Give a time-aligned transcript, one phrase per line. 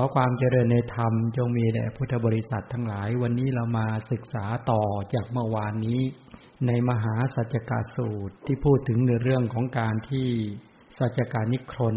[0.00, 4.82] ขอความเจริญในธรรมจงมีแด่พุทธบริษัททั้งหลาย วันนี้เรามาศึกษาต่อ
[5.14, 6.00] จากเมื่อวานนี้
[6.66, 10.28] ในมหาสัจกาสูตรที่พูดถึงในเรื่องของการที่
[10.98, 11.96] สัจการนิครน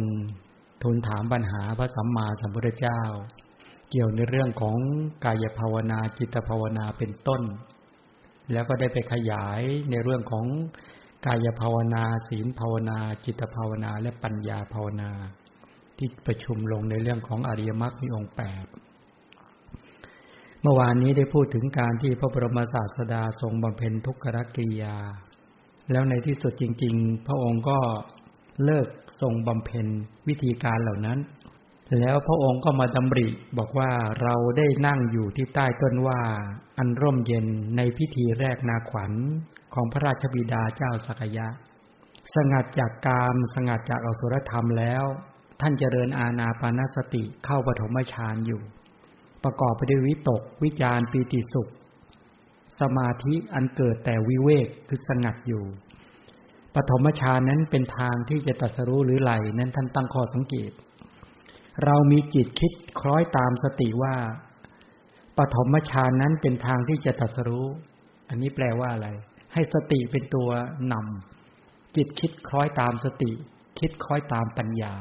[0.83, 3.01] ทูลถามปัญหาพระสัมมาสัมพุทธเจ้า
[3.89, 4.77] เกี่ยวในเรื่องของ
[5.25, 7.41] กายภาวนาจิตภาวนาเป็นต้น
[8.51, 10.45] แล้วก็ได้ไปขยายในเรื่องของ
[11.25, 15.11] กายภาวนา ศีลภาวนา จิตภาวนาและปัญญาภาวนา
[16.01, 18.65] ที่ประชุมลงในเรื่องของอริยมรรคมีองค์แปด
[20.61, 24.25] เมื่อวานนี้ได้พูดถึงการที่พระบรมศาสดาทรงบำเพ็ญทุกข
[24.55, 24.95] กิริยา
[25.91, 27.79] แล้วในที่สุดจริง ๆ พระองค์ก็
[28.63, 28.87] เลิก
[29.21, 29.87] ทรงบำเพ็ญ
[30.27, 31.19] วิธีการเหล่านั้น
[31.99, 36.21] แล้วพระองค์ก็มาดำริบอกว่าเราได้นั่งอยู่ที่ใต้ต้นว่า
[36.77, 37.45] อันร่มเย็น
[37.77, 39.13] ในพิธีแรกนาขวัญ
[39.73, 41.47] ของพระราชบิดาเจ้าสักยะ
[42.35, 45.05] สงัดจากกามสงัดจากอสุรธรรมแล้ว
[45.61, 48.61] ท่านเจริญอาณาปานสติเข้าปฐมฌานอยู่
[49.43, 51.71] ประกอบไปด้วยวิตก วิจารปีติสุข
[52.79, 55.63] สมาธิอันเกิดแต่วิเวกคือสงัดอยู่
[56.75, 60.71] ปฐมฌานนั้นเป็นทางที่จะตัสรู้หรือไหลนั้นท่านตั้งข้อสังเกต
[61.83, 64.15] เรามีจิตคิดคล้อยตามสติว่า
[65.37, 67.67] ปฐมฌานนั้นเป็นทางที่จะตัสรู้
[68.29, 69.07] อันนี้แปลว่าอะไร
[69.53, 70.49] ให้สติเป็นตัว
[70.91, 73.31] นำจิตคิดคล้อยตามสติ
[73.79, 74.93] คิดคล้อยตามปัญญา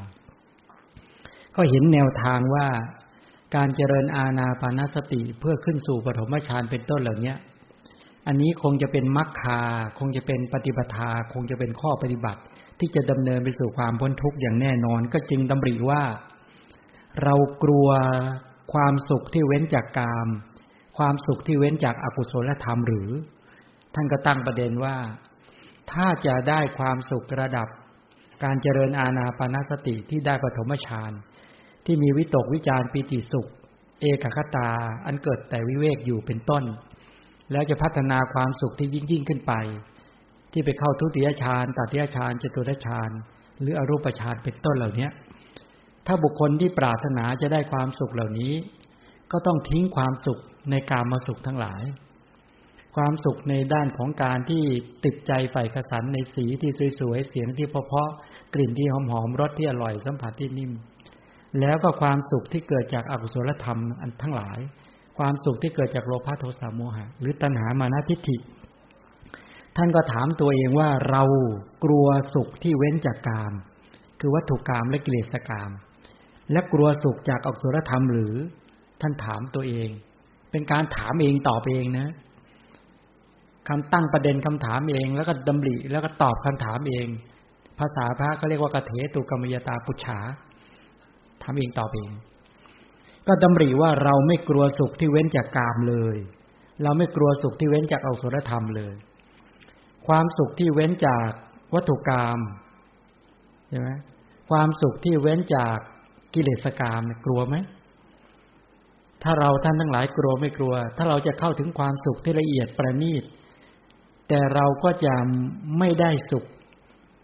[1.56, 2.69] ก็เห็นแนวทางว่า
[3.56, 7.34] การเจริญอาณาปานสติเพื่อขึ้นสู่ปฐมฌานเป็นต้นเหล่านี้
[8.27, 9.61] อันนี้คงจะเป็นมรรคา
[9.98, 12.41] คงจะเป็นปฏิปทาคงจะเป็นข้อปฏิบัติ
[12.78, 16.03] ที่จะดำเนินไปสู่ความพ้นทุกข์อย่างแน่นอน ก็จึงดำริว่า
[17.23, 17.89] เรากลัว
[18.73, 20.28] ความสุขที่เว้นจากกาม
[20.98, 23.09] ความสุขที่เว้นจากอากุศลธรรมหรือ
[23.95, 24.97] ท่านก็ตั้งประเด็นว่า
[25.93, 27.69] ถ้าจะได้ความสุขระดับ
[28.45, 31.12] การเจริญอาณาปานสติที่ได้ปฐมฌาน
[31.84, 33.48] ที่มีวิตกวิจารปีติสุข
[34.00, 34.69] เอกคตา
[35.06, 36.64] อันเกิดแต่วิเวกอยู่เป็นต้น
[37.53, 39.53] แล้วจะพัฒนาความสุขที่ยิ่งยิ่งขึ้นไป
[40.53, 43.10] ที่ไปเข้าทุติยฌานตัติยฌานจตุตฌาน
[43.60, 45.09] หรืออรูปฌานเป็นต้นเหล่านี้
[46.06, 48.53] ถ้าบุคคลที่ปรารถนาจะได้ความสุขเหล่านี้
[49.33, 50.38] ก็ต้องทิ้งความสุข
[50.71, 51.83] ในการมาสุขทั้งหลาย
[52.97, 54.65] ความสุขในด้านของการที่
[55.04, 60.72] ติดใจใฝ่กระสันในสีที่สวยๆเสียงที่เพาะๆกลิ่นที่หอมๆรสที่อร่อยสัมผัสที่นิ่ม
[61.61, 64.59] แล้วก็ความสุขที่เกิดจากอกุศลธรรมอันทั้งหลาย
[65.19, 68.37] ความสุขที่เกิดจากโลภะโทสะโมหะ หรือตัณหามานะทิฏฐิ
[69.77, 71.22] ท่านก็ถามตัวเองว่าเรา
[71.84, 73.53] กลัวสุขที่เว้นจากกาม
[74.21, 75.71] คือวัตถุกรรมและกิเลสกรรม
[76.53, 78.34] และกลัวสุขจากอกุศลธรรมหรือ
[79.00, 79.89] ท่านถามตัวเอง
[80.50, 82.09] เป็นการถามเองตอบเองนะ
[83.69, 87.06] คำตั้งประเด็นคำถามเอง แล้วก็ดำริแล้วก็ตอบคำถามเอง
[87.78, 90.19] ภาษาพระก็เรียกว่ากเถตุกรรมยตาปุจฉา
[91.43, 92.11] ทำเองตอบเอง
[93.27, 96.17] ก็ดำริว่าเราไม่กลัวสุขที่เว้นจากกามเลย
[96.83, 98.95] เราไม่กลัวสุขที่เว้นจากอสุรธรรมเลย
[100.06, 101.28] ความสุขที่เว้นจาก
[101.75, 102.39] วัตถุกรรม
[103.69, 103.91] ใช่ไหม
[104.51, 105.77] ความสุขที่เว้นจาก
[106.34, 107.57] กิเลสกรรมกลัวไหม
[109.22, 113.25] ถ้าเราท่านทั้งหลายกลัวไม่กลัว ถ้าเราจะเข้าถึงความสุขที่ละเอียดประณีต
[114.28, 115.15] แต่เราก็จะ
[115.78, 116.45] ไม่ได้สุข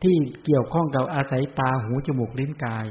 [0.03, 2.87] ที่เกี่ยวข้องกับอาศัยตาหูจมูกลิ้นกาย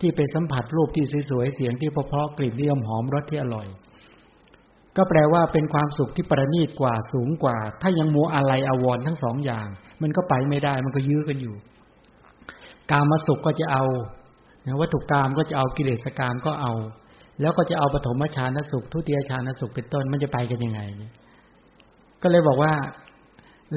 [0.00, 3.66] ที่ไปสัมผัสรูปที่สวยๆเสียงที่เพราะๆกลิ่นที่หอมรสที่อร่อย
[4.96, 9.66] ก็แปลว่าเป็นความสุขที่ประณีตกว่าสูงกว่า ถ้ายังมัวอะไรอาวรทั้งสองอย่าง
[10.02, 11.54] มันก็ไปไม่ได้มันก็ยื้อกันอยู่
[12.90, 13.84] กามาสุขก็จะเอา
[14.80, 16.72] วัตถุกรรมก็จะเอากิเลสกรรมก็เอา
[17.40, 20.80] แล้วก็จะเอาปฐมฌานสุข ทุติยฌานสุขเป็นต้นมันจะไปกันยังไง
[22.22, 22.72] ก็เลยบอกว่า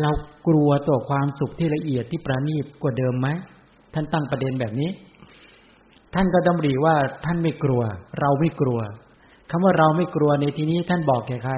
[0.01, 0.11] เรา
[0.47, 3.27] กลัวต่อความสุขที่ละเอียดที่ประณีตกว่าเดิมไหม
[3.93, 4.89] ท่านตั้งประเด็นแบบนี้
[6.13, 7.81] ท่านก็ดำริว่าท่านไม่กลัว
[8.19, 8.79] เราไม่กลัว
[9.49, 11.55] คำว่าเราไม่กลัวในที่นี้ท่านบอกแก่ใคร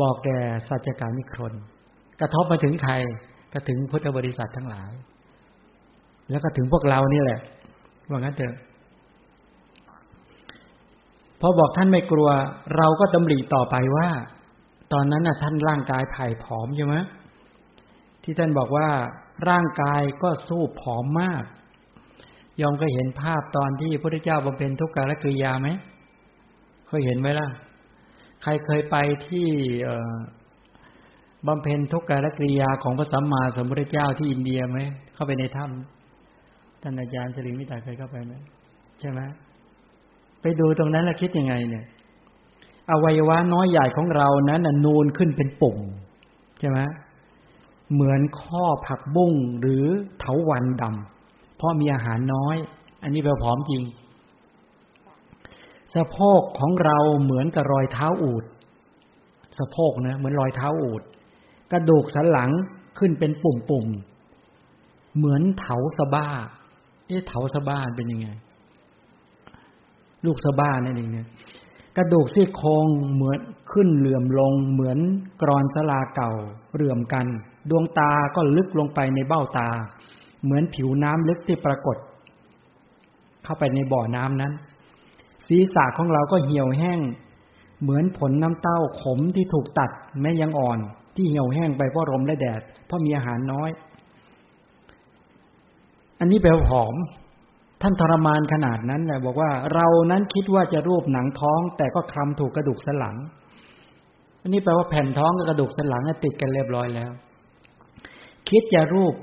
[0.00, 1.54] บอกแก่สัจการมิครน
[2.20, 2.94] กระทบมาถึงใคร
[3.52, 4.92] ก็ถึงพุทธบริษัททั้งหลาย
[6.30, 7.40] แล้วก็ถึงพวกเรานี่แหละ
[8.08, 8.54] ว่างั้นเถอะ
[11.40, 12.28] พอบอกท่านไม่กลัว
[12.76, 14.08] เราก็ดำริต่อไปว่า
[14.92, 16.96] ตอนนั้นน่ะท่านร่างกายผ่ผอมใช่ไหม
[18.22, 18.88] ที่ท่านบอกว่า
[19.48, 21.42] ร่างกายก็สู้ผอมมาก
[22.60, 25.68] ยอมก็เห็นภาพตอนที่พระพุทธเจ้าบำเพ็ญทุกขารกิริยาไหม
[26.86, 27.48] เคยเห็นไหมล่ะ
[28.42, 29.48] ใครเคยไปที่
[31.46, 34.78] บำเพ็ญทุกขารกิริยาของพระสัมมาสัมพุทธเจ้าที่อินเดียไหม
[35.14, 38.34] เข้าไปในถ้ำท่านอาจารย์สริมิตาเคยเข้าไปไหม
[39.00, 39.20] ใช่ไหม
[40.40, 41.84] ไปดูตรงนั้นแล้วคิดยังไง เนี่ย
[42.90, 45.78] อวัยวะน้อยใหญ่ของเรานั้นนูนขึ้นเป็นปุ่ม
[46.58, 46.78] ใช่ไหม
[47.92, 49.84] เหมือนข้อผักบุ้งหรือ
[50.18, 51.15] เถาวันดำ
[51.60, 52.56] พราะมีอาหารน้อย
[53.02, 53.82] อันนี้เราผอมจริง
[55.94, 58.44] สสะโพกของเราเหมือนกับรอยเท้าอูด
[59.58, 61.02] สะโพกนะเหมือนรอยเท้าอูด
[61.72, 62.50] กระดูกสันหลัง
[62.98, 66.28] ขึ้นเป็นปุ่มๆเหมือนเถาสะบ้า
[67.06, 68.28] เอ๊ะเถาสะบ้าเป็นยังไง
[70.24, 71.26] ลูกสะบ้านั่นเองเนี่ย
[71.96, 73.38] กระดูกซี่โครงเหมือน
[73.72, 74.98] ขึ้นเหลื่อมลงเหมือน
[75.42, 76.32] กรอนสลาเก่า
[76.76, 77.26] เรื่อมกัน
[77.70, 79.68] ดวงตาก็ลึกลงไปในเบ้าตา
[80.44, 81.96] เหมือนผิวน้ำลึกที่ปรากฏ
[83.44, 84.52] เข้าไปในบ่อน้ำนั้น
[85.46, 87.00] ศีรษะของเราก็เหี่ยวแห้ง
[87.82, 89.90] เหมือนผลน้ำเต้าขมที่ถูกตัด
[90.20, 90.78] แม้ยังอ่อน
[91.16, 93.70] ที่เหี่ยวแห้งไปเพราะลมและแดด เพราะมีอาหารน้อย
[96.20, 96.94] อันนี้แปลว่าผอม
[97.82, 103.16] ท่านทรมานขนาดนั้นเลยบอกว่าเรานั้นคิดว่าจะรูปหนังท้อง แต่ก็คลำถูกกระดูกสันหลัง
[104.42, 107.10] อันนี้แปลว่าแผ่นท้องกับกระดูกสันหลังติดกันเรียบร้อยแล้ว
[108.48, 109.14] คิดจะรูป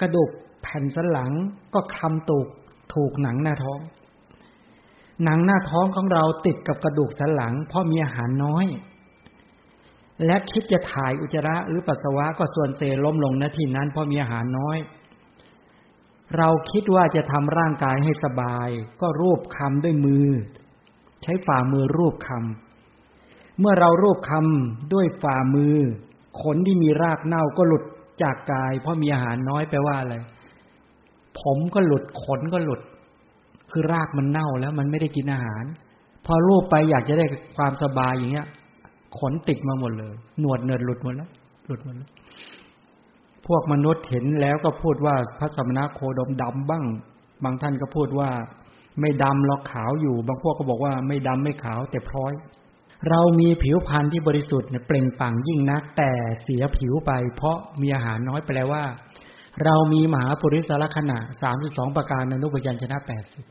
[0.00, 0.30] กระดูก
[0.62, 1.30] แผ่นสันหลัง
[1.74, 2.46] ก็คลำถูก
[2.94, 3.80] ถูกหนังหน้าท้อง
[5.24, 8.66] หนังหน้าท้องของเราติดกับกระดูกสันหลัง เพราะมีอาหารน้อย
[10.26, 14.78] และคิดจะถ่ายอุจจาระหรือปัสสาวะก็ส่วนเซล้มลงณที่นั้นเพราะมีอาหารน้อย
[16.36, 18.68] เราคิดว่าจะทำร่างกายให้สบาย
[19.00, 20.26] ก็รูปคำด้วยมือ
[21.22, 25.76] ใช้ฝ่ามือรูปคำเมื่อเรารูปคำด้วยฝ่ามือ
[26.40, 27.84] ขนที่มีรากเน่าก็หลุด
[28.22, 30.14] จากกาย เพราะมีอาหารน้อยแปลว่าอะไร
[31.40, 32.80] ผมก็หลุดขนก็หลุด
[33.70, 35.64] คือรากมันเน่าแล้วมันไม่ได้กินอาหาร
[36.26, 37.24] พอรูปไปอยากจะได้
[37.56, 38.46] ความสบายอย่างเงี้ย
[39.18, 41.30] ขนติดมาหมดเลย หนวดเนิดหลุดหมดแล้ว
[41.66, 42.10] หลุดหมดแล้ว
[43.46, 46.84] พวกมนุษย์เห็นแล้วก็พูดว่าพระสมณโคดมดำบ้าง
[47.44, 48.30] บางท่านก็พูดว่า
[49.00, 52.32] ไม่ดำหรอกขาวอยู่ บางพวกก็บอกว่าไม่ดำไม่ขาวแต่พร้อย
[53.08, 56.10] เรามีผิวพรรณที่บริสุทธิ์เปล่งปลั่งยิ่งนัก แต่
[56.42, 58.84] เสียผิวไป เพราะมีอาหารน้อยแปลว่า
[59.64, 63.44] เรามีมหาปุริสลักษณะสามสิบสองประการอนุปยัญชนะแปดสิบ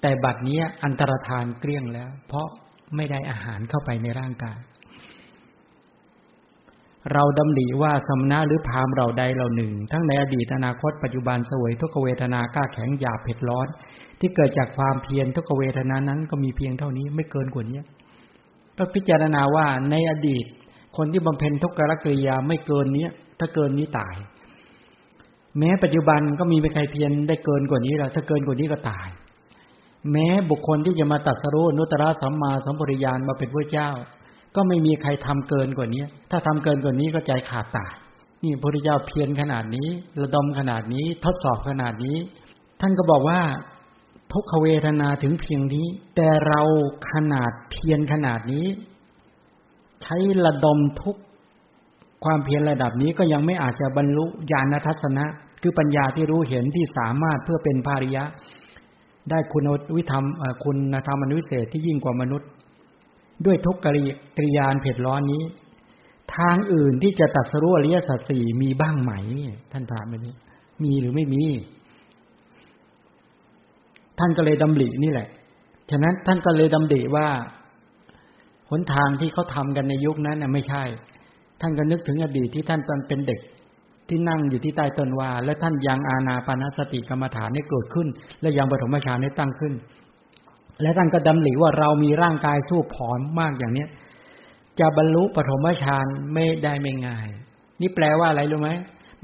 [0.00, 2.46] แต่บัดนี้อันตรธานเกลี้ยงแล้ว เพราะ
[2.96, 4.58] ไม่ได้อาหารเข้าไปในร่างกาย
[7.12, 13.66] เราดำริว่าสมณะหรือพามเราใดเราหนึ่ง ทั้งในอดีตอนาคตปัจจุบันสวยทุกเวทนากล้าแข็งหยาบเผ็ดร้อน
[14.20, 17.80] ที่เกิดจากความเพียรทุกเวทนานั้นก็มีเพียงเท่านี้ไม่เกินกว่านี้
[18.78, 20.44] ก็พิจารณาว่าในอดีต
[20.96, 23.08] คนที่บำเพ็ญทุกขกริยาไม่เกินนี้
[23.38, 24.14] ถ้าเกินนี้ตาย
[25.58, 29.08] แม้ปัจจุบันก็มีใครเพียรได้เกินกว่านี้แล้วถ้าเกินกว่านี้ก็ตาย
[30.12, 33.90] แม้บุคคลที่จะมาตัดสรุนุตระสัมมาสัมปริยานมาเป็นพระเจ้า
[34.56, 37.92] ก็ไม่มีใครทำเกินกว่านี้ถ้าทำเกินกว่านี้ก็ใจขาดตาย
[38.42, 39.88] นี่พระเจ้าเพียรขนาดนี้
[40.20, 42.18] ระดมขนาดนี้ ทดสอบขนาดนี้
[42.80, 43.40] ท่านก็บอกว่า
[44.32, 45.86] ทุกขเวทนาถึงเพียงนี้
[46.16, 46.60] แต่เรา
[47.10, 48.66] ขนาดเพียรขนาดนี้
[50.02, 51.16] ใช้ระดมทุก
[52.24, 55.24] ความเพียรระดับนี้ก็ยังไม่อาจจะบรรลุญาณทัศนะ
[55.62, 58.24] คือปัญญาที่รู้เห็นที่สามารถเพื่อเป็นภาริยะ
[59.30, 60.24] ได้คุณวิธรรม
[60.64, 62.48] คุณธรรมอนุเศษที่ยิ่งกว่ามนุษย์
[63.44, 63.86] ด้วยทุกก
[64.44, 65.42] ริยานเผ็ดร้อนนี้
[66.36, 69.12] ทางอื่นที่จะตัดสรุอริยสัจสี่มีบ้างไหม
[69.72, 70.34] ท่านถามแบบนี้
[70.84, 71.44] มีหรือไม่มี
[74.24, 75.28] ท่านก็เลยดำรินี่แหละ
[75.90, 77.26] ฉะนั้นท่านก็เลยดำริว่า
[78.70, 80.84] หนทางที่เขาทากันในยุคนั้นน่ะไม่ใช่
[81.60, 83.40] ท่านก็นึกถึงอดีตที่ท่านตอนเป็นเด็ก
[84.08, 88.08] ที่นั่งอยู่ที่ใต้ต้นว่า และท่านยังอาณาปณสติกรรมฐานให้เกิดขึ้น
[88.40, 89.74] และยังปฐมฌานให้ตั้งขึ้น
[90.82, 93.88] และท่านก็ดำริว่าเรามีร่างกายสู้ผอมมากอย่างเนี้ย
[94.80, 97.28] จะบรรลุปฐมฌานไม่ได้ไม่ง่าย
[97.80, 98.70] นี่แปลว่าอะไรรู้ไหม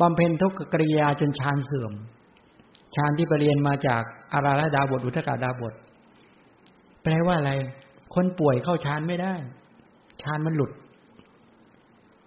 [0.00, 1.92] บำเพ็ญทุกกริยาจนฌานเสื่อม
[2.96, 4.02] ฌานที่ไปเรียนมาจาก
[4.32, 5.74] อาราลดาบทอุทกาดาบท
[7.02, 7.52] แปลว่าอะไร
[8.14, 9.34] คนป่วยเข้าฌานไม่ได้
[10.22, 10.72] ฌานมันหลุด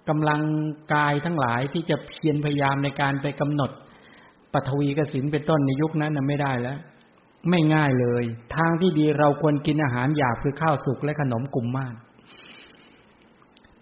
[0.09, 0.41] กำลัง
[0.93, 3.71] กายทั้งหลายที่จะเพียรพยายามในการไปกำหนด
[4.53, 6.79] ปฐวีกสินเป็นต้นในยุคนั้นไม่ได้แล้ว
[7.49, 8.23] ไม่ง่ายเลย
[8.55, 11.93] ทางที่ดีเราควรกินอาหารหยาบคือข้าวสุกและขนมกลุ่มมาก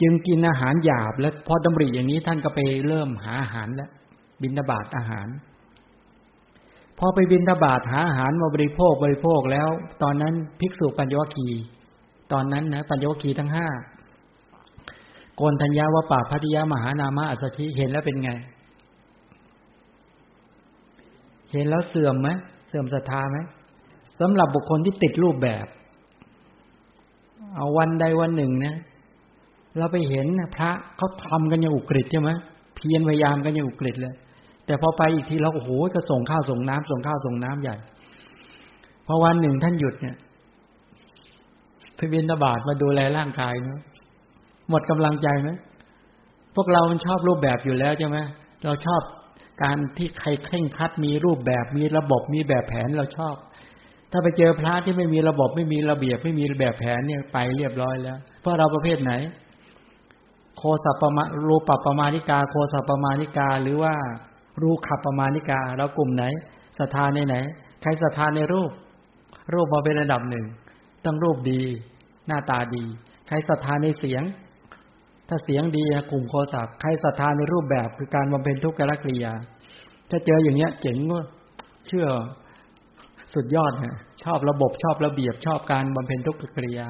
[0.01, 3.89] จึงกินอาหารหยาบ และพอดำริอย่างนี้ท่านก็ไปเริ่มหาอาหารแล้ว
[4.41, 5.27] บินบาทอาหาร
[6.99, 9.69] พอไปบินทบาทหาอาหารมาบริโภคบริโภคแล้ว
[10.03, 11.47] ตอนนั้นภิกษุปัญญวคี
[12.31, 13.67] ตอนนั้นนะปัญญวคีทั้งห้า
[15.35, 18.31] โกนธัญญาวป่าพัทยามหานามะอัสชิเห็นแล้วเป็นไง
[21.51, 22.29] เห็นแล้วเสื่อมไหม
[22.67, 23.37] เสื่อมศรัทธาไหม
[24.19, 25.65] สำหรับบุคคลที่ติดรูปแบบ
[27.55, 28.75] เอาวันใดวันหนึ่งนะ
[29.77, 32.29] เราไปเห็นพระเขาทำกันอย่างอุกฤษใช่ไหม
[32.75, 34.15] เพียรพยายามกันอย่างอุกฤษเลย
[34.69, 37.75] แต่พอไปอีกทีเราโอ้โหก็ส่งข้าวส่งน้ำส่งข้าวส่งน้ำใหญ่
[39.05, 40.15] พอวันหนึ่งท่านหยุดเนี่ย
[41.97, 43.81] พบินตบาทมาดูแลร่างกายเนาะ
[44.69, 45.49] หมดกำลังใจไหม
[46.55, 48.17] พวกเรามันชอบรูปแบบอยู่แล้วใช่ไหม
[48.65, 49.01] เราชอบ
[49.63, 53.35] การที่ใครเคร่งคัดมีรูปแบบมีระบบมีแบบแผนเราชอบ
[54.11, 59.13] ถ้าไปเจอพระที่ไม่มีระบบไม่มีระเบียบไม่มีแบบแผนเนี่ยไปเรียบร้อยแล้ว เพราะเราประเภทไหน
[60.57, 63.93] โคสัปปะมารูปปปมานิกา โคสัปปมานิกาหรือว่า
[64.61, 66.23] รูขับประมาณนิกาเรากลุ่มไหน
[66.79, 67.35] ศรัทธาในไหน
[67.81, 68.71] ใครศรัทธาในรูป
[69.53, 70.45] รูปมาเป็นระดับหนึ่ง
[71.05, 71.61] ต้องรูปดี
[72.27, 72.83] หน้าตาดี
[73.27, 74.23] ใครศรัทธาในเสียง
[75.27, 79.33] ถ้าเสียงดีกลุ่มโคสัพใครศรัทธาในรูปแบบคือการบำเพ็ญทุกขกิริยา
[80.09, 81.23] ถ้าเจออย่างเงี้ยเจ๋งว่า
[81.87, 82.07] เชื่อ
[83.33, 86.87] สุดยอดฮะชอบระบบชอบระเบียบชอบการบำเพ็ญทุกขกิริยา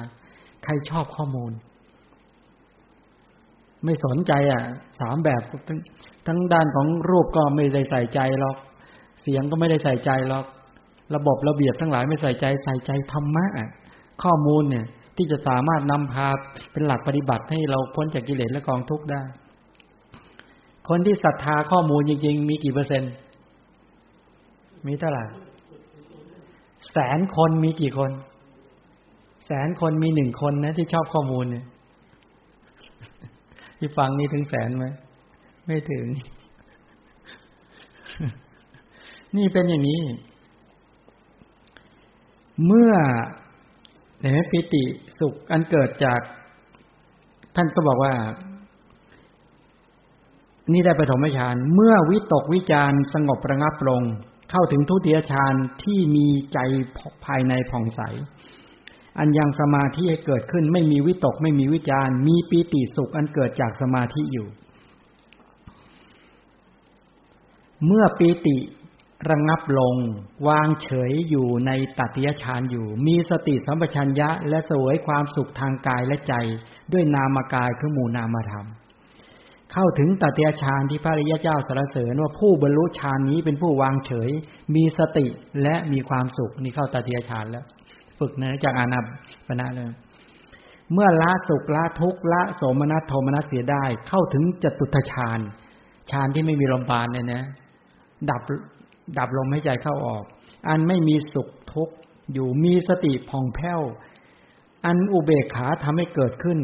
[0.64, 1.52] ใครชอบข้อมูล
[3.84, 4.62] ไม่สนใจอะ
[5.00, 5.42] สามแบบ
[6.26, 8.56] ทั้งด้านของรูปก็ไม่ได้ใส่ใจหรอก
[9.22, 10.44] เสียงก็ไม่ได้ใส่ใจหรอก
[11.14, 13.46] ระบบระเบียบทั้งหลายไม่ใส่ใจใส่ใจธรรมะ
[14.22, 14.86] ข้อมูลเนี่ย
[15.16, 16.28] ที่จะสามารถนำพา
[16.72, 19.22] เป็นหลักปฏิบัติให้เราพ้นจากกิเลสและกองทุกข์ได้
[20.88, 23.12] คนที่ศรัทธาข้อมูลจริง ๆ มีกี่เปอร์เซ็นต์
[24.86, 25.24] มีเท่าไหร่
[26.92, 28.10] แสนคนมีกี่คน
[29.46, 31.64] แสนคนมีหนึ่งคนนะที่ชอบข้อมูลเนี่ย
[33.78, 34.86] ที่ฟังนี่ถึงแสนไหม
[35.70, 36.06] ไม่ถึง
[39.36, 40.02] นี่เป็นอย่างนี้
[42.66, 42.92] เมื่อ
[44.20, 44.84] เห็นปิติ
[45.18, 46.20] สุขอันเกิดจาก
[47.56, 48.14] ท่านก็บอกว่า
[50.72, 54.02] นี่ได้ปฐมฌานเมื่อวิตกวิจารสงบระงับลง
[54.50, 56.58] เข้าถึงทุติยฌานที่มีใจ
[57.24, 58.00] ภายในผ่องใส
[59.18, 64.48] อันยังสมาธิให้เกิดขึ้นไม่มีวิตกไม่มีวิจารมีปีติสุขอันเกิดจากสมาธิอยู่
[67.86, 68.56] เมื่อปีติ
[69.30, 69.96] ระงับลง
[70.48, 76.34] วางเฉยอยู่ในตัติยฌานอยู่ มีสติสัมปชัญญะ และสวยความสุขทางกายและใจ
[76.92, 78.66] ด้วยนามกายคือหมู่นามธรรม
[79.72, 84.30] เข้าถึงตติยฌานที่พระริยเจ้าสรรเสริญว่าผู้บรรลุฌานนี้เป็นผู้วางเฉย
[84.74, 85.26] มีสติ
[85.62, 87.64] และมีความสุขนี่เข้าตติยฌานแล้ว
[88.18, 89.00] ฝึกนะจากอานา
[89.48, 89.90] ปณะเลย
[90.92, 95.40] เมื่อละสุขละทุกข์ละโสมนัสโทมนัสเสียได้ เข้าถึงจตุตฌาน
[96.10, 97.44] ฌานที่ไม่มีลมปานเนี่ยนะ
[98.30, 98.42] ดับ
[99.18, 100.24] ดับลมให้ใจเข้าออก
[100.68, 101.94] อันไม่มีสุขทุกข์
[102.32, 103.80] อยู่มีสติผ่องแผ้ว
[104.86, 106.58] อันอุเบกขาทำให้เกิดขึ้น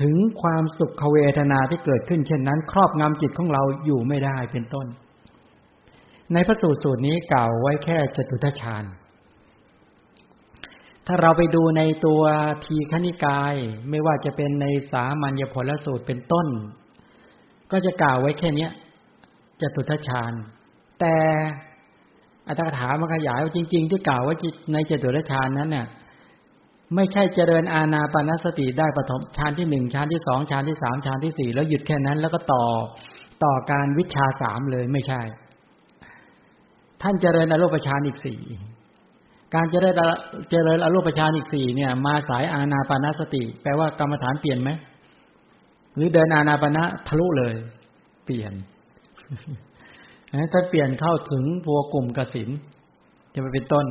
[0.00, 4.86] ถึงความสุขเวทนาที่เกิดขึ้น เช่นนั้น ครอบงำจิตของเราอยู่ไม่ได้เป็นต้น
[6.32, 8.84] ในพระสูตรสูตรนี้กล่าวไว้แค่จตุทชาญ
[11.06, 12.22] ถ้าเราไปดูในตัว
[12.64, 13.54] ทีคณิกาย
[13.90, 16.46] ไม่ว่าจะเป็นในสามัญญผลสูตรเป็นต้น
[17.70, 18.70] ก็จะกล่าวไว้แค่เนี้ย
[19.60, 20.32] จตุทชาญ
[21.00, 21.16] แต่
[22.48, 24.36] อัตถกถามาขยายว่าจริง ๆ ที่กล่าวว่า
[24.72, 25.86] ในจตุทชาญนั้นเนี่ย
[26.94, 32.64] ไม่ใช่เจริญอาณาปณสติได้ปฐมฌานที่หนึ่งฌานที่สองฌานที่สามฌานที่สี่แล้วหยุดแค่นั้น แล้วก็ต่อ
[33.44, 35.20] ต่อการวิชาสามเลยไม่ใช่
[37.02, 38.40] ท่านเจริญอรูปฌานอีกสี่
[39.54, 39.94] การเจริญ
[40.50, 44.70] เจริญอรูปฌานอีกสี่เนี่ย มาสายอาณาปณสติ แปลว่ากรรมฐานเปลี่ยนไหม
[45.94, 47.54] หรือเดินอาณาปณะทะลุเลย
[48.24, 48.52] เปลี่ยน
[50.52, 52.48] ถ้าเปลี่ยนเข้าถึงพัวกลุ่มกสิน
[53.34, 53.86] จะไปเป็นต้น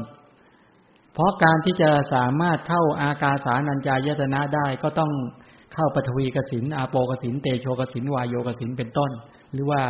[1.13, 5.11] เพราะการที่จะสามารถเข้าอากาสานัญจายตนะได้ก็ต้อง
[5.73, 9.11] เข้าปฐวีกสินอาโปกสินเตโชกสินวายโยกสินเป็นต้น
[9.53, 9.81] หรือว่า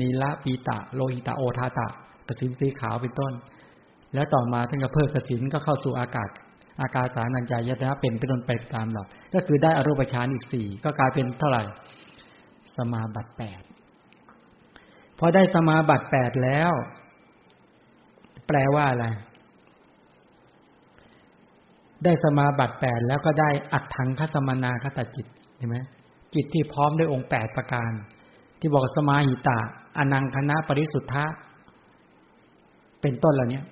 [0.00, 1.88] นีละปีตะโลหิตะโอทาตะ
[2.28, 3.32] กสินสีขาวเป็นต้น
[4.14, 6.28] แล้วต่อมาท่านก็เพิ่มกสินก็เข้าสู่อากาศ
[6.80, 11.62] อากาสานัญจายตนะเป็นเป็นต้นไปตามหลักก็คือได้อรูปฌานอีกสี่ก็กลายเป็นเท่าไหร่
[12.76, 13.62] สมาบัติแปด
[15.18, 16.72] พอได้สมาบัติแปดแล้ว
[18.46, 19.06] แปลว่าอะไร
[22.04, 25.76] ได้สมาบัติแปดแล้วก็ได้อัดถังคัสมนาคตจิตเห็นไหม
[26.34, 27.90] จิตที่พร้อมด้วยองค์แปดประการ
[28.60, 29.58] ที่บอกสมาหิตา
[29.98, 31.26] อนังคณะปริสุทธะ
[33.00, 33.62] เป็นต้นเหล่านี้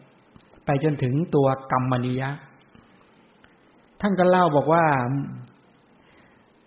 [0.66, 2.30] ไปจนถึงตัวกรรมนิยะ
[4.00, 4.84] ท่านก็เล่าบอกว่า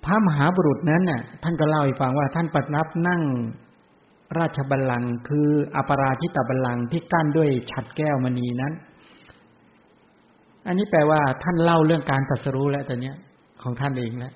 [0.05, 3.21] พระมหาบุรุษนั้นน่ะ ท่านก็เล่าให้ฟังว่าท่านประนับนั่ง
[4.37, 8.73] ราชบัลลังก์คืออปราชิตบัลลังก์ที่กั้นด้วยฉัดแก้วมณีนั้น
[10.67, 13.13] อันนี้แปลว่าท่านเล่าเรื่องการตรัสรู้แล้วตอนนี้
[13.63, 14.33] ของท่านเองแล้ว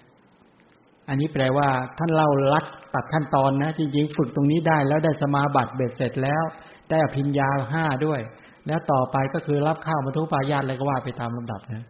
[1.09, 1.67] อันนี้แปลว่า
[1.97, 6.43] ท่านเล่าลัดตัดขั้นตอนนะจริงๆฝึกตรงนี้ได้แล้วได้สมาบัติเบ็ดเสร็จแล้ว
[6.89, 8.19] ได้อภิญญาห้าด้วย
[8.67, 11.85] แล้วต่อไปก็คือรับข้าวมาทุปายาตอะไรก็ว่าไปตามลำดับนะ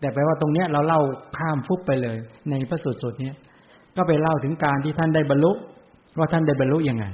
[0.00, 1.00] แต่แปลว่าตรงเนี้ยเราเล่า
[1.36, 2.16] ข้ามฟุบไปเลย
[2.50, 3.36] ในพระสูตรสุดเนี้ย
[3.96, 5.52] ก็ไปเล่าถึงการที่ท่านได้บรรลุ
[6.18, 7.06] ว่าท่านได้บรรลุยังไง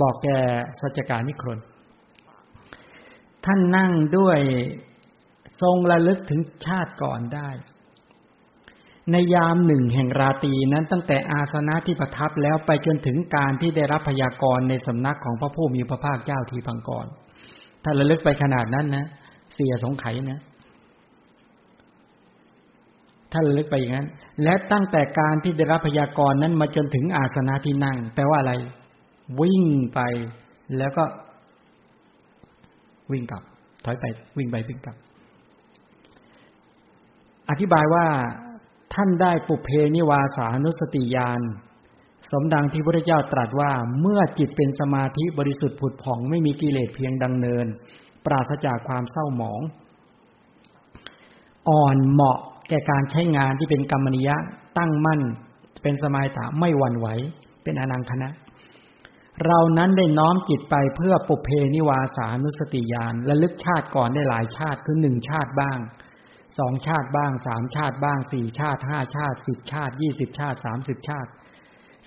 [0.00, 0.28] บอกแก
[0.80, 1.58] สัจการนิครน
[3.44, 4.38] ท่านนั่งด้วย
[5.62, 7.48] ทรงระลึกถึงชาติก่อนได้
[9.12, 17.06] ในยามหนึ่งแห่งราตรีนั้นตั้งแต่อาสนะที่ประทับแล้วไปจนถึงการที่ได้รับพยากรณ์ในสำนักของพระผู้มีพระภาคเจ้าทีพังกร
[17.84, 19.06] ถ้าระลึกไปขนาดนั้นนะ
[19.54, 20.40] เสียสงไข่นะ
[23.32, 24.08] ถ้าระลึกไปอย่างนั้น
[24.42, 28.54] และตั้งแต่การที่ได้รับพยากรณ์นั้นมาจนถึงอาสนะที่นั่ง แปลว่าอะไร
[29.40, 29.62] วิ่ง
[29.94, 30.00] ไป
[30.78, 31.04] แล้วก็
[33.12, 33.42] วิ่งกลับ
[33.84, 34.04] ถอยไป
[34.36, 34.96] วิ่งไปวิ่งกลับ
[37.50, 38.06] อธิบายว่า
[38.94, 41.40] ท่านได้ปุเพนิวาสานุสติญาณ
[42.30, 43.70] สมดังที่พระเจ้าตรัสว่า
[44.00, 47.66] เมื่อจิตเป็นสมาธิบริสุทธิ์ผุดผ่องไม่มีกิเลสเพียงดังเนิน
[48.24, 49.60] ปราศจากความเศร้าหมอง
[51.68, 54.36] อ่อนเหมาะแก่การใช้งานที่เป็นกรรมนิยะ
[54.78, 55.20] ตั้งมั่น
[55.82, 57.08] เป็นสมาธิไม่หวั่นไหว
[57.62, 58.28] เป็นอนังคณะ
[59.46, 65.78] เรานั้นได้น้อมจิตไปเพื่อปุเพนิวาสานุสติญาณและลึกชาติก่อนได้หลายชาติคือหนึ่งชาติบ้าง
[66.58, 71.30] สองชาติบ้างสามชาติบ้างสี่ชาติห้าชาติสิบชาติยี่สิบชาติสามสิบชาติ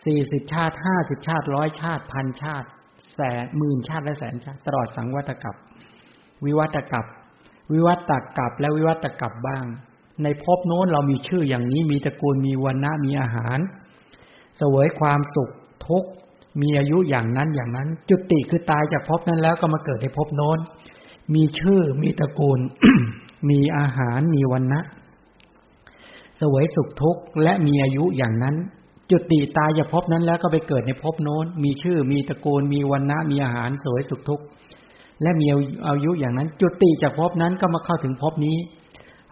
[0.06, 2.68] สี่สิบชาติห้าสิบชาติร้อยชาติพันชาติ
[3.16, 5.56] แสนหมื่นชาติและแสนชาติตลอดสังวัตกับ
[6.46, 7.06] วิวัตกับ
[7.72, 9.66] วิวัตกับและวิวัตกับบ้าง
[10.24, 13.60] ในภพโน้นเรามีชื่ออย่างนี้มีตระกูลมีวันนะมีอาหาร
[14.58, 15.50] เสวยความสุข
[15.88, 16.04] ทุก
[16.62, 20.60] มีอายุอย่างนั้นอย่างนั้น จุติคือตายจากภพนั้นแล้วก็มาเกิดในภพโน้น
[21.36, 22.60] มีชื่อมีตระกูล
[23.50, 24.82] มีอาหารมีวันนะ
[26.42, 28.56] สวยสุขทุกข์และมีอายุอย่างนั้น
[29.12, 34.46] จุติตายจะพนั้นแล้วก็ไปเกิดในภพโน้น มีชื่อมีตระกูล มีวันนะมีอาหารสวยสุขทุกข์
[35.22, 35.48] และมี
[35.88, 38.58] อายุอย่างนั้น จุติจากภพนั้นก็มาเข้าถึงภพนี้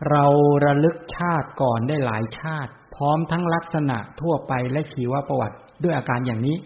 [0.10, 0.26] เรา
[0.66, 6.58] ระลึกชาติก่อนได้หลายชาติ พร้อมทั้งลักษณะทั่วไปและชีวประวัติด้วยอาการอย่างนี้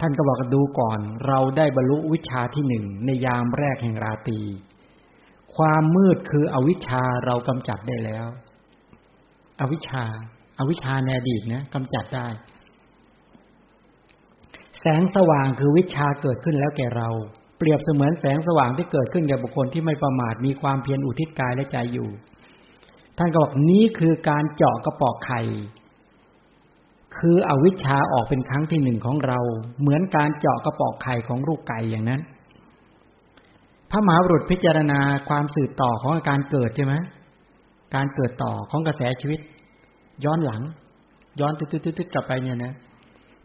[0.00, 4.40] ท่านก็บอกดูก่อน เราได้บรรลุวิชาที่หนึ่งในยามแรกแห่งราตรี
[5.56, 8.26] ความมืดคืออวิชชาเรากำจัดได้แล้ว
[9.60, 10.04] อวิชชา
[10.58, 12.26] อาวิชชาในอดีตนะกำจัดได้
[14.80, 17.08] แสงสว่างคือวิชาเกิดขึ้นแล้วแก่เรา
[17.58, 22.08] เปรียบเสมือนแสงสว่างที่เกิดขึ้นแก่บุคคลที่ไม่ประมาทมีความเพียรอุทิศกายและใจอยู่
[23.18, 25.40] ท่านก็บอกนี้คือการเจาะกระปอกไข่
[27.18, 29.38] คืออวิชชาออกเป็นครั้งที่หนึ่งของเรา
[29.80, 32.20] เหมือนการเจาะกระปอกไข่ของลูกไก่อย่างนั้น
[33.90, 36.94] พระมหาบุรุษพิจารณาความสืบต่อของอาการเกิดใช่ไหม
[37.94, 39.40] การเกิดต่อของกระแสชีวิต
[40.24, 40.62] ย้อนหลัง
[41.40, 42.74] ย้อนตึ๊ดๆกลับไปเนี่ยนะ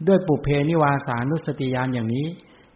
[0.06, 2.26] ด้วยปุเพนิวาสานุสติยานอย่างนี้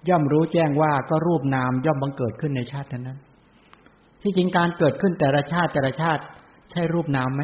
[0.08, 3.18] ย่อมรู้แจ้งว่าก็รูปนามย่อมบังเกิดขึ้นในชาตินั้น
[4.22, 6.22] ที่จริงการเกิดขึ้นแต่ละชาติแต่ละชาติ
[6.70, 7.42] ใช่รูปนามไหม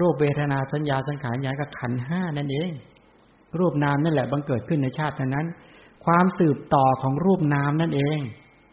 [0.00, 2.70] รูปเวทนาสัญญาสังขารญาณกับขันห้านั่นเอง
[3.58, 5.46] รูปนามนั่นแหละบังเกิดขึ้นในชาตินั้น
[6.04, 8.18] ความสืบต่อของรูปนามนั่นเอง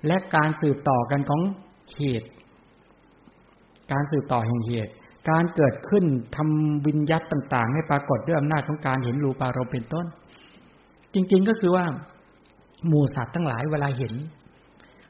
[0.08, 1.42] และการสืบต่อกันของ
[1.98, 2.30] เหตุ
[3.92, 4.92] การสืบต่อแห่งเหตุ
[5.30, 6.06] การเกิดขึ้น
[6.36, 10.06] ทำวิญญัตต่าง ๆ ให้ปรากฏด้วยอำนาจของการเห็นรูปารมณ์เป็นต้น
[11.14, 11.86] จริง ๆ ก็คือว่า
[12.88, 14.14] หมู่สัตว์ทั้งหลายเวลาเห็น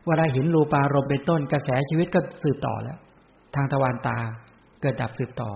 [0.08, 2.98] เวลาเห็นรูปารมณ์เป็นต้น กระแสชีวิตก็สืบต่อแล้ว
[3.56, 4.18] ทางทวารตา
[4.82, 5.52] เกิดดับสืบต่อ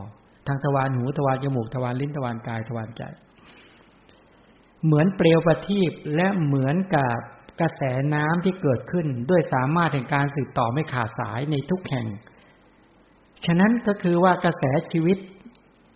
[0.48, 3.04] ทางทวารหูทวารจมูกทวารลิ้นทวารกายทวารใจ
[4.86, 7.18] เหมือนเปลวประทีปและเหมือนกับ
[7.62, 7.82] กระแส
[8.16, 12.08] น้ำที่เกิดขึ้นด้วยสามารถแห่งการสืบต่อไม่ขาดสายในทุกแห่ง
[13.46, 15.18] ฉะนั้นก็คือว่ากระแสชีวิต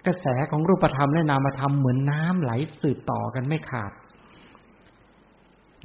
[0.07, 3.91] กระแสของรูปธรรมและนามธรรมเหมือนน้ำไหลสืบต่อกันไม่ขาด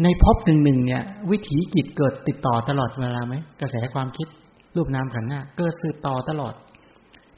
[0.02, 4.29] ในภพหนึ่งหนึ่งเนี่ย วิถีจิตเกิดติดต่อตลอดเวลาไหมกระแสความคิด
[4.76, 6.55] รูปนามขันธ์หน้าเกิดสืบต่อตลอด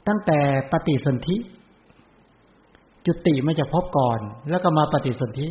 [0.09, 0.39] ตั้งแต่
[0.71, 1.37] ปฏิสนธิ
[3.05, 4.19] จุติไม่จะพบก่อน
[4.49, 5.47] แล้วก็มาปฏิสนธิ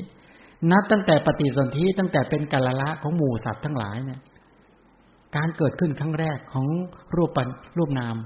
[0.70, 4.20] นับตั้งแต่ปฏิสนธิตั้งแต่เป็นกาลละของหมู่สัตว์ทั้งหลายเนี่ย
[5.36, 6.66] การเกิดขึ้นครั้งแรกของ
[7.16, 8.16] รูปปันรูปนาม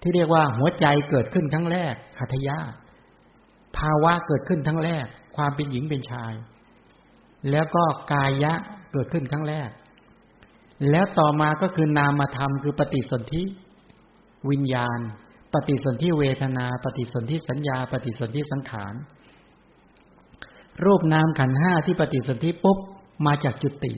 [0.00, 2.58] ที่เรียกว่าหัวใจเกิดขึ้นครั้งแรกหัตยา
[3.76, 6.32] ภาวะเกิดขึ้นครั้งแรก ความเป็นหญิงเป็นชาย
[7.50, 8.52] แล้วก็กายะ
[8.92, 9.70] เกิดขึ้นครั้งแรก
[10.90, 13.42] แล้วต่อมาก็คือนามธรรมคือปฏิสนธิ
[14.50, 14.98] วิญญาณ
[15.54, 18.94] ปฏิสนธิเวทนา ปฏิสนธิสัญญา ปฏิสนธิสังขาร
[20.84, 22.78] รูปนามขันห้าที่ปฏิสนธิปุ๊บ
[23.26, 23.92] มาจากจุติ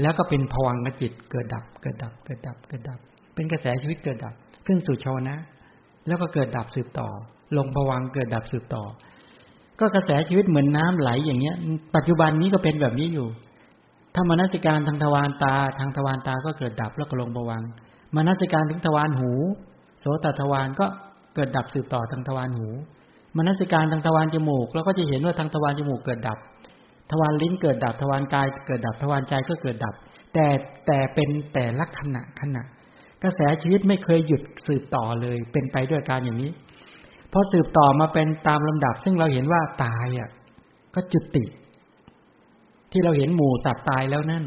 [0.00, 2.98] แล้วก็เป็นผวังกจิตเกิดดับ เกิดดับ เกิดดับ เกิดดับ
[3.34, 4.34] เป็นกระแสชีวิตเกิดดับ
[4.66, 5.36] ขึ้นสู่ชาวนะ
[6.06, 7.08] แล้วก็เกิดดับสืบต่อ
[7.56, 8.84] ลงผวังเกิดดับสืบต่อ
[9.80, 11.56] ก็กระแสชีวิตเหมือนน้ำไหลอย่างเงี้ย
[11.96, 13.28] ปัจจุบันนี้ก็เป็นแบบนี้อยู่
[14.14, 17.62] ถ้ามนสิการทางทวารตา ทางทวารตาก็เกิดดับแล้วก็ลงผวัง
[18.16, 19.32] มนสิการถึงทวารหู
[20.00, 20.86] โสตทวารก็
[21.34, 22.68] เกิดดับสืบต่อทางทวารหู
[23.36, 26.38] มนสิการทางทวารจมูกเราก็จะเห็นว่าทางทวารจมูกเกิดดับ
[27.10, 29.94] ทวารลิ้นเกิดดับ ทวารกายเกิดดับ ทวารใจก็เกิดดับ
[30.34, 30.46] แต่
[30.86, 32.62] แต่เป็นแต่ละขณะขณะ
[33.22, 36.52] กระแสชีวิตไม่เคยหยุดสืบต่อเลย เป็นไปด้วยการอย่างนี้
[37.32, 40.30] พอสืบต่อมาเป็นตามลำดับ ซึ่งเราเห็นว่าตายอะ
[40.94, 41.44] ก็จุดติ
[42.92, 44.44] ที่เราเห็นหมู่สัตว์ตายแล้วนั่น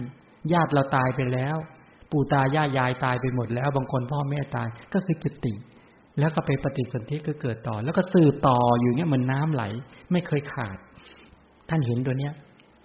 [0.54, 1.58] ญาติเราตายไปแล้ว
[2.14, 5.54] ปู่ตาย่ายยายตายไปหมด แล้วบางคนพ่อแม่ตายก็คือจุติ
[6.20, 9.64] แล้วก็ไปปฏิสนธิก็เกิดต่อ แล้วก็สืบต่ออยู่เนี้ยเหมือนน้าไหล
[10.12, 10.78] ไม่เคยขาด
[11.70, 12.34] ท่านเห็นตัวเนี้ย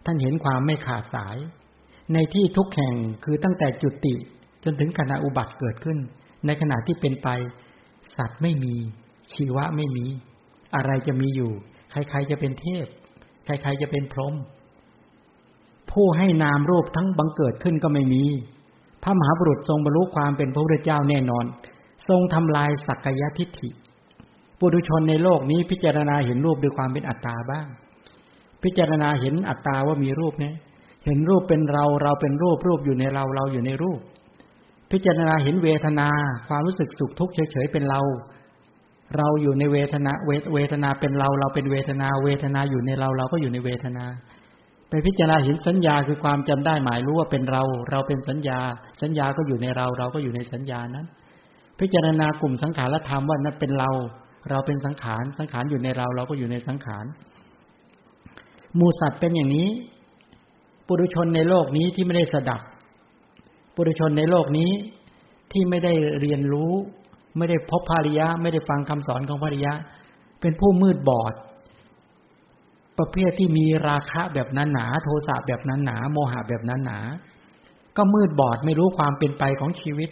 [0.05, 1.37] ท่านเห็นความไม่ขาดสาย
[2.15, 4.15] ในที่ทุกแห่งคือตั้งแต่จุติ
[4.65, 5.99] จนถึงขณะอุบัติเกิดขึ้น
[6.47, 7.29] ในขณะที่เป็นไป
[8.17, 8.75] สัตว์ไม่มี
[9.35, 10.07] ชีวะไม่มี
[10.75, 11.53] อะไรจะมีอยู่
[11.91, 12.87] ใครๆจะเป็นเทพ
[13.45, 14.35] ใครๆจะเป็นพรหม
[15.91, 18.25] ผู้ให้นามรูปทั้งบังเกิดขึ้นก็ไม่มี
[19.03, 21.45] พระมหาบุรุษทรงบรรลุความเป็นพระพุทธเจ้าแน่นอน
[22.09, 23.69] ทรงทำลายสักกายทิฏฐิ
[24.59, 27.67] ปุถุชนในโลกนี้พิจารณาเห็นรูปด้วยความเป็นอัตตาบ้าง
[28.63, 30.55] พิจารณาเห็นอัตตาว่ามีรูปเนี่ย
[31.07, 34.01] เห็นรูปเป็นเราเราเป็นรูปรูปอยู่ในเราเราอยู่ในรูป
[34.93, 36.09] พิจารณาเห็นเวทนา
[36.49, 38.01] ความรู้สึกสุขทุกข์เฉยๆเป็นเรา
[39.17, 40.13] เราอยู่ในเวทนา
[40.55, 44.05] เวทนาเป็นเราเราเป็นเวทนา เวทนาอยู่ในเราเราก็อยู่ในเวทนา
[44.91, 48.61] ไปพิจารณาเห็นสัญญาคือความจำได้หมายรู้ว่าเป็นเรา เราเป็นสัญญา
[49.03, 51.07] สัญญาก็อยู่ในเรา เราก็อยู่ในสัญญานั้น
[51.81, 53.91] พิจารณากลุ่มสังขารธรรมว่านั้นเป็นเรา
[54.51, 57.05] เราเป็นสังขาร สังขารอยู่ในเรา เราก็อยู่ในสังขาร
[58.79, 59.69] มูสัตว์เป็นอย่างนี้
[60.87, 62.61] ปุถุชนในโลกนี้ที่ไม่ได้สดับ
[63.75, 64.71] ปุถุชนในโลกนี้
[65.53, 66.73] ที่ไม่ได้เรียนรู้
[67.39, 69.73] ไม่ได้พบภริยะ ไม่ได้ฟังคำสอนของภริยะ
[70.41, 71.35] เป็นผู้มืดบอด
[72.99, 76.99] ประเภทที่มีราคะแบบนั้นหนา โทสะแบบนั้นหนา โมหะแบบนั้นหนา
[77.97, 80.11] ก็มืดบอดไม่รู้ความเป็นไปของชีวิต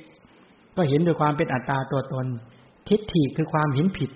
[0.77, 2.27] ก็เห็นโดยความเป็นอัตตาตัวตน
[2.89, 4.11] ทิฏฐิคือความเห็นผิด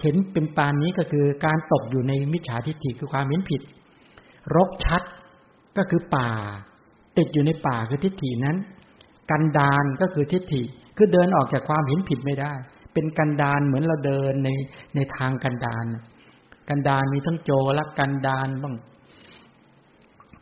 [0.00, 3.62] เห็นเป็นปานนี้ก็คือการตกอยู่ในมิจฉาทิฏฐิคือความเห็นผิด
[4.56, 5.02] รกชัด
[5.76, 6.30] ก็คือป่า
[7.18, 8.56] ติดอยู่ในป่าคือทิฏฐินั้น
[9.30, 10.62] กันดานก็คือทิฏฐิ
[10.96, 12.52] คือเดินออกจากความเห็นผิดไม่ได้
[12.92, 14.48] เป็นกันดานเหมือนเราเดินใน
[14.94, 15.86] ในทางกันดาน
[16.68, 18.74] กันดานมีทั้งโจรและกันดานบ้าง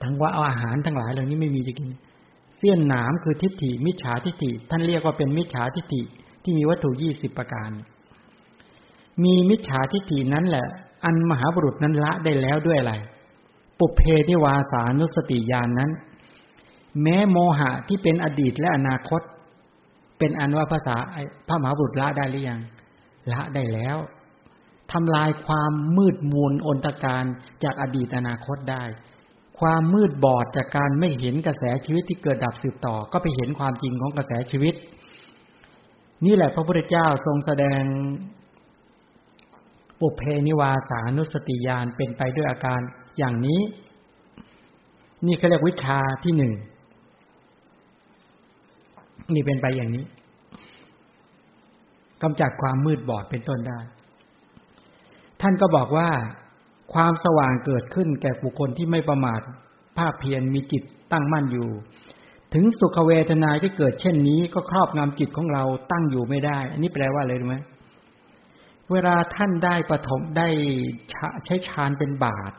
[0.03, 1.89] ทั้งว่าเอาอาหารทั้งหลายเหล่านี้ไม่มีจะกิน
[2.57, 6.03] เสี้ยนหนามคือทิฏฐิ มิจฉาทิฏฐิ ท่านเรียกว่าเป็นมิจฉาทิฏฐิ
[6.43, 7.71] ที่มีวัตถุยี่สิบประการ
[9.23, 10.67] มีมิจฉาทิฏฐินั้นแหละ
[11.05, 12.95] อันมหาบุรุษนั้นละได้แล้วด้วยอะไร
[13.79, 15.91] ปุเพทิวาสานุสติญาณนนั้น
[17.03, 19.21] แม้โมหะที่เป็นอดีตและอนาคต
[20.19, 20.97] เป็นอันว่าภาษา
[21.49, 22.61] พระมหาบุรุษละได้หรือยัง
[23.33, 23.97] ละได้แล้ว
[24.95, 27.25] ทำลายความมืดมูลอนตการ
[27.65, 28.85] จากอดีตอนาคตได้
[29.59, 34.75] ความมืดบอดจากการไม่เห็นกระแสชีวิตที่เกิดดับสืบต่อ ก็ไปเห็นความจริงของกระแสชีวิต
[36.27, 37.83] นี่แหละพระพุทธเจ้าทรงแสดง
[40.01, 42.81] ปุเพนิวาสานุสติญาณเป็นไปด้วยอาการ
[43.19, 43.61] อย่างนี้
[45.27, 46.53] นี่เขาเรียกวิชาที่หนึ่ง
[49.35, 50.05] นี่เป็นไปอย่างนี้
[52.23, 53.79] กำจัดความมืดบอดเป็นต้นได้
[55.47, 56.11] ท่านก็บอกว่า
[56.95, 59.41] ความสว่างเกิดขึ้นแก่บุคคลที่ไม่ประมาท
[59.99, 61.69] ภาคเพียรมีจิตตั้งมั่นอยู่
[62.55, 67.57] ถึงสุขเวทนาที่เกิดเช่นนี้ก็ครอบงำจิตของเราตั้งอยู่ไม่ได้ อันนี้แปลว่าอะไรรู้ไหม
[68.93, 70.49] เวลาท่านได้ปฐมได้
[71.45, 72.53] ใช้ฌานเป็นบาท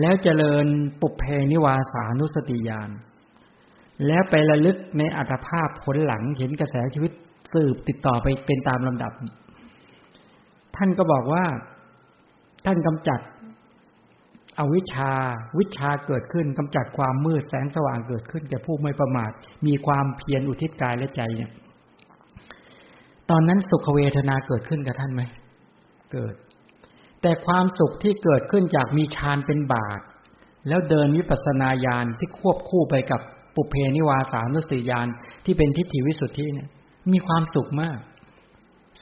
[0.00, 0.66] แล้วเจริญ
[1.00, 2.90] ปุเพนิวาสานุสติญาณ
[4.06, 7.12] แล้วไประลึกในอัตภาพผลหลังเห็นกระแสชีวิต
[7.52, 9.12] สืบติดต่อไปเป็นตามลำดับ
[10.76, 13.20] ท่านก็บอกว่าานกำจัด
[14.58, 15.12] อวิชชา
[15.58, 19.30] วิชาเกิดขึ้นกำจัดความมืดแสงสว่างเกิดขึ้นแก่ผู้ไม่ประมาท
[19.66, 21.50] มีความเพียรอุทิศกายและใจเนี่ย
[23.30, 25.22] ตอนนั้นสุขเวทนาเกิดขึ้นกับท่านไหม
[26.12, 26.34] เกิด
[27.22, 30.00] แต่ความสุขที่เกิดขึ้นจากมีฌานเป็นบาท
[30.68, 33.20] แล้วเดินวิปัสสนาญาณที่ควบคู่ไปกับ
[33.54, 35.06] ปุเพนิวาสานุสติญาณ
[35.44, 36.68] ที่เป็นทิฏฐิวิสุทธิเนี่ย
[37.12, 37.98] มีความสุขมาก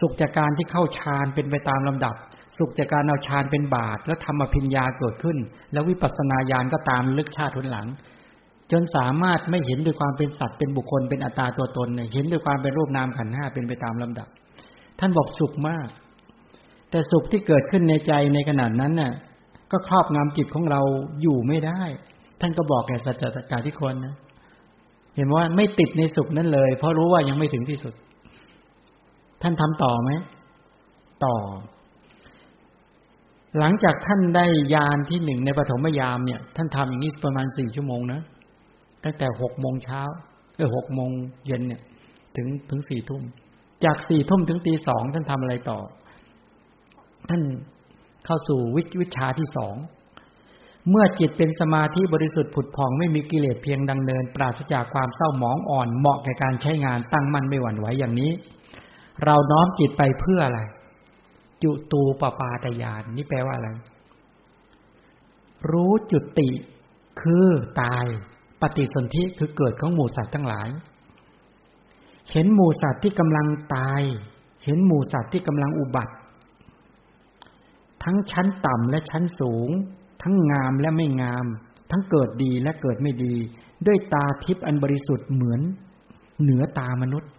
[0.01, 2.15] สุขจากการที่เข้าฌานเป็นไปตามลำดับ
[2.59, 5.39] สุขจากการเอาฌานเป็นบาตแล้วทำอภิญญาเกิดขึ้น
[5.73, 7.87] แล้ววิปัสสนาญาณก็ตามลึกชาติทุนหลัง
[8.73, 14.29] จนสามารถไม่เห็นด้วยความเป็นสัตว์เป็นบุคคลเป็นอัตตาตัวตนเนี่ยเห็นด้วยความเป็นรูปนามขันห้าเป็นไปตามลำดับ
[14.99, 15.89] ท่านบอกสุขมาก
[16.91, 19.13] แต่สุขที่เกิดขึ้นในใจในขนาดนั้นน่ะ
[19.73, 20.81] ก็ครอบงำจิตของเรา
[21.23, 21.81] อยู่ไม่ได้
[22.41, 24.15] ท่านก็บอกแก่สัจจการที่คนนะ
[25.17, 27.95] เห็นว่าไม่ติดในสุขนั้นเลย เพราะรู้ว่ายังไม่ถึงที่สุด
[29.43, 30.11] ท่านทำต่อไหม
[31.25, 31.35] ต่อ
[33.59, 38.21] หลังจากท่านได้ยานที่หนึ่งในปฐมยามเนี่ย ท่านทำอย่างนี้ประมาณสี่ชั่วโมงนะ
[39.05, 40.03] ตั้งแต่หกโมงเช้า
[40.57, 41.11] เออหกโมง
[41.47, 41.83] เย็นเนี่ย
[42.37, 43.23] ถึงถึงสี่ทุ่ม
[43.85, 45.79] จากสี่ทุ่มถึงตีสองท่านทำอะไรต่อ
[47.29, 47.43] ท่าน
[48.25, 49.75] เข้าสู่วิวิชาที่สอง
[50.91, 58.33] เมื่อจิตเป็นสมาธิบริสุทธิ์ผุดผ่องไม่มีกิเลสเพียงดังเนิน ปราศจากความเศร้าหมองอ่อนเหมาะแก่การใช้งานตั้งมั่นไม่หวั่นไหวอย่างนี้
[59.25, 60.61] เราน้อมจิตไปเพื่ออะไร
[61.65, 63.71] จุตูปปาตยานนี่แปลว่าอะไร
[65.71, 66.51] รู้จุติ
[67.21, 67.49] คือ
[67.83, 68.05] ตาย
[68.61, 70.69] ปฏิสนธิคือเกิดของหมู่สัตว์ทั้งหลาย
[72.33, 74.03] เห็นหมู่สัตว์ที่กำลังตาย
[74.65, 76.15] เห็นหมู่สัตว์ที่กำลังอุบัติ
[78.03, 79.71] ทั้งชั้นต่ำและชั้นสูง
[80.23, 81.47] ทั้งงามและไม่งาม
[81.91, 83.35] ทั้งเกิดดีและเกิดไม่ดี
[83.87, 85.61] ด้วยตาทิพย์อันบริสุทธิ์เหมือน
[86.43, 87.31] เหนือตามนุษย์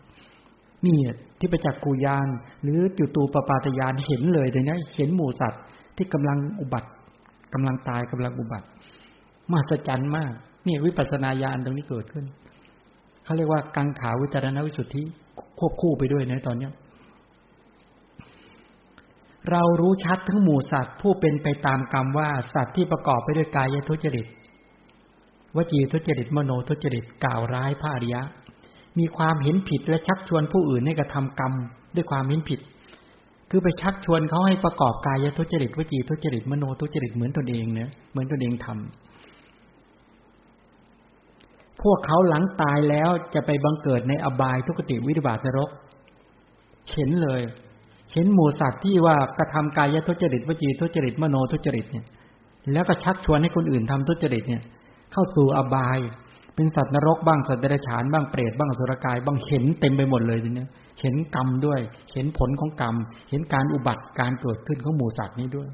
[0.86, 0.98] นี่
[1.40, 2.28] ที่ไปจากกูยาน
[2.64, 5.62] หรือจุตูปปาตยานเห็นเลยเลยนะเห็นหมูสัตว์
[5.96, 6.90] ที่กำลังอุบัติ
[7.54, 8.68] กำลังตายกำลังอุบัติ
[9.52, 10.32] มหัศจรรย์มาก
[10.68, 12.26] นี่วิปัสสนาญาณตรงนี้เกิดขึ้น
[13.24, 15.04] เขาเรียกว่ากังขาวิจารณวิสุทธิ
[15.60, 16.74] ควบคู่ไปด้วยนะตอนเนี้ย
[19.52, 24.28] เรารู้ชัดทั้งหมู่สัตว์ผู้เป็นไปตามกรรมว่าสัตว์ที่ประกอบไปด้วยกายทุจริต
[25.56, 28.22] วจีทุจริตมโนทุจริตกล่าวร้ายพระอริยะ
[29.00, 31.54] มีความเห็นผิดและชักชวนผู้อื่นให้กระทากรรม
[31.96, 32.60] ด้วยความเห็นผิด
[33.50, 38.78] คือไปชักชวนเขาให้ประกอบกายทุจริตวจีทุจริตมโนทุจริตเหมือนตนเองเนะเหมือนตนเองทำ
[41.82, 45.70] พวกเขาหลังตายแล้วจะไปบังเกิดในอบายทุกติวิบัตินรก
[46.94, 47.42] เห็นเลย
[48.14, 52.06] เห็นหมูสัตว์ที่ว่ากระทำกายทุจริตวจีทุจริตมโนทุจริตเนี่ย
[52.74, 54.64] แล้วก็ชักชวนให้คนอื่นทำทุจริตเนี่ย
[55.12, 55.98] เข้าสู่อบาย
[56.56, 60.66] เป็นสัตว์นรกบ้างสัตว์เดรัจฉานบ้างเปรตบ้างสุรกายบ้างเห็นเต็มไปหมดเลยทีนี้
[61.02, 61.80] เห็นกรรมด้วย
[62.14, 62.96] เห็นผลของกรรม
[63.30, 65.70] เห็นการอุบัติการเกิดขึ้นของหมูสัตว์นี้ด้วย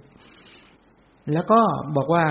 [1.34, 1.60] แล้วก็
[1.96, 2.26] บอกว่า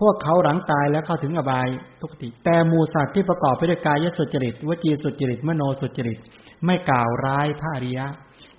[0.00, 1.66] พวกเขาหลังตายแล้วเข้าถึงอบาย
[2.00, 6.18] ทุกติ แต่มูสัตว์ที่ประกอบไปด้วยกายสุจริตวจีสุจริตมโนสุจริต
[6.64, 8.06] ไม่กล่าวร้ายพระอริยะ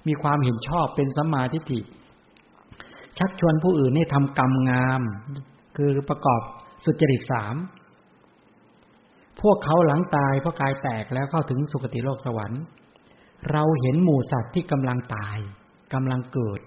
[0.07, 1.79] มีความเห็นชอบเป็นสัมมาทิฏฐิ
[3.19, 5.01] ชักชวนผู้อื่นให้ทำกรรมงาม
[5.77, 6.41] คือประกอบ
[6.86, 7.55] สุจริตสาม
[9.41, 12.62] พวกเขาหลังตายเพราะกายแตกแล้วเข้าถึงสุคติโลกสวรรค์
[13.52, 15.38] เราเห็นหมู่สัตว์ที่กำลังตาย
[15.93, 16.60] กำลังเกิด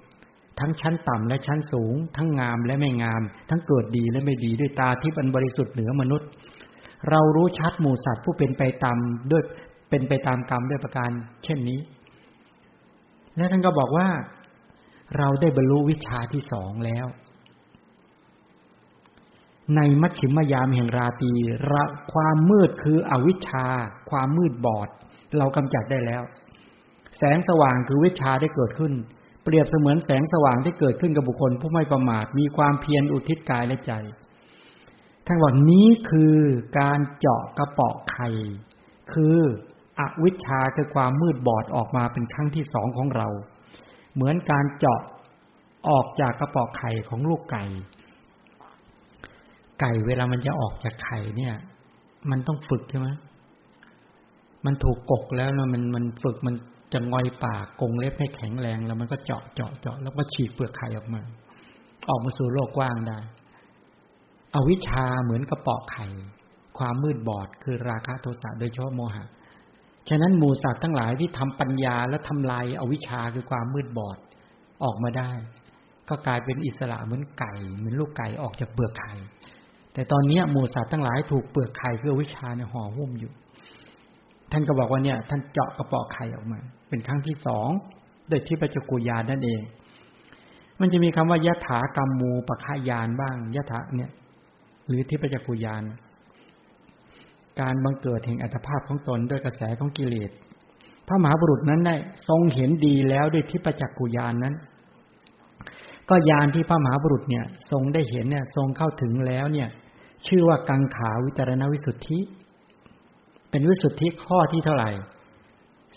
[0.60, 6.28] ทั้งชั้นต่ำและชั้นสูง ทั้งงามและไม่งาม ทั้งเกิดดีและไม่ดีด้วยตาที่อันบริสุทธิ์เหนือมนุษย์
[7.10, 8.98] เรารู้ชัดหมู่สัตว์ผู้เป็นไปตาม
[9.30, 9.42] ด้วย
[9.90, 11.10] เป็นไปตามกรรมด้วยประการ
[11.44, 11.80] เช่นนี้
[13.36, 14.08] และท่านก็บอกว่า
[15.18, 17.06] เราได้บรรลุวิชาที่สองแล้ว
[19.76, 21.32] ในมัชชิมยามแห่งราตี
[21.72, 23.66] ระความมืดคืออวิชชา
[24.10, 24.88] ความมืดบอด
[25.38, 26.22] เรากำจัดได้แล้ว
[27.18, 28.92] แสงสว่างคือวิชาได้เกิดขึ้น
[29.44, 33.92] เปรียบเสมือนแสงสว่างที่เกิดขึ้นกับบุคคล ผู้ไม่ประมาทมีความเพียรอุทิศกายและใจ
[35.26, 36.36] ท่านว่านี้คือ
[36.78, 38.28] การเจาะกระเปาะไข่
[39.12, 39.38] คือ
[40.00, 43.28] อวิชชาคือความมืดบอดออกมาเป็นครั้งที่สองของเรา
[44.14, 45.00] เหมือนการเจาะ
[45.88, 47.64] ออกจากกระเปาะไข่ของลูกไก่
[49.80, 51.54] ไก่เวลามันจะออกจากไข่เนี่ย
[52.30, 53.08] มันต้องฝึกใช่ไหม
[54.66, 56.54] มันถูกกกแล้วนะมันมันฝึกมัน
[56.92, 61.22] จะงอยปากกงเล็บให้แข็งแรง แล้วมันก็เจาะเจาะเจาะแล้วก็ฉีกเปลือกไข่ออกมา
[62.08, 63.18] ออกมาสู่โลกกว้างได้
[64.54, 66.06] อวิชชาเหมือนกระปาะไข่
[66.78, 69.24] ความมืดบอดคือราคะโทสะโดยเฉพาะโมหะ
[70.08, 74.18] ฉะนั้นหมูสัตว์ทั้งหลายที่ทำปัญญาและทำลายอวิชชาคือความมืดบอด
[74.84, 75.30] ออกมาได้
[76.08, 79.12] ก็กลายเป็นอิสระเหมือนไก่ เหมือนลูกไก่ออกจากเปลือกไข่
[79.94, 83.32] แต่ตอนนี้หมูสัตว์ทั้งหลายถูกเปลือกไข่คืออวิชาเนี่ยห่อหุ้มอยู่
[84.52, 87.68] ท่านก็บอกว่าเนี่ย ท่านเจาะกระปาะไข่ออกมา เป็นครั้งที่สอง
[88.28, 89.60] โดยที่ปัจจุกุยานนั่นเอง
[90.80, 94.10] มันจะมีคำว่ายะถากรรมมูปะขายานบ้างยะถาเนี่ย
[94.86, 95.82] หรือที่ปัจจุกุยาน
[97.60, 100.30] การบังเกิดแห่งอัตภาพของตนด้วยกระแสของกิเลส
[101.06, 101.94] พระมหาบุรุษนั้นได้
[102.28, 104.54] ทรงเห็นดีแล้วด้วยที่ประจักกุยานนั้น
[106.10, 109.68] ก็ยานที่พระมหาบุรุษเนี่ย ทรงได้เห็นเนี่ย ทรงเข้าถึงแล้วเนี่ย
[110.26, 112.18] ชื่อว่ากังขาวิจารณวิสุทธิ
[113.50, 114.90] เป็นวิสุทธิข้อที่เท่าไหร่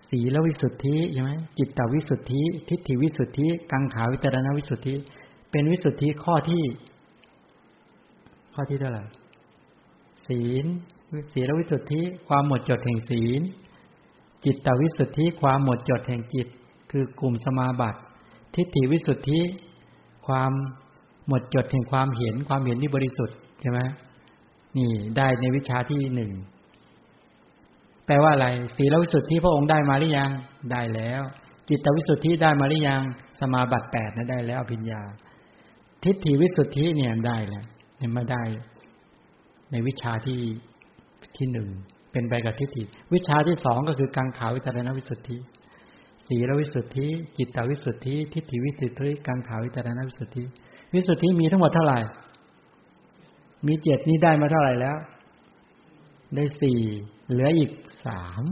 [0.09, 4.95] สีลวิสุทธิใช่ไหมจิตตวิสุทธิ ทิฏฐิวิสุทธิ กังขาวิจารณวิสุทธิ
[5.51, 6.63] เป็นวิสุทธิข้อที่
[8.53, 9.03] ข้อที่เท่าไหร่
[10.27, 10.65] ศีล
[11.33, 13.41] ศีลวิสุทธิ ความหมดจดแห่งศีล
[14.45, 16.47] จิตตวิสุทธิ ความหมดจดแห่งจิต
[16.91, 17.99] คือกลุ่มสมาบัติ
[18.55, 19.39] ทิฏฐิวิสุทธิ
[20.27, 20.51] ความ
[21.27, 23.79] หมดจดแห่งความเห็น ความเห็นที่บริสุทธิ์ใช่ไหม
[24.77, 26.31] นี่ได้ในวิชาที่หนึ่ง
[28.05, 30.31] แปลว่าอะไรศีลวิสุทธิพระองค์ได้มาหรือยัง
[30.71, 31.21] ได้แล้ว
[31.69, 33.01] จิตวิสุทธิได้มาหรือยัง
[33.39, 35.01] สมาบัติแปดนะได้แล้วอภิญญา
[36.03, 37.65] ทิฏฐิวิสุทธิเนี่ยได้แล้ว
[37.97, 38.43] เนี่ยมาได้
[39.71, 40.41] ในวิชาที่
[41.37, 41.69] ที่หนึ่ง
[42.11, 42.83] เป็นไปกับทิฏฐิ
[43.13, 45.37] วิชาที่สองก็คือกังขาวิจารณวิสุทธิ
[46.27, 47.07] ศีลวิสุทธิ
[47.37, 50.43] จิตวิสุทธิทิฏฐิวิสุทธิกังขาวิจารณวิสุทธิ
[50.93, 51.99] วิสุทธิมีทั้งหมดเท่าไหร่
[53.67, 54.97] มีเจ็ดนี้ได้มาเท่าไหร่แล้ว
[56.35, 56.79] ได้สี่
[57.29, 57.71] เหลืออีก
[58.05, 58.43] สาม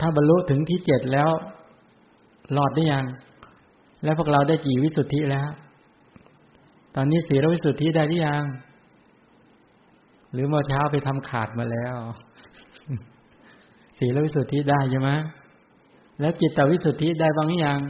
[0.00, 1.30] ถ้าบรรลุถึงที่เจ็ดแล้ว
[2.52, 3.04] หลอดได้ยัง
[4.04, 5.48] แล้วพวกเราได้กี่วิสุทธิแล้ว
[6.94, 8.44] ตอนนี้สีรวิสุทธิได้หรือยัง
[10.32, 11.96] หรือเมื่อเช้าไปทำขาดมาแล้ว
[13.98, 15.10] สีลวิสุทธิได้ใช่ไหม
[16.20, 17.80] แล้วจิตตวิสุทธิได้บ้างอย่าง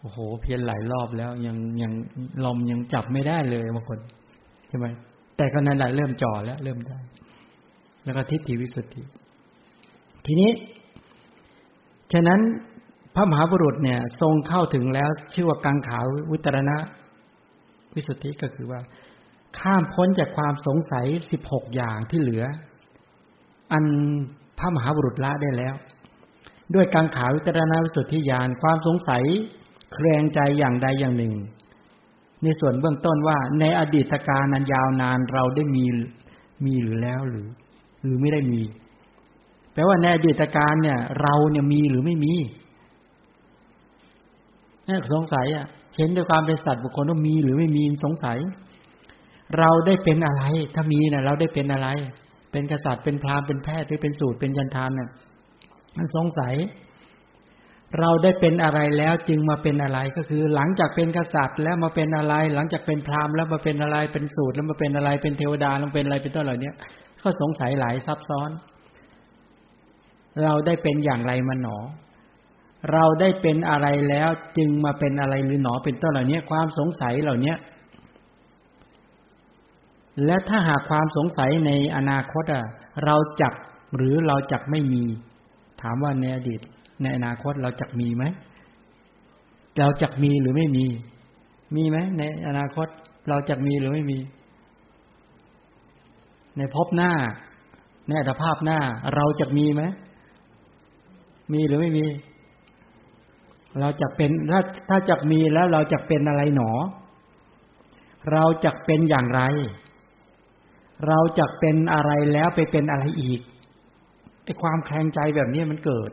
[0.00, 1.92] โอ้โห เพียนหลายรอบแล้วยังยัง
[2.44, 3.98] ลมยังจับไม่ได้เลยบางคน
[4.68, 4.86] ใช่ไหม
[5.36, 6.98] แต่ก็นั่นแหละเริ่มจ่อแล้ว เริ่มได้
[8.04, 9.02] แล้วก็ทิฏฐิวิสุทธิ
[10.26, 10.50] ทีนี้
[12.12, 12.40] ฉะนั้น
[13.14, 15.98] พระมหาบุรุษเนี่ย ทรงเข้าถึงแล้วชื่อว่ากังขา
[16.30, 16.76] วิตรณะ
[17.94, 18.80] วิสุทธิก็คือว่า
[19.58, 22.44] ข้ามพ้นจากความสงสัยสิบหกอย่างที่เหลือ
[23.72, 23.84] อัน
[24.58, 25.74] พระมหาบุรุษละได้แล้ว
[26.74, 29.24] ด้วยกังขาวิตรณวิสุทธิญาณความสงสัย
[29.92, 31.34] เครงใจอย่างใดอย่างหนึ่ง
[32.42, 35.84] ในส่วนเบื้องต้นว่า ในอดีตการนันยาวนานเราได้มี
[36.64, 37.48] มีหรือแล้วหรือ
[38.02, 38.62] หรือไม่ได้มี
[39.72, 42.34] แปลว่าในอดีตการเนี่ย เราเนี่ยมีหรือไม่มี
[44.88, 48.38] นี่สงสัยอะ เห็นด้วยความเป็นสัตว์บุคคลว่ามีหรือไม่มีสงสัย
[49.58, 51.88] เราได้เป็นอะไร ถ้ามีนะเราได้เป็นอะไร
[52.52, 55.10] เป็นกษัตริย์เป็นพราหมณ์เป็นแพทย์หรือเป็นสูตรเป็นยันทานน่ะ
[55.96, 56.54] มันสงสัย
[57.98, 66.72] เราได้เป็นอะไรแล้วจึงมาเป็นอะไรก็คือ หลังจากเป็นกษัตริย์แล้วมาเป็นอะไร หลังจากเป็นพราหมณ์แล้วมาเป็นอะไรเป็นสูตรแล้วมาเป็นอะไรเป็นเทวดาแล้วเป็นอะไรเป็นต้นเหล่านี้
[67.22, 68.50] ก็สงสัยหลายซับซ้อน
[70.42, 71.78] เราได้เป็นอย่างไรมาหนอ
[72.92, 77.54] เราได้เป็นอะไรแล้วจึงมาเป็นอะไรหรือหนอเป็นต้นเหล่านี้ความสงสัยเหล่านี้
[80.24, 82.64] และถ้าหากความสงสัยในอนาคตอะ
[83.04, 83.54] เราจัก
[83.96, 85.04] หรือเราจักไม่มี
[85.82, 86.60] ถามว่าในอดีต
[87.02, 88.24] ในอนาคตเราจะมีไหม
[89.78, 90.86] เราจะมีหรือไม่มี
[91.76, 92.88] มีไหมในอนาคต
[93.28, 94.18] เราจะมีหรือไม่มี
[96.56, 97.12] ในภพหน้า
[98.06, 98.78] ในอัตภาพหน้า
[99.14, 99.82] เราจะมีไหม
[101.52, 102.06] มีหรือไม่มี
[103.80, 106.70] เราจะเป็นถ้าถ้าจะมีแล้วเราจะเป็นอะไรหนอ
[108.32, 109.42] เราจะเป็นอย่างไร
[111.08, 113.40] เราจะเป็นอะไรแล้วไปเป็นอะไรอีก
[114.44, 116.10] ไอความแคลงใจแบบนี้มันเกิด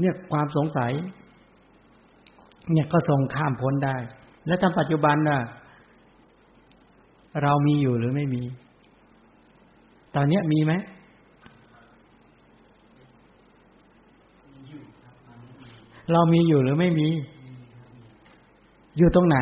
[0.00, 0.92] เนี่ยความสงสัย
[2.72, 3.96] เนี่ยก็ทรงข้ามพ้นได้
[4.46, 5.38] และทำปัจจุบันน่ะ
[7.42, 8.42] เรามีอยู่หรือไม่มี
[10.14, 10.72] ตอนนี้มีไหม
[16.12, 17.08] เรามีอยู่หรือไม่มี
[18.98, 19.38] อยู่ตรงไหน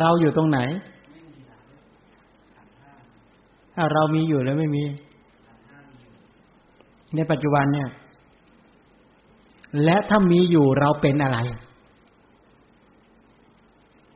[0.00, 0.58] เราอยู่ตรงไหน
[3.92, 4.84] เรามีอยู่หรือไม่มี
[7.14, 7.88] ในปัจจุบันเนี่ย
[9.84, 11.38] และถ้ามีอยู่เราเป็นอะไร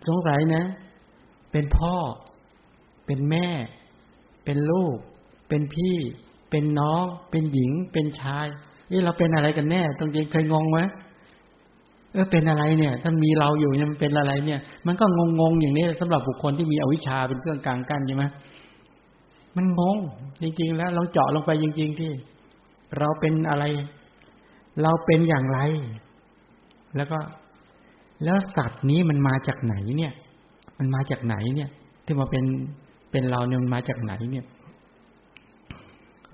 [0.07, 0.64] สงสัยนะ
[1.53, 1.95] เป็นพ่อ
[3.07, 3.49] เป็นแม่
[4.45, 4.97] เป็นลูก
[5.49, 5.97] เป็นพี่
[6.51, 8.47] เป็นน้อง เป็นหญิง เป็นชาย
[8.92, 10.79] นี่เราเป็นอะไรกันแน่ ตรงจริงเคยงงไหม
[12.12, 18.25] เออเป็นอะไรเนี่ย ถ้ามีเราอยู่เนี่ยมันเป็นอะไรเนี่ย มันก็งงงอย่างนี้สำหรับบุคคลที่มีอวิชชาเป็นเครื่องกลางกั้นใช่ไหม
[19.57, 19.99] มันงง
[20.42, 22.11] จริง ๆ แล้วลองเจาะลงไปจริง ๆ ที่
[22.99, 23.64] เราเป็นอะไร
[24.83, 25.59] เราเป็นอย่างไร
[26.97, 27.19] แล้วก็
[28.25, 30.12] แล้วสัตว์นี้มันมาจากไหนเนี่ย
[30.79, 31.71] มันมาจากไหนเนี่ย
[32.05, 32.45] ที่มาเป็น
[33.11, 34.47] เป็นเราเนี่ยมันมาจากไหนเนี่ย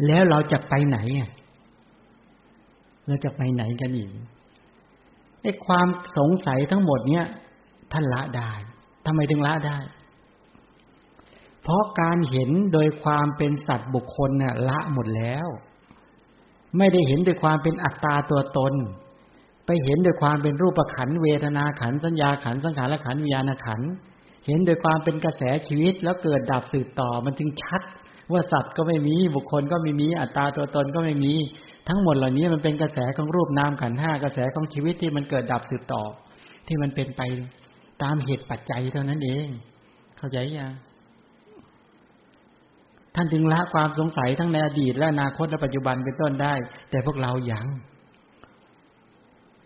[0.07, 1.31] แล้วเราจะไปไหนอะ
[3.07, 4.11] เราจะไปไหนกันอีก
[5.43, 5.87] ไอ้ความ
[6.19, 7.27] สงสัยทั้งหมดเนี่ย
[7.93, 8.53] ท่านละได้
[9.07, 9.79] ทำไมถึงละได้
[11.63, 15.49] เพราะการเห็นโดยความเป็นสัตว์บุคคลเนี่ยละหมดแล้ว
[16.79, 18.75] ไม่ได้เห็นด้วยความเป็นอัตตาตัวตน
[19.67, 23.81] ไปเห็นด้วยความเป็นรูปขันเวทนาขันสัญญาขันสังขารขันวิญญาณขัน
[24.47, 27.83] เห็นโดยความเป็นกระแสชีวิตแล้วเกิดดับสืบต่อมันจึงชัด
[28.33, 31.33] ว่าสัตว์ก็ไม่มีบุคคลก็ไม่มีอัตตาตัวตนก็ไม่มี
[31.89, 36.03] ทั้งหมดเหล่านี้มันเป็นกระแสของรูปนามขันห้ากระแสของชีวิตที่มันเกิดดับสืบต่อ
[36.67, 37.23] ที่มันเป็นไป
[38.03, 39.47] ตามเหตุปัจจัยเท่านั้นเอง
[40.19, 40.73] เข้าใจยัง
[43.14, 46.55] ท่านถึงละความสงสัยทั้งในอดีตและอนาคตและปัจจุบันเป็นต้นได้
[46.90, 47.66] แต่พวกเรายัาง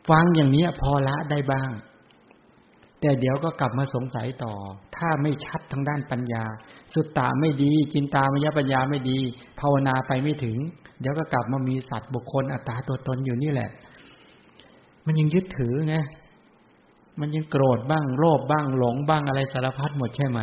[0.09, 1.71] ฟังอย่างนี้พอละได้บ้าง
[3.01, 4.55] แต่เดี๋ยวก็กลับมาสงสัยต่อ
[4.97, 6.45] ถ้าไม่ชัดทางด้านปัญญา
[6.95, 9.19] สุตตาไม่ดีจินตามยปัญญาไม่ดี
[9.61, 10.57] ภาวนาไปไม่ถึง
[11.01, 13.71] เดี๋ยวก็กลับมามีสัตว์บุคคลอัตตาตัวตนอยู่นี่แหละ
[15.07, 15.97] มันยังยึดถือไง
[17.21, 20.41] มันยังโกรธบ้างโลภบ้างหลงบ้างอะไรสารพัดหมดใช่ไหม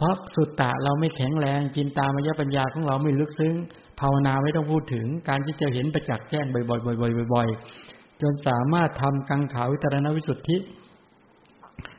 [0.00, 3.54] เพราะสุตตะเราไม่แข็งแรงจินตามยปัญญาของเราไม่ลึกซึ้ง
[4.00, 10.56] ภาวนาไม่ต้องพูดถึง การที่จะเห็นประจักษ์แจ้งบ่อยๆบ่อยๆบ่อยๆจนสามารถทำกังขาวิตรณวิสุทธิ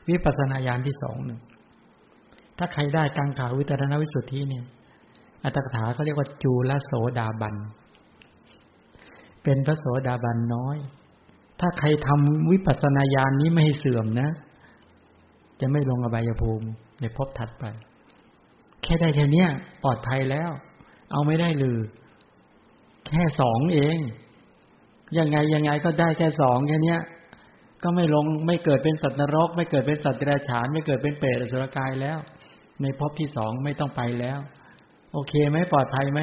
[0.10, 1.40] วิปัสนาญาณที่สองหนึ่ง
[2.58, 4.66] ถ้าใครได้กังขาวิตรณวิสุทธิเนี่ย
[5.44, 7.56] อัตถกถาเขาเรียกว่าจูลโสดาบัน
[9.44, 10.78] เป็นพระโสดาบันน้อย
[11.60, 14.30] ถ้าใครทำวิปัสนาญาณนี้ไม่ให้เสื่อมนะ
[15.60, 16.68] จะไม่ลงอบายภูมิ
[17.02, 17.66] ในภพถัดไป
[18.84, 19.46] แค่ได้แค่นี้
[19.84, 20.52] ปลอดภัยแล้ว
[21.12, 21.80] เอาไม่ได้หรือ
[23.08, 23.98] แค่สองเอง
[25.18, 26.98] ยังไงยังไงก็ได้แค่สองแค่นี้
[27.84, 32.18] ก็ไม่ลงไม่เกิดเป็นสัตว์นรก ไม่เกิดเป็นสัตว์เดรัจฉาน ไม่เกิดเป็นเปรตอสุรกายแล้ว
[32.82, 34.40] ในภพที่สองไม่ต้องไปแล้ว
[35.14, 36.22] โอเคไหมปลอดภัยไหม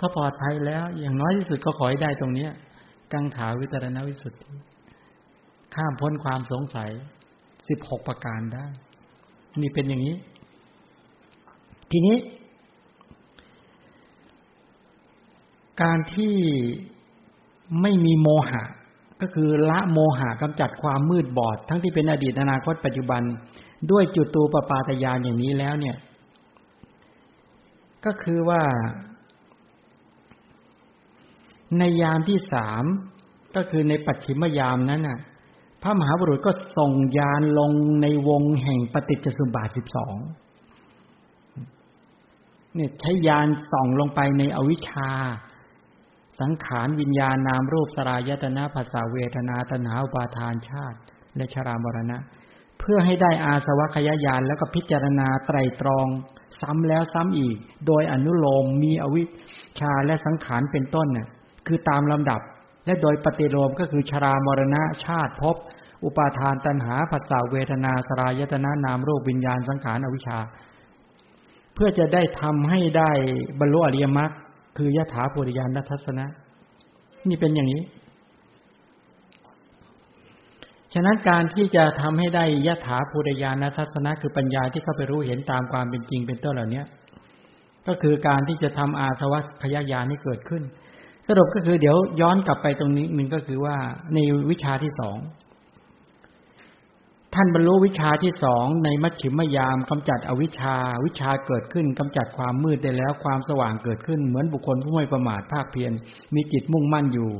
[0.00, 2.50] ก็ปลอดภัยแล้ว อย่างน้อยที่สุดก็ขอให้ได้ตรงเนี้ย
[3.12, 4.38] กังขาวิตรณวิสุทธิ
[5.74, 6.90] ข้ามพ้นความสงสัย
[7.68, 8.66] สิบหกประการได้
[9.60, 10.16] นี่เป็นอย่างนี้
[11.90, 12.16] ทีนี้
[15.82, 16.36] การที่
[17.80, 18.62] ไม่มีโมหะ
[19.20, 23.22] ก็คือละโมหะกำจัดความมืดบอด ทั้งที่เป็นอดีตอนาคตปัจจุบัน
[23.90, 25.96] ด้วยจุตูปปาตยานอย่างนี้แล้วเนี่ย
[28.04, 28.62] ก็คือว่า
[31.78, 32.84] ในยามที่สาม
[33.56, 35.18] ก็คือในปัจฉิมยามนั้นน่ะ
[35.82, 37.72] พระมหาบุรุษก็ส่งยานลง
[38.02, 40.16] ในวงแห่งปฏิจจสุบาทสิบสอง
[42.74, 45.10] เนี่ยใช้ยานส่องลงไปในอวิชชา
[46.40, 50.98] สังขารวิญญาณนามรูปสรายตนะภาษาเวทนาตนาอุปาทานชาติ
[51.36, 52.18] และชรามรณะ
[52.78, 56.06] เพื่อให้ได้อาสวะขยายานแล้วก็พิจารณาไตรตรอง
[56.60, 57.56] ซ้ำแล้วซ้ำอีก
[57.86, 59.28] โดยอนุโลมมีอวิช
[59.80, 61.28] ชาและสังขารเป็นต้นน่ะ
[61.66, 62.40] คือตามลำดับ
[62.86, 65.56] และโดยปฏิโลมก็คือชรามรณะชาติภพ
[66.04, 70.38] อุปาทานตัณหาผัสสะเวทนาสรายตนะนามรูปวิญญาณสังขารอวิชชา
[71.78, 73.10] พื่อจะได้ทำให้ได้
[73.60, 74.30] บรรลุอริยมรรค
[74.76, 76.26] คือยถาปุริยานทัศนะ
[77.28, 77.82] นี่เป็นอย่างนี้
[80.94, 86.82] ฉะนั้นการที่จะทำให้ได้ยถาภูริยานทัศนะ คือปัญญาที่เข้าไปรู้เห็นตามความเป็นจริงเป็นต้นเหล่านี้
[87.86, 90.62] ก็คือการที่จะทำอาสวัคยายานให้เกิดขึ้น
[91.28, 93.76] สรุปก็คือเดี๋ยวย้อนกลับไปตรงนี้หนึ่งก็คือว่า
[94.14, 94.18] ใน
[94.50, 95.16] วิชาที่สอง
[97.40, 105.92] ท่านบรรลุวิชาที่สองในมัชฌิมยามกำจัดอวิชา วิชาเกิดขึ้นกำจัดความมืดได้แล้วความสว่างเกิดขึ้น เหมือนบุคคลผู้ไม่ประมาทภาคเพียร
[106.34, 107.30] มีจิตมุ่งมั่นอยู่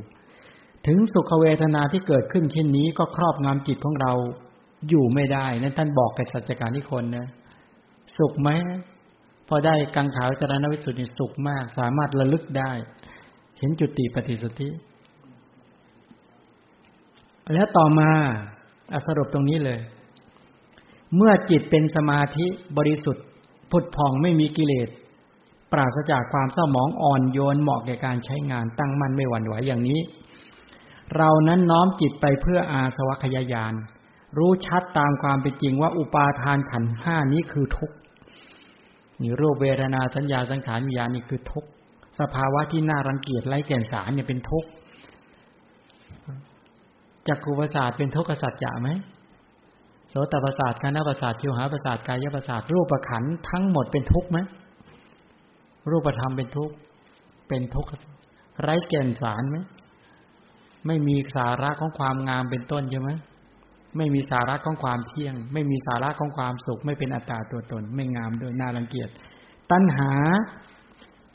[0.86, 4.12] ถึงสุขเวทนาที่เกิดขึ้นเช่นนี้ก็ครอบงำจิตของเรา
[4.88, 7.26] อยู่ไม่ได้ นั่นท่านบอกกับสัจการนิคนนะ
[8.18, 8.48] สุขไหม
[9.48, 12.72] พอได้กังขาวจรณวิสุทธิสุขมาก สามารถระลึกได้
[13.58, 14.68] เห็นจุติปฏิสติ
[17.54, 18.10] แล้วต่อมา
[18.92, 19.78] อสรุปตรงนี้เลย
[21.16, 23.24] เมื่อจิตเป็นสมาธิบริสุทธิ์
[23.70, 24.88] ผุดผ่องไม่มีกิเลส
[25.72, 30.00] ปราศจากความเศร้าหมองอ่อนโยนเหมาะแก่การใช้งานตั้งมั่นไม่หวั่นไหวอย่างนี้
[31.16, 33.74] เรานั้นน้อมจิตไปเพื่ออาสวัคยายาน
[34.38, 37.96] รู้ชัดตามความเป็นจริงว่าอุปาทานขันห้านี้คือทุกข์
[39.20, 41.68] นี่รูปเวทนาสัญญาสังขารวิญญาณนี่คือทุกข์
[42.20, 44.68] สภาวะที่น่ารังเกียจไร้แก่นสารเนี่ยเป็นทุกข์
[47.28, 48.90] จักรุประสาทเป็นทุกขสัจจะไหม
[50.10, 54.38] โสตประสาทคณะประสาททิวหาประสาทกายประสาทรูปประขันทั้งหมดเป็นทุกข์ไหม
[55.90, 56.74] รูปธรรมเป็นทุกข์
[57.48, 57.90] เป็นทุกข์
[58.60, 59.56] ไร้แก่นสารไหม
[60.86, 63.10] ไม่มีสาระของความงามเป็นต้นใช่ไหม
[63.96, 69.08] ไม่มีสาระของความเที่ยง ไม่มีสาระของความสุข ไม่เป็นอัตตาตัวตน ไม่งามโดยน่ารังเกียจ
[69.70, 70.12] ตัณหา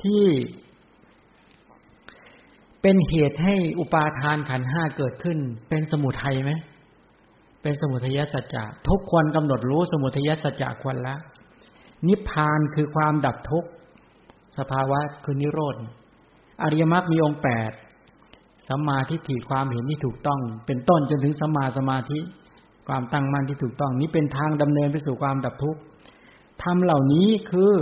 [0.03, 0.23] ที่
[2.83, 5.37] เป็นเหตุให้อุปาทานขันห้าเกิดขึ้น
[5.69, 6.51] เป็นสมุทัยไหม
[7.61, 11.15] เป็นสมุทัยสัจจะทุกควรกำหนดรู้สมุทัยสัจจะควรละ
[12.07, 13.69] นิพพานคือความดับทุกข์
[14.57, 15.75] สภาวะคือนิโรธ
[16.61, 17.71] อริยมรรคมีองค์แปด
[18.69, 22.19] สัมมาทิฏฐิความเห็นที่ถูกต้อง เป็นต้นจนถึงสัมมาสมาธิ
[22.87, 25.79] ความตั้งมั่นที่ถูกต้อง นี้เป็นทางดำเนินไปสู่ความดับทุกข์
[26.63, 27.73] ทำเหล่านี้คือ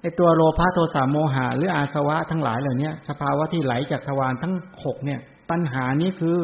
[0.00, 5.20] ไอตัวโลภะโทสะโมหะหรืออาสวะทั้งหลายเหล่านี้สภาวะที่ไหลจากทวารทั้งหกเนี่ย
[5.50, 6.38] ปัญหานี้คือ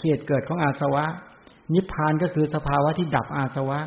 [0.00, 1.04] เหตุเกิดของอาสวะ
[1.74, 3.78] นิพพานก็คือสภาวะที่ดับอาสวะ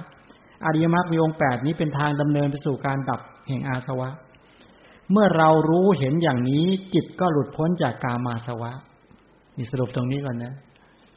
[0.66, 4.10] อริยมรรคมีองค์แปดนี้เป็นทางดำเนินไปสู่การดับแห่งอาสวะ
[5.12, 8.72] เมื่อเรารู้เห็นอย่างนี้ จิตก็หลุดพ้นจากกามาสวะ
[9.58, 10.54] นี่สรุปตรงนี้ก่อนนะ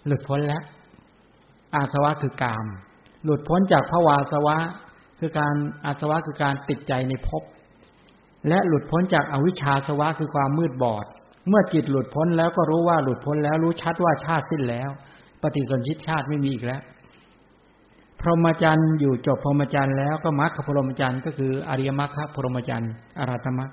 [0.06, 0.62] หลุดพ้นแล้ว
[1.76, 2.66] อาสวะคือกาม
[3.24, 4.56] หลุดพ้นจากภวาสวะ
[5.18, 7.42] คือการอาสวะคือการติดใจในภพ
[8.48, 11.06] และหลุดพ้นจากอวิชชาสวะคือความมืดบอด
[11.48, 14.90] เมื่อจิตหลุดพ้นแล้วก็รู้ว่าหลุดพ้นแล้วรู้ชัดว่าชาติสิ้นแล้ว
[15.42, 16.82] ปฏิสนธิชาติไม่มีอีกแล้ว
[18.20, 23.70] พรหมจรรย์อยู่จบพรหมจรรย์แล้วก็มรรคพรหมจรรย์ก็คืออริยมรรคพรหมจรรย์อรัตมรรค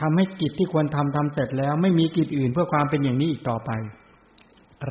[0.00, 3.70] ทำให้กิจที่ควรทำทำเสร็จแล้ว ไม่มีกิจอื่นเพื่อความเป็นอย่างนี้อีกต่อไป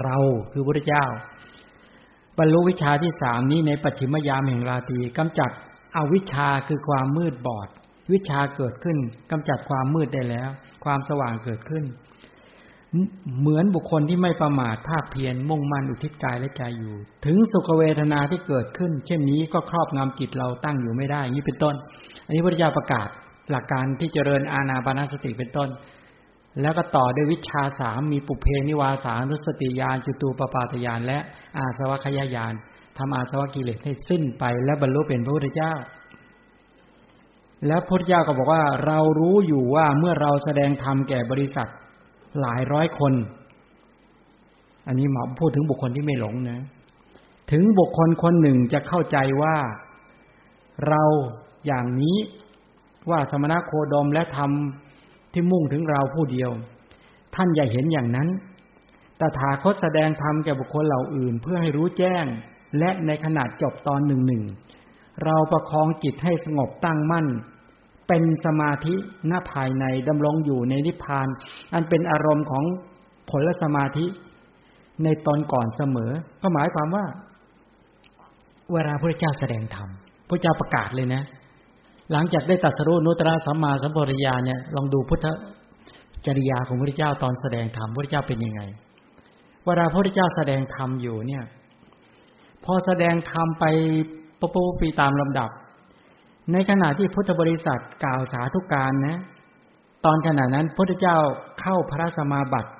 [0.01, 0.17] เรา
[0.51, 1.05] คือพระเจ้า
[2.37, 5.51] บรรลุวิชาที่สามนี้ในปัจฉิมยามแห่งราตรีกำจัด
[5.95, 7.67] อวิชชาคือความมืดบอด
[8.13, 8.97] วิชาเกิดขึ้น
[9.31, 10.49] กำจัดความมืดได้แล้ว
[10.83, 11.83] ความสว่างเกิดขึ้น
[13.39, 16.95] เหมือนบุคคลที่ไม่ประมาทภาคเพียรมุ่งมั่นอุทิศกายและใจอยู่
[17.25, 21.75] ถึงสุขเวทนาที่เกิดขึ้น เช่นนี้ก็ครอบงำจิตเราตั้งอยู่ไม่ได้นี้เป็นต้น
[22.25, 23.07] อันนี้พระพุทธเจ้าประกาศ
[23.51, 25.69] หลักการที่เจริญอาณาปานสติเป็นต้น
[26.61, 31.17] แล้วก็ต่อด้วยวิชาสามมีปุเพนิวาสานุสติญาณจุตูปปาตญาณและ
[31.57, 32.53] อาสวัคยายาน
[32.97, 35.73] ทำอาสวะกิเลสให้สิ้นไปและบรรลุเป็นพระพุทธเจ้า
[37.67, 41.69] แล้วพระพุทธเจ้าก็บอกว่าเรารู้อยู่ว่าเมื่อเราแสดงธรรมแก่บริษัท
[42.41, 43.13] หลายร้อยคน
[44.87, 46.59] อันนี้หมอพูดถึงบุคคลที่ไม่หลงนะ
[47.51, 49.55] ถึงบุคคลคนหนึ่งจะเข้าใจว่า
[50.87, 51.03] เรา
[51.67, 52.17] อย่างนี้
[53.09, 54.51] ว่าสมณะโคดมและธรรม
[55.31, 56.49] ที่มุ่งถึงเราผู้เดียว
[57.35, 58.27] ท่านอย่าเห็นอย่างนั้น
[59.19, 62.25] ตถาคตแสดงธรรมแก่บุคคลเหล่าอื่น เพื่อให้รู้แจ้ง
[62.79, 64.43] และในขนาดจบตอนหนึ่งหนึ่ง
[65.23, 67.27] เราประคองจิตให้สงบตั้งมั่น
[68.07, 68.95] เป็นสมาธิ
[69.27, 71.27] หน้าภายในดำรงอยู่ในนิพพาน
[71.73, 72.63] อันเป็นอารมณ์ของ
[73.29, 74.05] ผลสมาธิ
[75.03, 76.11] ในตอนก่อนเสมอ
[76.41, 77.05] ก็หมายความว่า
[78.73, 79.89] เวลาพระเจ้าแสดงธรรม
[80.29, 81.23] พระเจ้าประกาศเลยนะ
[82.11, 85.25] หลังจากได้ตัดสรุนุตระสัมมาสัมปวิยาเนี่ยลองดูพุทธ
[86.25, 88.61] จริยาของพระเจ้าตอนแสดงธรรมพระเจ้าเป็นยังไง
[89.65, 91.43] เวลาพระเจ้าแสดงธรรมอยู่เนี่ย
[92.65, 93.65] พอแสดงธรรมไป
[94.39, 95.49] ปุ๊บปีตามลำดับ
[96.51, 99.19] ในขณะที่พุทธบริษัทกล่าวสาธุการนะ
[100.05, 101.17] ตอนขณะนั้นพระเจ้า
[101.61, 102.71] เข้าพระสมาบัติ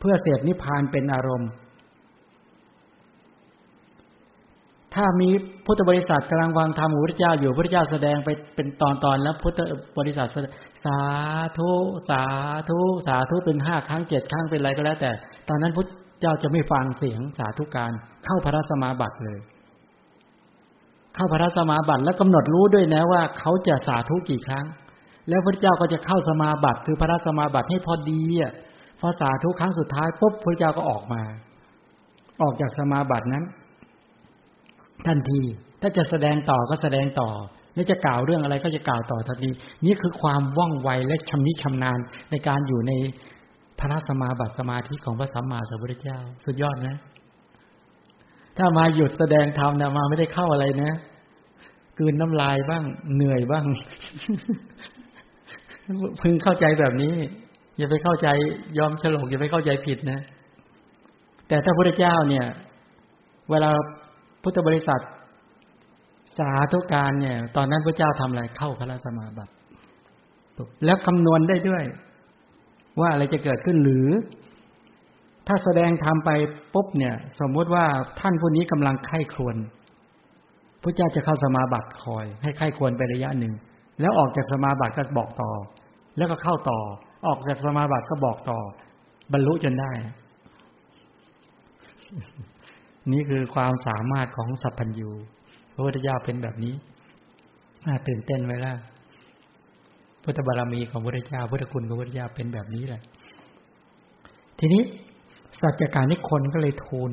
[0.00, 1.50] เพื่อเสดนิพพานเป็นอารมณ์
[4.94, 5.28] ถ้ามี
[5.66, 9.58] พุทธบริษัทกำลังวางธรรมพระเจ้าอยู่พระเจ้าแสดงไปเป็นตอนตอนแล้วพุทธ
[9.98, 10.28] บริษัท
[10.84, 11.00] สา
[11.58, 11.70] ธุ
[12.10, 12.22] สา
[12.68, 15.10] ธุสาธุเป็นห้าครั้งเจ็ดครั้งเป็นอะไรก็แล้ว แต่
[15.48, 15.86] ตอนนั้นพุทธ
[16.20, 17.92] เจ้าจะไม่ฟังเสียงสาธุการ
[18.24, 19.38] เข้าพระสมาบัติเลย
[21.14, 24.66] เข้าพระสมาบัติแล้วกำหนดรู้ด้วยนะว่าเขาจะสาธุกี่ครั้ง
[25.28, 28.52] แล้วพระเจ้าก็จะเข้าสมาบัติคือพระสมาบัติให้พอดีอะ
[29.00, 31.22] พอสาธุครั้งสุดท้ายปุ๊บพระเจ้าก็ออกมา
[32.42, 33.44] ออกจากสมาบัตินั้น
[35.06, 35.42] ทันที
[35.80, 37.30] ถ้าจะแสดงต่อก็แสดงต่อ
[37.74, 39.50] แล้วจะกล่าวเรื่องอะไรก็จะกล่าวต่อทันที
[39.86, 41.98] นี่คือความว่องไวและชำนิชำนาญ
[42.30, 42.92] ในการอยู่ใน
[43.78, 46.96] พระสมาบัติสมาธิของพระสัมมาสัมพุทธเจ้า สุดยอดนะ
[48.58, 50.92] ถ้ามาหยุดแสดงธรรมนะมาไม่ได้เข้าอะไรนะ
[51.98, 52.84] กืนน้ำลายบ้าง
[53.14, 53.66] เหนื่อยบ้าง
[56.20, 57.14] พึงเข้าใจแบบนี้
[57.78, 58.28] อย่าไปเข้าใจ
[58.78, 60.20] ยอมฉลกอย่าไปเข้าใจผิดนะ
[61.48, 62.46] แต่ถ้าพระเจ้าเนี่ย
[63.50, 63.70] เวลา
[64.42, 65.00] พุทธบริษัท
[66.38, 69.52] สาธุการเนี่ย ตอนนั้นพระเจ้าทำอะไรเข้าพระสมาบัติ
[70.84, 71.84] แล้วคำนวณได้ด้วย
[73.00, 74.08] ว่าอะไรจะเกิดขึ้นหรือ
[75.52, 76.30] ถ้าแสดงทำไป
[76.74, 77.84] ปุ๊บเนี่ย สมมติว่า
[78.20, 79.56] ท่านผู้นี้กำลังไข้ครวน
[80.82, 83.54] พระเจ้าจะเข้าสมาบัติคอย ให้ไข้ควรไประยะหนึ่ง
[84.00, 85.50] แล้วออกจากสมาบัติก็บอกต่อ
[86.16, 86.80] แล้วก็เข้าต่อ
[87.26, 88.58] ออกจากสมาบัติก็บอกต่อ
[89.32, 89.92] บรรลุจนได้
[93.12, 95.10] นี่คือความสามารถของสัพพัญญู
[95.74, 96.74] พระพุทธเจ้าเป็นแบบนี้
[97.86, 98.78] น่าตื่นเต้นไว้ล้ว
[100.22, 103.02] พุทธบารมีของพระพุทธเจ้าพุทธคุณของพระพุทธเจ้าเป็นแบบนี้แหละ
[104.60, 104.82] ทีนี้
[105.60, 107.12] สัจการนิคนก็เลยทูล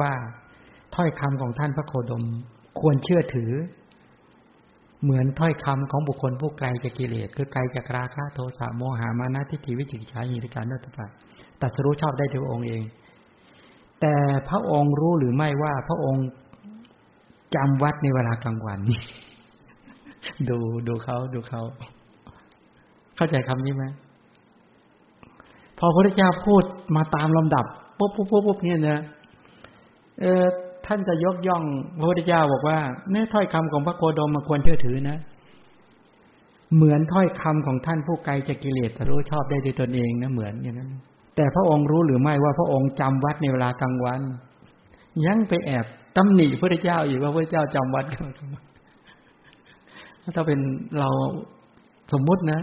[0.00, 0.12] ว่า
[0.94, 2.24] ถ้อยคำของท่านพระโคดม
[2.80, 3.52] ควรเชื่อถือ
[5.02, 11.06] เหมือนถ้อยคำของบุคคลผู้ไกลจากกิเลสคือไกลจากราคะโทสะโมหามานะทิฏฐิวิจิกิจฉาหิริการนัตตะ
[11.60, 12.82] ตัดสรู้ชอบได้ด้วยองค์เอง
[14.00, 14.14] แต่
[14.48, 16.26] พระองค์รู้หรือไม่ว่าพระองค์
[17.54, 18.80] จำวัดในเวลากลางวัน
[20.48, 20.58] ดู
[20.88, 21.62] ดูเขาดูเขา
[23.16, 23.84] เข้าใจคำนี้ไหม
[25.78, 26.62] พอพระเจ้าพูด
[26.96, 27.64] มาตามลำดับ
[27.98, 29.00] ปุ๊บปุ๊บปุ๊บปุ๊บเนี่ยนะ
[30.20, 30.44] เออ
[30.86, 31.64] ท่านจะยกย่อง
[31.98, 32.78] พระพุทธเจ้าบอกว่า
[33.10, 35.18] เนื้อถ้อยคำของพระโคดมมาควรเชื่อถือนะ
[36.74, 40.90] เหมือนถ้อยคำของท่านผู้ไกลจากกิเลสรู้ชอบได้ด้วยตนเองนะเหมือนอย่างนั้น
[41.36, 44.20] แต่พระองค์รู้หรือไม่ว่าพระองค์จำวัดในเวลากลางวัน
[45.26, 45.84] ยังไปแอบ
[46.16, 48.26] ตำหนิพระพุทธเจ้าอีกว่าพระเจ้าจำวัดกัน
[50.36, 50.60] ถ้าเป็น
[50.98, 51.08] เรา
[52.12, 52.60] สมมุตินะ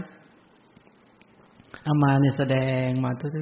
[1.86, 3.32] อามาเนี่ยแสดงมาทุก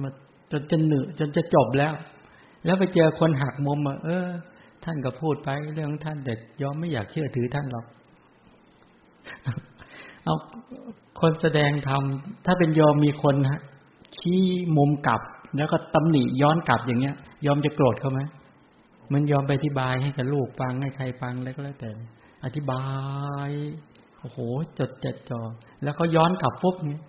[0.00, 0.10] ๆมา
[0.52, 1.94] จนจะเหนื่อยจนจะจบแล้ว
[2.64, 4.26] แล้วไปเจอคนหักมุมอะเออ
[4.84, 7.86] ท่านก็พูดไปเรื่องท่านเด็ดยอมไม่อยากเชื่อถือท่านหรอก
[10.24, 10.36] เอา
[11.20, 13.60] คนแสดงทำถ้าเป็นยอมมีคนฮะ
[14.16, 14.42] ชี้
[14.76, 15.20] มุมกลับ
[15.56, 17.14] แล้วก็ตำหนิย้อนกลับอย่างเงี้ย
[17.46, 18.20] ยอมจะโกรธเขาไหม
[19.12, 21.90] มันยอมไปอธิบายให้กับลูกฟังให้ใครฟังแล้วก็แล้วแต่
[22.44, 22.84] อธิบา
[23.48, 23.50] ย
[24.20, 24.38] โอ้โห
[24.78, 25.40] จดเจ็ดจอ
[25.82, 27.02] แล้วเขาย้อนกลับปุ๊บเนี้ย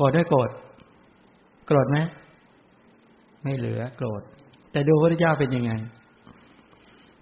[0.00, 0.50] โกรธได้โกรธ
[1.66, 1.98] โกรธไหม
[3.42, 4.22] ไม่เหลือโกรธ
[4.72, 5.72] แต่ดูพระเจ้าเป็นยังไง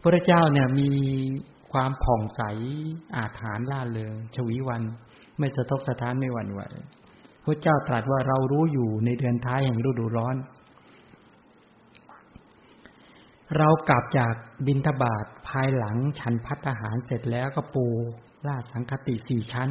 [0.03, 0.91] พระเจ้าเนี่ยมี
[1.73, 2.43] ความผ่องใส
[3.17, 4.83] อาถรรพ์ล่าเริงชวีวัน
[5.39, 6.61] ไม่สะทกสะท้านไม่หวั่นไหว
[7.45, 10.37] พระเจ้าตรัสว่าเรารู้อยู่ในเดือนท้ายแห่งฤดูร้อน
[13.57, 14.35] เรากลับจาก
[14.67, 17.87] บินทบาทภายหลัง ฉันพัฒหารเสร็จแล้วก็ปู
[18.47, 19.71] ล่าสังคติสี่ชั้น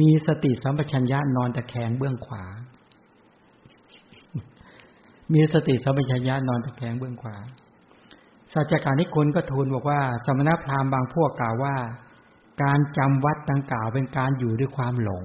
[0.00, 2.44] มีสติสัมปชัญญะนอนตะแคงเบื้องขวา
[5.34, 7.36] มีสติสัมปชัญญะนอนตะแคงเบื้องขวา
[8.52, 11.74] สัจการนิคุณก็ทูลบอกว่า สมณพราหมณ์บางพวกกล่าวว่า
[12.62, 15.24] การจำวัดดังกล่าวเป็นการอยู่ด้วยความหลง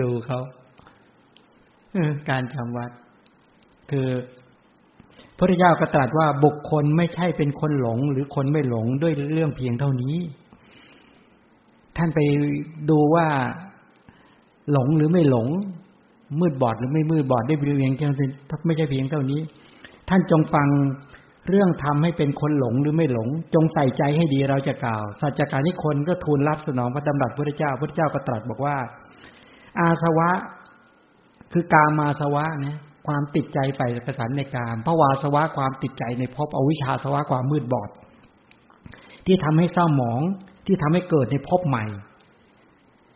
[0.00, 0.40] ดูเขา
[2.30, 2.90] การจำวัด
[3.90, 4.08] คือ
[5.36, 10.16] พระเจ้าก็ตรัสว่าบุคคลไม่ใช่เป็นคนหลง หรือคนไม่หลงด้วยเรื่องเพียงเท่านี้
[11.98, 12.20] ท่านไป
[12.90, 13.26] ดูว่า
[14.72, 15.46] หลงหรือไม่หลง
[16.40, 18.08] มืดบอดหรือไม่มืดบอดได้เพียงแค่
[18.66, 19.40] ไม่ใช่เพียงเท่านี้
[20.08, 20.68] ท่านจงฟัง
[21.48, 28.76] เรื่องทำให้เป็นคนหลงหรือไม่หลง จงใส่ใจให้ดีเราจะกล่าว สัจการนิคนก็ทูลรับสนองพระดำรัสพระเจ้าพระเจ้าก็ตรัสบอกว่า
[29.78, 30.30] อาสวะ
[31.52, 32.76] คือกามาสวะเนี่ย
[33.06, 37.90] ความติดใจไปประสานในการภาวาสวะความติดใจในภพอวิชชาสวะความมืดบอด
[39.26, 40.20] ที่ทำให้เศร้าหมอง
[40.68, 41.84] ที่ทำให้เกิดในภพใหม่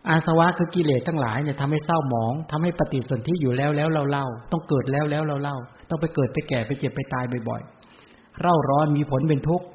[0.08, 5.56] อาสวะคือกิเลสทั้งหลายเนี่ยทำให้เศร้าหมองทำให้ปฏิสนธิอยู่แล้วแล้วเราเล่าต้องเกิดแล้วแล้วเราเล่า
[5.90, 9.66] ต้องไปเกิดไปแก่ไปเจ็บไปตายบ่อยๆเร่าร้อนมีผลเป็นทุกข์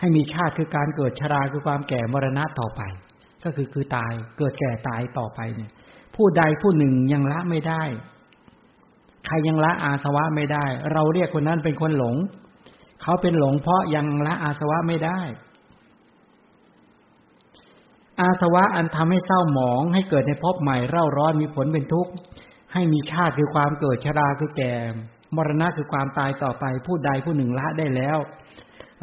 [0.00, 2.80] ให้มีชาติคือการเกิดชราคือความแก่มรณะต่อไป
[3.44, 5.70] ก็คือคือตายเกิดแก่ตายต่อไปเนี่ย
[6.16, 7.82] ผู้ใดผู้หนึ่งยังละไม่ได้
[9.26, 12.16] ใครยังละอาสวะไม่ได้ เราเรียกคนนั้นเป็นคนหลง
[13.02, 15.20] เขาเป็นหลงเพราะยังละอาสวะไม่ได้
[18.20, 22.12] อาสวะอันทำให้เศร้าหมองให้เกิดในภพใหม่เร่าร้อนมีผลเป็นทุกข์
[22.72, 24.72] ให้มีชาติคือความเกิดชราคือแก่
[25.36, 28.18] มรณะคือความตายต่อไปผู้ใดผู้หนึ่งละได้แล้ว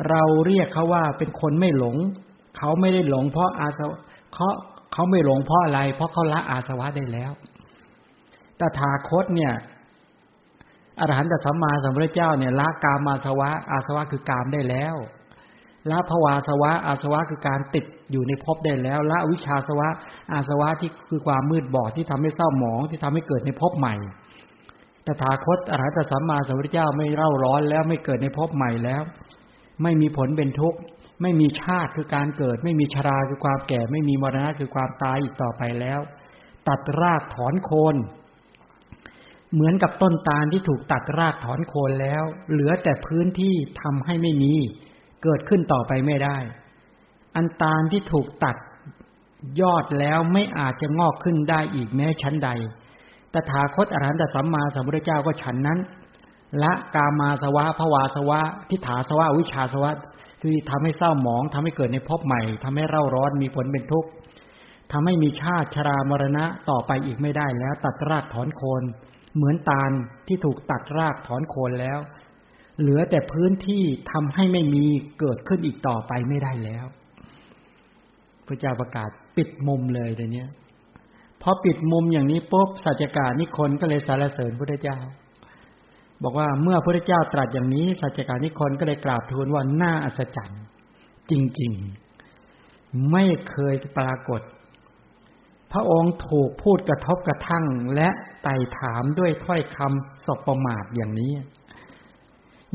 [0.10, 1.96] เราเรียกเขาว่าเป็นคนไม่หลง
[2.58, 4.00] เขาไม่ได้หลง เพราะอาสวะ
[4.34, 4.48] เขา
[4.94, 7.32] เขาไม่หลงเพราะอะไร เพราะเขาละอาสวะได้แล้ว
[8.60, 9.54] ตถาคตเนี่ย
[11.00, 14.96] อรหันตสัมมาสัมพุทธเจ้าเนี่ยละกามาสวะ อาสวะคือกามได้แล้ว
[15.92, 19.90] ละภวาสวะ อาสวะคือการติดอยู่ในภพได้แล้วละวิชาสวะ
[20.34, 23.96] อาสวะที่คือความมืดบอดที่ทำให้เศร้าหมองที่ทำให้เกิดในภพใหม่
[25.06, 29.02] ตถาคตอรหัตสัมมาสัมพุทธเจ้าไม่เร่าร้อนแล้วไม่เกิดในภพใหม่แล้ว
[29.84, 30.80] ไม่มีผลเป็นทุกข์
[31.22, 36.00] ไม่มีชาติคือการเกิด ไม่มีชราคือความแก่ ไม่มีมรณะคือความตายอีกต่อไปแล้ว
[36.68, 37.96] ตัดรากถอนโคน
[39.54, 44.54] เหมือนกับต้นตาลที่ถูกตัดรากถอนโคนแล้ว เหลือแต่พื้นที่ทำให้ไม่มี
[45.24, 46.38] เกิดขึ้นต่อไปไม่ได้
[47.38, 48.56] อันตาลที่ถูกตัด
[49.62, 52.50] ยอดแล้วไม่อาจจะงอกขึ้นได้อีกแม้ชั้นใด
[53.34, 55.80] ตถาคตอรหันตสัมมาสัมพุทธเจ้าก็ฉันนั้น
[56.64, 59.92] ละกามาสวะภวาสวะ ทิฏฐาสวะ วิชาสวะ
[60.42, 64.10] คือทำให้เศร้าหมองทำให้เกิดในภพใหม่ทำให้เร่าร้อนมีผลเป็นทุกข์
[64.92, 68.84] ทำให้มีชาติชรามรณะต่อไปอีกไม่ได้แล้ว ตัดรากถอนโคน
[69.36, 69.92] เหมือนตาล
[70.28, 72.00] ที่ถูกตัดรากถอนโคนแล้ว
[72.80, 74.86] เหลือแต่พื้นที่ทำให้ไม่มี
[75.20, 76.86] เกิดขึ้นอีกต่อไปไม่ได้แล้ว
[78.48, 80.46] พระเจ้าประกาศปิดมุมเลยเดี๋ยวนี้
[81.42, 84.98] พอปิดมุมอย่างนี้ปุ๊บสัจการนิคนก็เลยสารเสริญพระเจ้า
[86.24, 90.64] บอกว่าเมื่อพระเจ้าตรัสอย่างนี้สัจการนิคนก็เลยกราบทูลว่าน่าอัศจรรย์
[91.32, 91.72] จริง
[92.42, 94.42] ๆ ไม่เคยปรากฏ
[95.72, 97.66] พระองค์ถูกพูดกระทบกระทั่ง
[97.96, 98.10] และ
[98.44, 101.32] ไต่ถามด้วยถ้อยคำสบประมาทอย่างนี้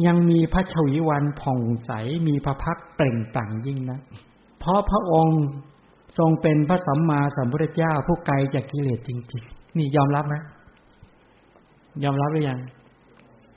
[0.06, 1.90] ยังมีพระชวีวันผ่องใส
[2.28, 4.00] มีพระพักเปล่งต่างยิ่งนะ
[4.58, 5.40] เพราะพระองค์
[6.18, 10.34] ทรงเป็นพระสัมมาสัมพุทธเจ้าผู้ไกลจากกิเลสจริง ๆ นี่ยอมรับไหม
[12.04, 12.60] ยอมรับหรือยัง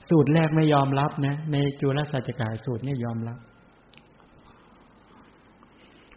[0.08, 3.38] สูตรแรกไม่ยอมรับนะ ในจุลสัจกาสูตรนี่ยอมรับ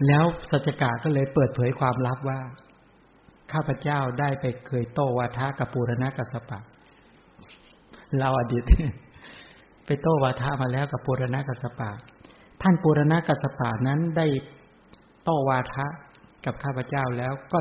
[0.08, 2.40] แล้วสัจกาก็เลยเปิดเผยความลับว่า
[3.52, 6.60] ข้าพเจ้าได้ไปเคยโตวาทะกับปูรณะกัสปะ
[8.20, 8.64] เราอดีต
[9.88, 11.92] ไปโต้วาทะมาแล้วกับปุรณะกัสปะ
[12.62, 14.26] ท่านปุรณะกัสปะนั้นได้
[15.24, 15.86] โต้วาทะ
[16.46, 17.60] กับข้าพเจ้าแล้วก็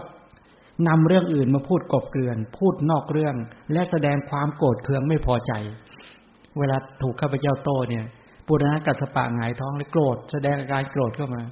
[0.88, 3.34] นำเรื่องอื่นมาพูดกบเกลื่อน พูดนอกเรื่อง
[3.72, 5.52] และแสดงความโกรธเคืองไม่พอใจ
[6.58, 8.04] เวลาถูกข้าพเจ้าโต้เนี่ย
[8.46, 11.42] ปุรณะกัสปะหงายท้องเลยโกรธ แสดงอาการโกรธเข้ามา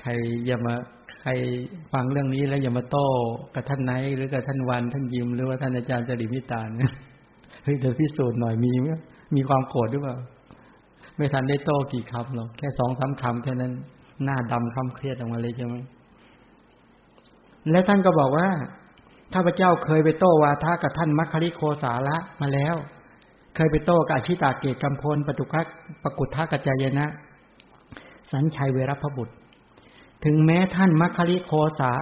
[0.00, 0.10] ใคร
[0.46, 0.74] อย่ามา
[1.22, 1.30] ใคร
[1.92, 3.06] ฟังเรื่องนี้แล้วอย่ามาโต้
[3.54, 6.92] กับท่านไหนหรือกับท่านวัน ท่านยิมหรือว่าท่านอาจารย์จริมิตาเนี่ย
[7.64, 8.88] เฮ้ยเดี๋ยวพิสูจน์หน่อยมีไหม
[9.36, 10.16] มีความโกรธหรือเปล่า
[11.16, 13.72] ไม่ทันได้โต้กี่คำหรอกแค่สองสาคำแค่นั้น
[14.24, 15.74] หน้าดำคำเครียดออกมาเลยใช่ไหม
[17.70, 18.48] และท่านก็บอกว่า
[19.34, 22.74] ข้าพเจ้าเคยไปโต้วาทะกับท่านมัคคิโคสาระมาแล้ว
[23.56, 25.66] เคยไปโต้กับอชิตาเกตกำพลปตุคัก
[26.02, 27.06] ปกุทธกัจจายนะ
[28.32, 29.34] สัญชัยเวรพบุตร
[30.24, 31.92] ถึงแม้ท่านมัคคิโคสา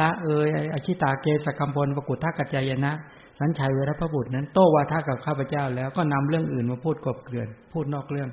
[0.00, 2.92] ละเอยอชิตาเกสกัมพลปกุทักกัจจายนะ
[3.38, 8.28] สัญชัยเวรพบุตรนั้น โตวาทากับข้าพเจ้าแล้วก็นำเรื่องอื่นมาพูดกบเกลื่อน พูดนอกเรื่อง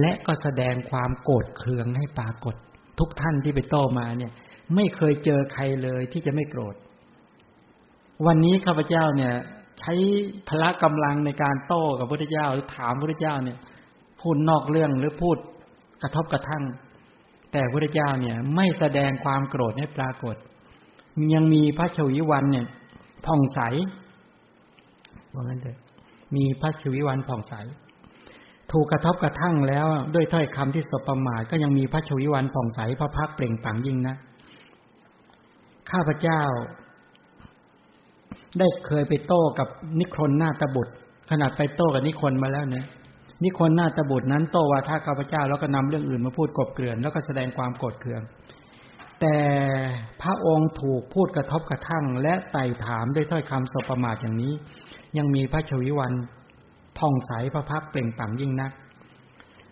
[0.00, 2.54] และก็แสดงความโกรธเคืองให้ปรากฏ
[2.98, 4.32] ทุกท่านที่ไปโตมาเนี่ย
[4.74, 6.74] ไม่เคยเจอใครเลยที่จะไม่โกรธ
[8.26, 9.34] วันนี้ข้าพเจ้าเนี่ย
[9.80, 9.92] ใช้
[10.48, 13.58] พละกำลังในการโต้กับพระพุทธเจ้าหรือถามพระพุทธเจ้าเนี่ย
[14.20, 15.36] พูดนอกเรื่องหรือพูด
[16.02, 16.62] กระทบกระทั่ง
[17.56, 20.36] แต่พระเจ้าเนี่ย ไม่แสดงความโกรธให้ปรากฏ
[21.34, 22.66] ยังมีพระชวิวันเนี่ย
[23.26, 23.60] ผ่องใส
[25.34, 25.76] ว่างั้นเลย
[26.36, 27.54] มีพระชวิวันผ่องใส
[28.72, 34.16] ถูกกระทบกระทั่งแล้วด้วยถ้อยคำที่สบประมาทก็ยังมีพระชวิวันผ่องใสพระพักเปล่งปังยิ่งนะ
[35.90, 36.42] ข้าพเจ้า
[38.58, 39.68] ได้เคยไปโต้กับ
[40.00, 40.94] นิครนหน้าตบุตร
[41.30, 42.86] ขนาดไปโต้กับนิครนมาแล้วเนี่ย
[43.42, 48.22] นิคนหน้าตบุตรนั้นโตว่าถ้าข้าพเจ้าแล้วก็นำเรื่องอื่นมาพูดกบเกลื่อน แล้วก็แสดงความโกรธเคือง
[49.20, 49.36] แต่
[50.22, 54.52] พระองค์ถูกพูดกระทบกระทั่ง และไต่ถามด้วยถ้อยคำสบประมาทอย่างนี้
[55.16, 56.12] ยังมีพระชวิวัน
[56.98, 58.72] ผ่องใสพระพักเปล่งปั่งยิ่งนัก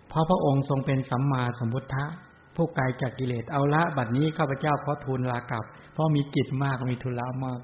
[0.09, 2.05] เพราะพระองค์ทรงเป็นสัมมาสัมพุทธะ
[2.57, 7.61] ผู้ไกลจากกิเลสเอาละบัดนี้ข้าพเจ้าขอทูลลากลับ เพราะมีกิจมากมีทุละมาก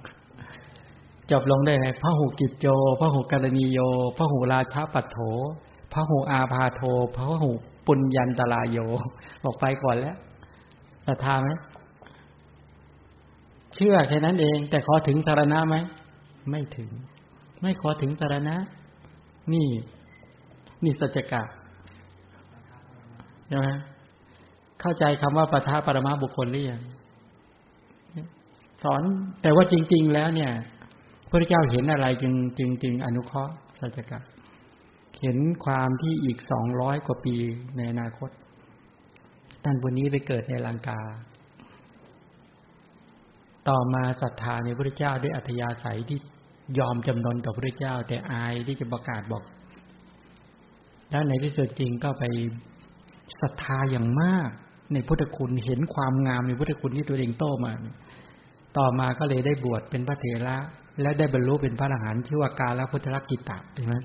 [1.31, 2.67] จบลงได้ไงพระหูกิจโจ
[3.01, 3.79] พระหูกรณีโย
[4.17, 5.19] พระหูราชาปัตโถ
[5.93, 6.83] พระหูอาพาโท
[7.17, 7.51] พระหู
[7.87, 8.79] ปุญญันตลาโย
[9.45, 10.17] บอกไปก่อนแล้ว
[11.07, 11.49] ศรัทธาไหม
[13.75, 15.77] เชื่อแค่นั้นเอง แต่ขอถึงสารณะไหม
[16.51, 16.91] ไม่ถึง
[17.63, 18.57] ไม่ขอถึงสารณะ
[19.53, 19.69] นี่
[20.85, 21.43] นี่สัจกะ
[23.49, 23.69] ใช่ไหม
[24.81, 26.81] เข้าใจคำว่าปทาปรมาบุคคลหรือยัง
[28.83, 29.03] สอน
[29.43, 30.51] แต่ว่าจริง ๆ แล้วเนี่ย
[31.29, 34.19] พระเจ้าเห็นอะไรจึงจึงจึงอนุเคราะห์สัจกะ
[35.23, 37.37] เห็นความที่อีกสองร้อยกว่าปี
[37.77, 38.31] ในอนาคต
[39.65, 41.01] ท่านวันนี้ไปเกิดในลังกา
[43.69, 46.19] ต่อมาศรัทธาในพระเจ้าด้วยอัธยาศัยที่
[46.79, 49.45] ยอมจำนนต่อพระเจ้า แต่อายที่จะประกาศบอก
[51.11, 52.25] แล้วในที่สุดจริงก็ไป
[53.41, 54.49] ศรัทธาอย่างมาก
[54.93, 57.73] ในพุทธคุณเห็นความงามในพุทธคุณที่ตัวเองโตมา
[58.79, 60.57] ต่อมาก็เลยได้บวชเป็นพระเถระ
[61.01, 63.97] และได้บรรลุเป็นพระอรหันต์ชื่อว่ากาละพุทธรักิตะใช่ไหม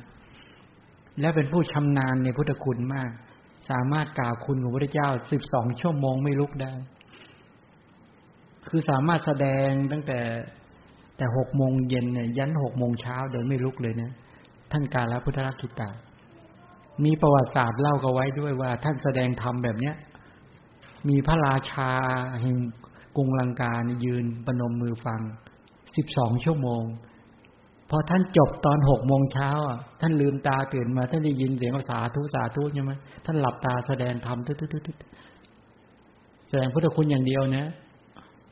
[1.20, 3.12] และเป็นผู้ชำนาญในพุทธคุณมาก
[3.70, 6.74] สามารถกล่าวคุณของพระเจ้าสิบสองชั่วโมงไม่ลุกได้
[8.68, 10.20] คือสามารถแสดงตั้งแต่
[11.18, 14.12] แต่หกโมงเย็นเนี่ยยันหกโมงเช้าเดินไม่ลุกเลยเนะ
[14.72, 15.90] ท่านกาลพุทธรักิตา
[17.04, 19.96] มีประวัติศาสตร์เล่ากันไว้ด้วยว่า ท่านแสดงธรรมแบบเนี้ย
[21.10, 21.90] มีพระราชา
[22.42, 22.58] แห่ง
[23.16, 23.74] กรุงลังกา
[24.06, 25.22] ยืนประนมมือฟัง
[25.96, 26.84] สิบสองชั่วโมง
[27.90, 32.94] พอท่านจบตอนหกโมงเช้าอะท่านลืมตาตื่นมา ท่านได้ยินเสียงภาษาทุสาทุใช่ไหม
[33.26, 37.66] ท่านหลับตาแสดงธรรมทุดๆแสดงพุทธคุณอย่างเดียวนะ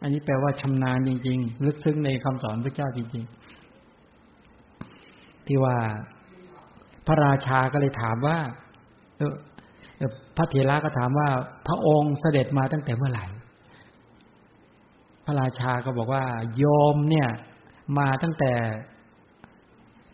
[0.01, 3.23] อันนี้แปลว่าชำนาญจริง ๆ ลึกซึ้งในคำสอนพระเจ้าจริง
[4.59, 5.77] ๆ ที่ว่า
[7.07, 8.38] พระราชาก็เลยถามว่า
[9.17, 9.34] เออ
[10.38, 11.27] พระเถระก็ถามว่า
[11.67, 13.25] พระองค์เสด็จมาตั้งแต่เมื่อไหร่
[15.25, 16.23] พระราชาก็บอกว่า
[16.57, 16.65] โย
[16.95, 17.29] มเนี่ย
[17.97, 18.53] มาตั้งแต่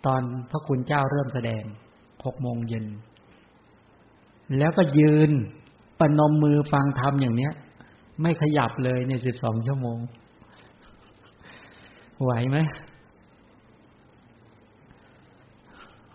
[0.05, 1.63] ตอนพระคุณเจ้าเริ่มแสดง
[2.25, 2.85] หกโมงเย็น
[4.57, 5.31] แล้วก็ยืน
[5.99, 7.53] ปนมมือฟังธรรมอย่างเนี้ย
[8.21, 9.97] ไม่ขยับเลยในสิบสองชั่วโมง
[12.23, 12.57] ไหวไหม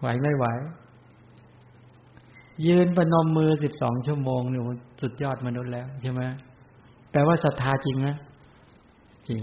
[0.01, 0.47] ไหวไม่ไหว
[2.67, 4.63] ยืนประนมมือสิบสองชั่วโมงเนี่ย
[5.03, 6.21] สุดยอดมนุษย์แล้วใช่ไหม
[7.11, 8.17] แปลว่าศรัทธาจริงนะ
[9.29, 9.43] จริง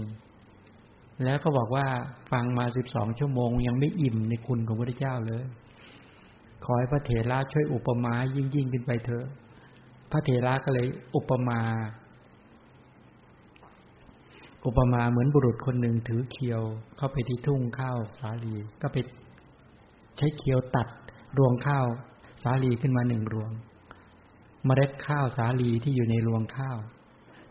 [1.24, 1.86] แล้วก็บอกว่า
[2.30, 5.44] ฟังมาสิบสองชั่วโมง ยังไม่อิ่มในคุณของพระเจ้าเลย
[6.64, 9.26] ขอให้พระเถระช่วยอุปมายิ่งยิ่งขึ้นไปเถอะ
[10.10, 10.86] พระเถระก็เลย
[11.16, 11.60] อุปมา
[14.66, 16.62] อุปมาเหมือนบุรุษคนหนึ่งถือเคียว
[16.96, 18.96] เข้าไปที่ทุ่งข้าวสาลีก็ไป
[20.18, 20.88] ใช้เคียวตัด
[21.38, 21.86] รวงข้าว
[22.42, 23.50] สาลีขึ้นมาหนึ่งรวง
[24.64, 26.78] เมล็ดข้าวสาลีที่อยู่ในรวงข้าว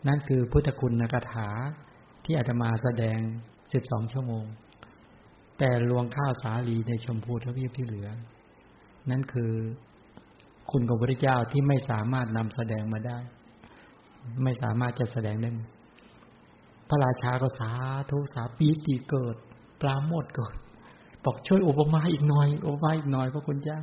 [0.06, 1.48] นั่นคือพุทธคุณนกถา
[2.24, 3.18] ที่อาตมาแสดง
[3.72, 4.44] สิบสองชั่วโมง
[5.58, 8.08] แต่รวงข้าวสาลีในชมพูทวีปที่เหลือ
[9.10, 9.52] นั่นคือ
[10.70, 13.18] คุณของพระเจ้าที่ไม่สามารถนำแสดงมาได้
[14.42, 15.50] ไม่สามารถจะแสดงได้
[16.88, 17.70] พระราชาก็สา
[18.10, 19.36] ธุสาปีติเกิด
[19.80, 20.54] ปราโมทเกิด
[21.24, 23.80] บอกช่วยอุปมาอีกหน่อยอุปมาอีกหน่อยพระคุณเจ้า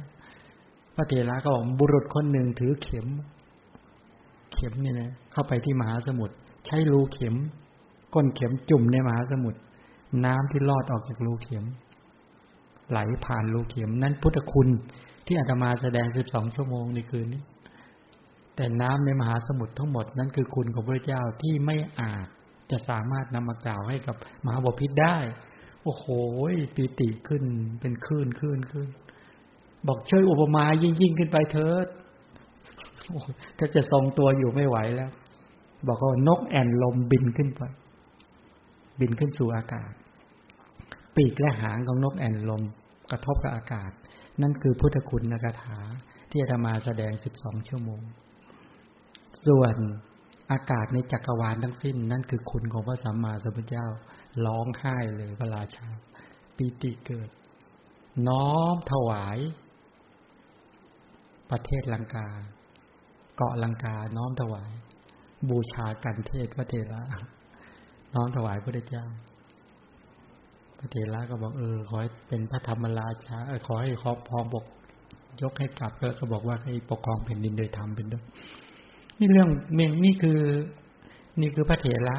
[0.96, 3.08] พระเถระก็บอกบุรุษคนหนึ่งถือเข็ม
[4.54, 6.36] เข็มนี่นะเข้าไปที่มหาสมุทร
[6.66, 7.36] ใช้รูเข็ม
[8.14, 9.60] ก้นเข็มจุ่มในมหาสมุทร
[10.26, 11.66] น้ำที่ลอดออกจากรูเข็ม
[12.90, 14.68] ไหลผ่านรูเข็ม นั้นพุทธคุณ
[15.26, 17.44] ที่อาตมาแสดงสิบสองชั่วโมงในคืนนี้
[18.56, 22.28] แต่น้ำในมหาสมุทรทั้งหมดนั้นคือคุณของพระเจ้าที่ไม่อาจ
[22.72, 25.18] จะสามารถนำมากล่าวให้กับมหาบพิษได้
[25.84, 26.06] โอ้โห
[26.76, 27.44] ปีติขึ้น
[27.80, 28.88] เป็นคลื่นคลื่นขึ้น
[29.88, 31.88] บอกช่วยอุปมายิ่งยิ่งขึ้นไปเถิด
[33.60, 35.12] ก็จะทรงตัวอยู่ไม่ไหวแล้ว
[35.88, 37.62] บอกว่านกแอ่นลมบินขึ้นไป
[39.00, 39.92] บินขึ้นสู่อากาศ
[41.16, 42.64] ปีกและหางของนกแอ่นลม
[43.12, 43.92] กระทบกับอากาศ
[44.42, 45.80] นั่นคือพุทธคุณนกถา
[46.32, 48.02] ที่จะมาแสดงสิบสองชั่วโมง
[49.46, 49.76] ส่วน
[50.52, 53.88] อากาศในจักรวาลทั้งสิ้น นั่นคือคุณของพระสัมมาสัมพุทธเจ้า
[54.46, 55.88] ร้องไห้เลยพระราชา
[56.58, 57.30] ปีติเกิด
[58.28, 59.38] น้อมถวาย
[61.52, 62.28] ประเทศลังกา
[63.36, 64.72] เกาะลังกาน้อมถวาย
[65.50, 67.02] บูชากันเทศพระเทระ
[68.14, 69.06] น้อมถวายพระเจ้า
[70.80, 74.66] พระเทระก็บอกเออขอให้เป็นพระธรรมราชาออขอให้ครอบพองบอก
[75.42, 78.24] ยกให้กลับแล้วก็บอกว่าให้ปกครองแผ่นดินโดยธรรมเป็นด้วย
[79.20, 80.40] นี่เรื่องเมงนี่คือ
[81.42, 82.18] นี่คือพระเถระ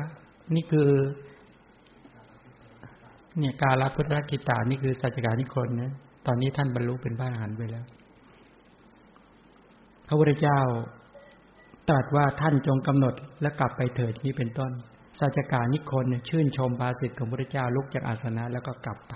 [0.55, 0.89] นี่คือ
[3.39, 5.93] เนี่ยกาลพุทธกิตานี่คือสัจการนิคนนะ
[6.27, 7.85] ตอนนี้ท่านบรรลุเป็นพระอรหันต์ไปแล้ว
[10.07, 10.61] พระพุทธเจ้า
[11.89, 14.73] ตรัสว่าท่านจงกำหนดและกลับไปเถิดนี้เป็นต้น
[15.21, 19.15] สัจการนิคนชื่นชมภาสิทธิ์ของพระเจ้าลุกจากอาสนะแล้วก็กลับไป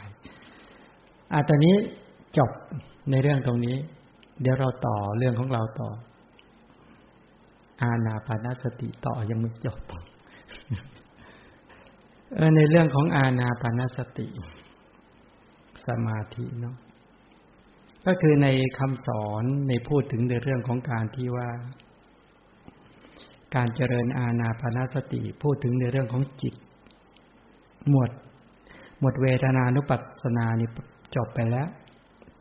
[1.33, 1.75] อ่าตอนนี้
[2.39, 2.51] จบ
[3.11, 3.77] ในเรื่องตรงนี้
[4.43, 5.91] เดี๋ยวเราต่อเรื่องของเราต่อ
[7.83, 9.79] อาณาปานสติต่อยังไม่จบ
[12.35, 14.27] เออในเรื่องของอาณาปานสติ
[15.87, 16.77] สมาธิเนาะ
[18.07, 18.49] ก็คือใน
[18.79, 21.49] คำสอนในพูดถึงในเรื่องของการที่ว่า
[23.55, 26.55] การเจริญอาณาปานสติพูดถึงในเรื่องของจิต
[27.89, 28.11] หมวด
[28.99, 30.69] หมวดเวทนานุปัสสนานี่
[31.17, 31.69] จบไปแล้ว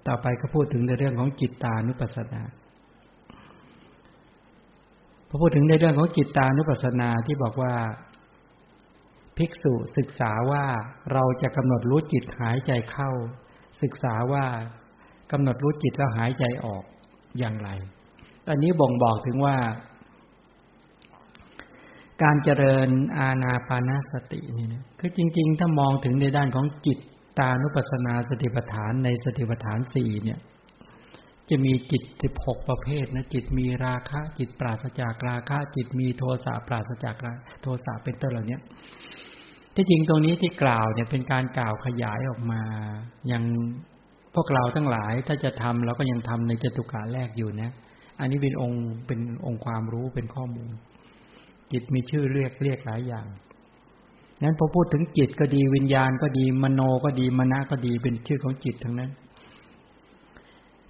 [0.07, 2.41] ต่อไปก็พูดถึงในเรื่องของจิตตานุปัสสนา
[5.27, 7.73] พอพูดถึงในเรื่องของจิตตานุปัสสนาที่บอกว่า
[9.37, 10.65] ภิกษุศึกษาว่า
[11.13, 13.11] เราจะกำหนดรู้จิตหายใจเข้า
[13.81, 14.45] ศึกษาว่า
[15.31, 16.83] กำหนดรู้จิตแล้วหายใจออก
[17.39, 17.69] อย่างไร
[18.49, 19.55] อันนี้บ่งบอกถึงว่า
[22.23, 26.97] การเจริญอาณาปานาสตินี่นะคือจริง ๆ ถ้ามองถึงในด้านของจิต
[27.39, 30.39] ตานุปัสนาสติปัฏฐานในสติปัฏฐานสี่เนี่ย
[31.49, 37.15] จะมีจิตสิบหกประเภทนะจิตมีราคะ จิตปราศจากราคะ จิตมีโทสะปราศจาก
[37.61, 38.57] โทสะเป็นต้นเหล่านี้
[39.75, 42.61] ที่จริงตรงนี้ที่กล่าวเนี่ยเป็นการกล่าวขยายออกมา
[43.31, 43.43] ยัง
[44.35, 47.71] พวกเราทั้งหลายถ้าจะทำเราก็ยังทำในจตุกาแรกอยู่นะ
[48.19, 50.73] อันนี้เป็นองค์เป็นองค์ความรู้เป็นข้อมูล
[51.73, 53.25] จิตมีชื่อเรียกเรียกหลายอย่าง
[54.43, 59.11] นั้นพอพูดถึงจิตก็ดีวิญญาณก็ดีมโนก็ดีมณะก็ดีเป็นชื่อของจิตทั้งนั้น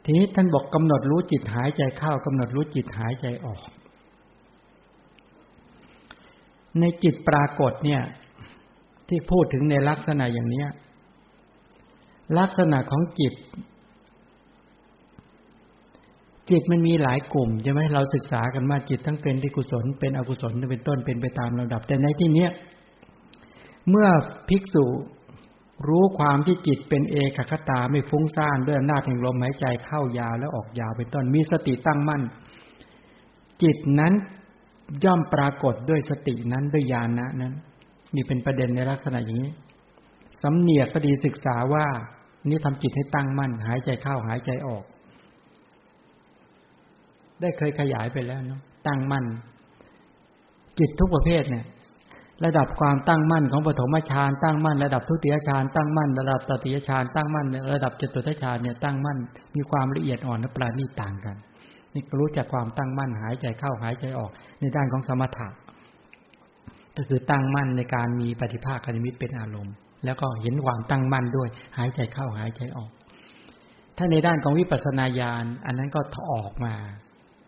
[0.03, 3.61] ทีนี้ท่านบอกกำหนดรู้จิตหายใจเข้ากำหนดรู้จิตหายใจออก
[6.79, 8.01] ในจิตปรากฏเนี่ย
[9.07, 10.69] ที่พูดถึงในลักษณะอย่างเนี้ย
[12.39, 13.33] ลักษณะของจิต
[16.49, 22.51] จิตมันมีหลายกลุ่มใช่ไหมเราศึกษากันมาจิตทั้งเป็นที่กุศลเป็นอกุศลเป็นต้นเป็นไปตามลำดับ แต่ในที่เนี้ย
[23.89, 24.07] เมื่อ
[24.49, 24.85] ภิกษุ
[25.87, 32.21] รู้ความที่จิตเป็นเอกคตาไม่ฟุ้งซ่านด้วยอำนาจแห่งลมหายใจเข้ายาวแล้วออกยาวเป็นต้นมีสติตั้งมั่น
[33.63, 34.13] จิตนั้น
[35.03, 37.53] ย่อมปรากฏด้วยสตินั้นด้วยญาณนะนั้น
[38.15, 39.51] นี่เป็นประเด็นในลักษณะอย่างนี้
[40.41, 41.85] สำเนียกก็ดีศึกษาว่า
[42.49, 44.83] นี่ทำจิตให้ตั้งมั่น หายใจเข้าหายใจออก
[47.41, 49.25] ได้เคยขยายไปแล้วเนาะตั้งมั่น
[50.79, 51.65] จิตทุกประเภทเนี่ย
[52.45, 59.17] ระดับความตั้งมั่นของปฐมฌานตั้งมั่นระดับทุติยฌานตั้งมั่นระดับตติยฌานตั้งมั่นระดับจตุตฌานเนี่ยตั้งมั่น
[59.55, 61.35] มีความละเอียดอ่อนและปราณีตต่างกัน
[61.93, 65.47] นี่รู้จักความตั้งมั่นหายใจเข้าหายใจออก ในด้านของสมถะ
[66.97, 69.75] ก็คือตั้งมั่นในการมีปฏิภาคนิมิตเป็นอารมณ์
[70.05, 72.91] แล้วก็เห็นความตั้งมั่นด้วย หายใจเข้าหายใจออก
[73.97, 76.73] ถ้าในด้านของวิปัสสนาญาณอันนั้นก็ถอออกมา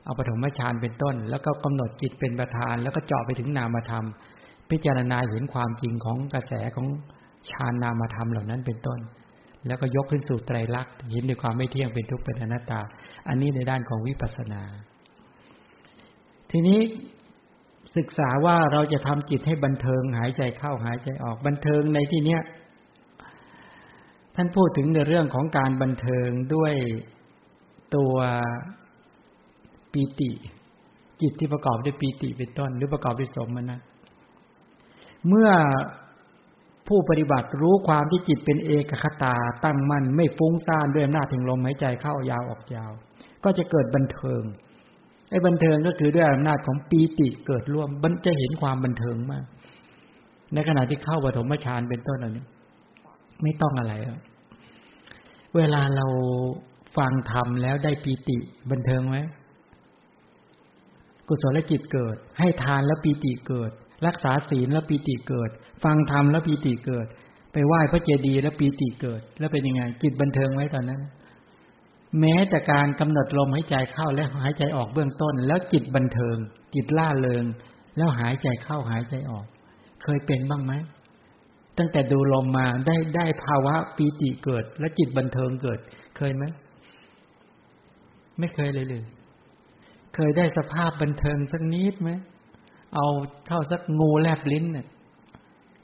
[0.05, 4.05] เอาปฐมฌานเป็นต้น แล้วก็กำหนดจิตเป็นประธาน แล้วก็เจาะไปถึงนามธรรม
[4.69, 6.87] พิจารณาเห็นความจริงของกระแสของ
[7.51, 8.99] ฌานนามธรรมเหล่านั้นเป็นต้น
[9.67, 12.81] แล้วก็ยกขึ้นสู่ไตรลักษณ์เห็นในความไม่เที่ยงเป็นทุกข์เป็นอนัตตา
[13.27, 14.61] อันนี้ในด้านของวิปัสสนา
[16.51, 16.79] ทีนี้
[17.97, 22.41] ศึกษาว่าเราจะทำจิตให้บันเทิงหายใจเข้าหายใจออกบันเทิงในที่เนี้ย
[24.35, 26.73] ท่านพูดถึงในเรื่องของการบันเทิงด้วย
[27.95, 28.15] ตัว
[29.95, 30.31] ปีติ
[31.21, 33.79] จิตที่ประกอบด้วยปีติเป็นต้น หรือประกอบด้วยสมนะ
[35.27, 35.49] เมื่อ
[36.87, 42.91] ผู้ปฏิบัติรู้ความที่จิตเป็นเอกคตาตั้งมั่นไม่ฟุ้งซ่านด้วยอำนาจถึงลมหายใจเข้ายาวออกยาว
[43.43, 44.43] ก็จะเกิดบันเทิง
[45.29, 49.45] ไอ้บันเทิงก็คือด้วยอำนาจของปีติเกิดร่วมมันจะเห็นความบันเทิงมาก
[50.53, 52.45] ในขณะที่เข้าปฐมฌานเป็นต้นอันนี้
[53.43, 53.93] ไม่ต้องอะไร
[55.55, 56.07] เวลาเรา
[56.97, 58.37] ฟังธรรมแล้วได้ปีติ
[58.71, 59.17] บันเทิงไหม
[61.27, 63.71] กุศลจิตเกิด ให้ทานแล้วปีติเกิด
[64.07, 65.49] รักษาศีลแล้วปีติเกิด
[65.83, 67.07] ฟังธรรมแล้วปีติเกิด
[67.53, 71.01] ไปไหว้พระเจดีย์แล้วปีติเกิด แล้วเป็นยังไง จิตบันเทิงไว้ตอนนั้น
[72.19, 76.37] แม้แต่การกำหนดลมหายใจเข้าและหายใจออกเบื้องต้น แล้วจิตบันเทิง
[76.75, 77.45] จิตล่าเริง
[77.97, 79.45] แล้วหายใจเข้าหายใจออก
[80.03, 80.73] เคยเป็นบ้างไหม
[81.77, 85.79] ตั้งแต่ดูลมมาได้ได้ภาวะปีติเกิด และจิตบันเทิงเกิด
[86.17, 86.43] เคยไหม
[88.39, 89.03] ไม่เคยเลยเลย
[90.15, 92.11] เคยได้สภาพบันเทิงสักนิดไหม
[92.95, 93.07] เอา
[93.47, 94.87] เท่าสักงูแลบลิ้นเนี่ย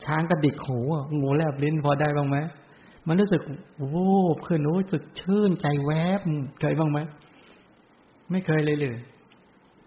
[0.06, 0.80] ช้างกระดิกหู
[1.22, 2.38] งูแลบลิ้นพอได้บ้างไหม
[3.08, 3.42] มันรู้สึก
[3.94, 6.22] วูบขึ้นรู้สึกชื่นใจแวบ
[6.60, 7.00] เคยบ้างไหม
[8.32, 8.98] ไม่เคยเลยเลย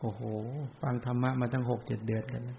[0.00, 0.20] โอ้โห
[0.82, 2.58] ฟังธรรมะมาตั้งหกเจ็ดเดือนกันแล้ว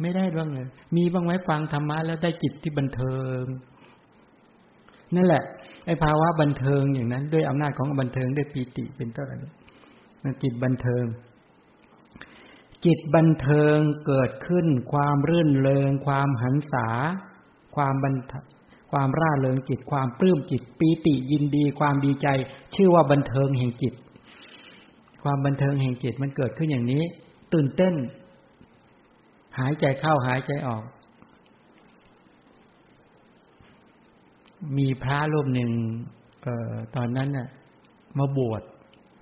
[0.00, 3.42] ไม่ได้บ้างเลย มีบ้างไหมฟังธรรมะแล้วได้จิตที่บันเทิง
[5.14, 5.42] นั่นแหละ
[5.86, 9.52] ไอ้ภาวะบันเทิงอย่างนั้น ด้วยอำนาจของบันเทิงด้วยปีติเป็นต้นอะไรมัน
[10.42, 11.04] จิตบันเทิง
[12.84, 16.88] จิตบันเทิงเกิดขึ้น ความรื่นเริง ความหันษา
[17.76, 18.14] ความบัน
[18.92, 22.28] ความร่าเริงจิตความปลื้มจิตปีติยินดี ความดีใจ
[22.74, 23.94] ชื่อว่าบันเทิงแห่งจิต
[25.22, 27.02] ความบันเทิงแห่งจิตมันเกิดขึ้นอย่างนี้
[27.52, 27.94] ตื่นเต้น
[29.58, 30.82] หายใจเข้าหายใจออก
[34.78, 35.70] มีพระรูปหนึ่ง
[36.46, 37.48] ออตอนนั้นน่ะ
[38.18, 38.62] มาบวช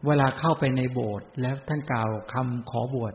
[0.07, 3.15] เวลาเข้าไปในโบสถ์แล้วท่านกล่าวคำขอบวช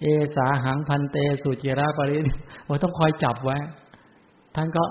[0.00, 0.06] เอ
[0.36, 2.18] สาหังพันเตสุจิราปริ
[2.64, 3.56] โอ้ต้องคอยจับไว้
[4.54, 4.84] ท่านก็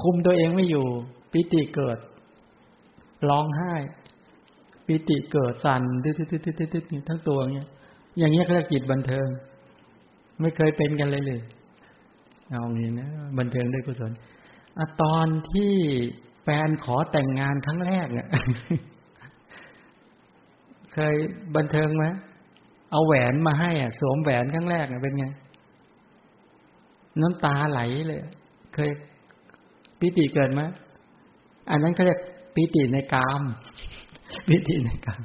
[0.00, 0.86] คุมตัวเองไม่อยู่
[1.32, 1.98] ปิติเกิด
[3.30, 3.74] ร้องไห้
[4.86, 7.68] ปิติเกิดสั่นตึ๊ดตึ๊ดตึ๊ดตึ๊ดตึ๊ดทั้งตัวเงี้ย
[8.18, 9.26] อย่างเงี้ยเขาเรียกจิตบันเทิง
[10.40, 11.40] ไม่เคยเป็นกันเลยเลย
[12.50, 14.12] เอางี้นะบันเทิงด้วยกุศล
[14.78, 15.74] อตอนที่
[16.42, 18.28] แฟนขอแต่งงานครั้งแรกเนี่ย
[20.94, 21.14] เคย
[21.56, 22.04] บันเทิงไหม
[22.90, 25.26] เอาแหวนมาให้อะ สวมแหวนครั้งแรกเป็นไง
[27.20, 28.20] น้ำตาไหลเลย
[28.74, 28.90] เคย
[29.98, 30.62] ปิติเกิดไหม
[31.70, 32.20] อันนั้นเขาเรียก
[32.54, 33.42] ปิติในกาม
[34.48, 35.22] ปิติในกาม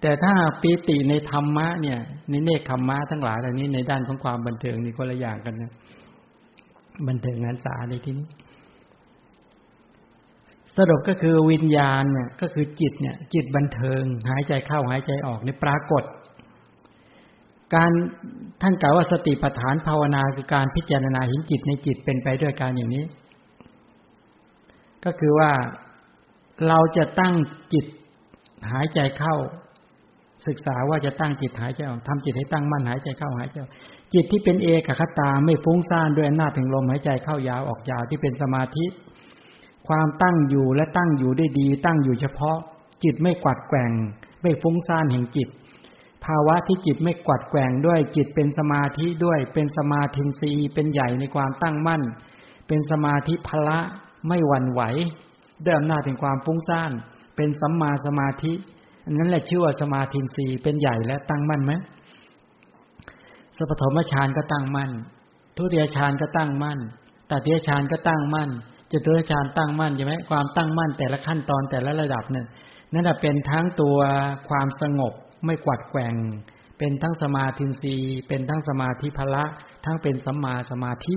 [0.00, 1.98] แต่ถ้าปิติในธรรมะเนี่ย
[2.30, 5.72] ในเนคขมมะทั้งหลายเหล่านี้ในด้านของความบันเทิงนี่คนละอย่างกันนะ
[7.08, 8.28] บันเทิงงานสาในที่นี้
[10.78, 16.04] สรุปก็คือวิญญาณเนี่ยก็คือจิตเนี่ย จิตบันเทิง หายใจเข้าหายใจออกในปรากฏ
[17.74, 17.92] การ
[18.62, 23.04] ท่านกล่าวว่าสติปัฏฐานภาวนาคือการพิจารณาเห็นจิตในจิตเป็นไปด้วยการอย่างนี้
[25.04, 25.50] ก็คือว่า
[26.68, 27.34] เราจะตั้ง
[27.72, 27.86] จิต
[28.72, 29.36] หายใจเข้า
[30.46, 33.56] ศึกษาว่าจะตั้งจิตหายใจออกทำจิตให้ตั้งมั่นหายใจเข้าหายใจ
[34.14, 38.84] จิตที่เป็นเอกคตาไม่ฟุ้งซ่านด้วยอำนาจถึงลมหายใจเข้ายาวออกยาวที่เป็นสมาธิ
[39.88, 42.58] ความตั้งอยู่และตั้งอยู่ได้ดี ตั้งอยู่เฉพาะ
[43.04, 43.90] จิตไม่กวัดแกว่ง
[44.42, 45.48] ไม่ฟุ้งซ่านแห่งจิต
[46.24, 52.02] ภาวะที่จิตไม่กวัดแกว่งด้วยจิตเป็นสมาธิด้วยเป็นสมาธินีเป็นใหญ่ในความตั้งมั่น
[52.68, 53.78] เป็นสมาธิพละ
[54.28, 54.82] ไม่หวั่นไหว
[55.64, 56.92] ด้วยอำนาจแห่งความฟุ้งซ่าน
[57.36, 58.52] เป็นสัมมาสมาธิ
[59.10, 61.72] นนั้นแหละชื่อว่าสมาธินีเป็นใหญ่และตั้งมั่นไหม
[63.56, 64.90] สัพพมฌานก็ตั้งมั่น
[65.56, 66.78] ทุติยฌานก็ตั้งมั่น
[67.30, 68.50] ตติยฌานก็ตั้งมั่น
[68.92, 72.46] จตุรฌานตั้งมั่นใช่ไหมความตั้งมั่นแต่ละขั้นตอนแต่ละระดับเนี่ย
[72.92, 73.98] นั่นเป็นทั้งตัว
[74.48, 75.12] ความสงบ
[75.46, 76.14] ไม่กวัดแกว่ง
[76.78, 77.96] เป็นทั้งสมาธินี
[78.28, 79.44] เป็นทั้งสมาธิพละ
[79.84, 81.16] ทั้งเป็นสัมมาสมาธิ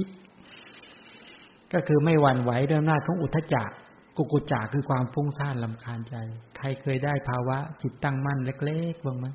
[1.73, 3.69] ก็คือไม่หวั่นไหวด้วยอำนาจของอุทจัก
[4.17, 6.15] กุกุจักคือความฟุ้งซ่านลำคาญใจ
[6.57, 9.25] ใครเคยได้ภาวะจิตตั้งมั่นเล็กๆบ้างไหม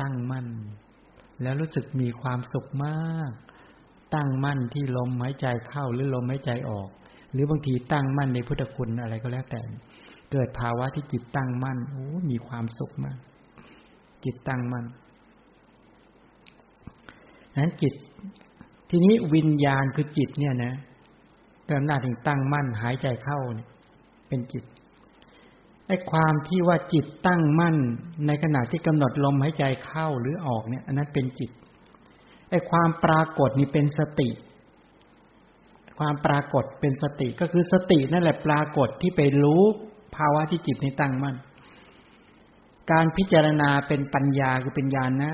[0.00, 0.46] ตั้งมั่น
[1.42, 3.30] แล้วรู้สึกมีความสุขมาก
[4.14, 6.88] ตั้งมั่นที่ลมหายใจเข้าหรือลมหายใจออก
[7.34, 9.60] หรือบางทีตั้งมั่นในพุทธคุณอะไรก็แล้วแต่
[10.32, 13.18] เกิดภาวะที่จิตตั้งมั่นโอ้มีความสุขมาก
[14.24, 14.84] จิตตั้งมั่น
[17.60, 17.94] นั้นจิต
[18.90, 20.74] ทีนี้วิญญาณคือจิตเนี่ยนะ
[21.66, 23.68] เริ่มหน้าถึงตั้งมั่นหายใจเข้าเนี่ย
[24.28, 24.64] เป็นจิต
[25.86, 27.76] ไอ้ความที่ว่าจิตตั้งมั่น
[28.26, 31.50] ในขณะที่กำหนดลมหายใจเข้าหรือออกเนี่ย อันนั้นเป็นจิต
[32.50, 34.28] ไอ้ความปรากฏนี่เป็นสติ
[35.98, 39.62] ความปรากฏเป็นสติก็คือสตินั่นแหละปรากฏที่ไปรู้
[40.16, 41.36] ภาวะที่จิตในตั้งมั่น
[42.92, 45.32] การพิจารณาเป็นปัญญาคือเป็นญาณนะ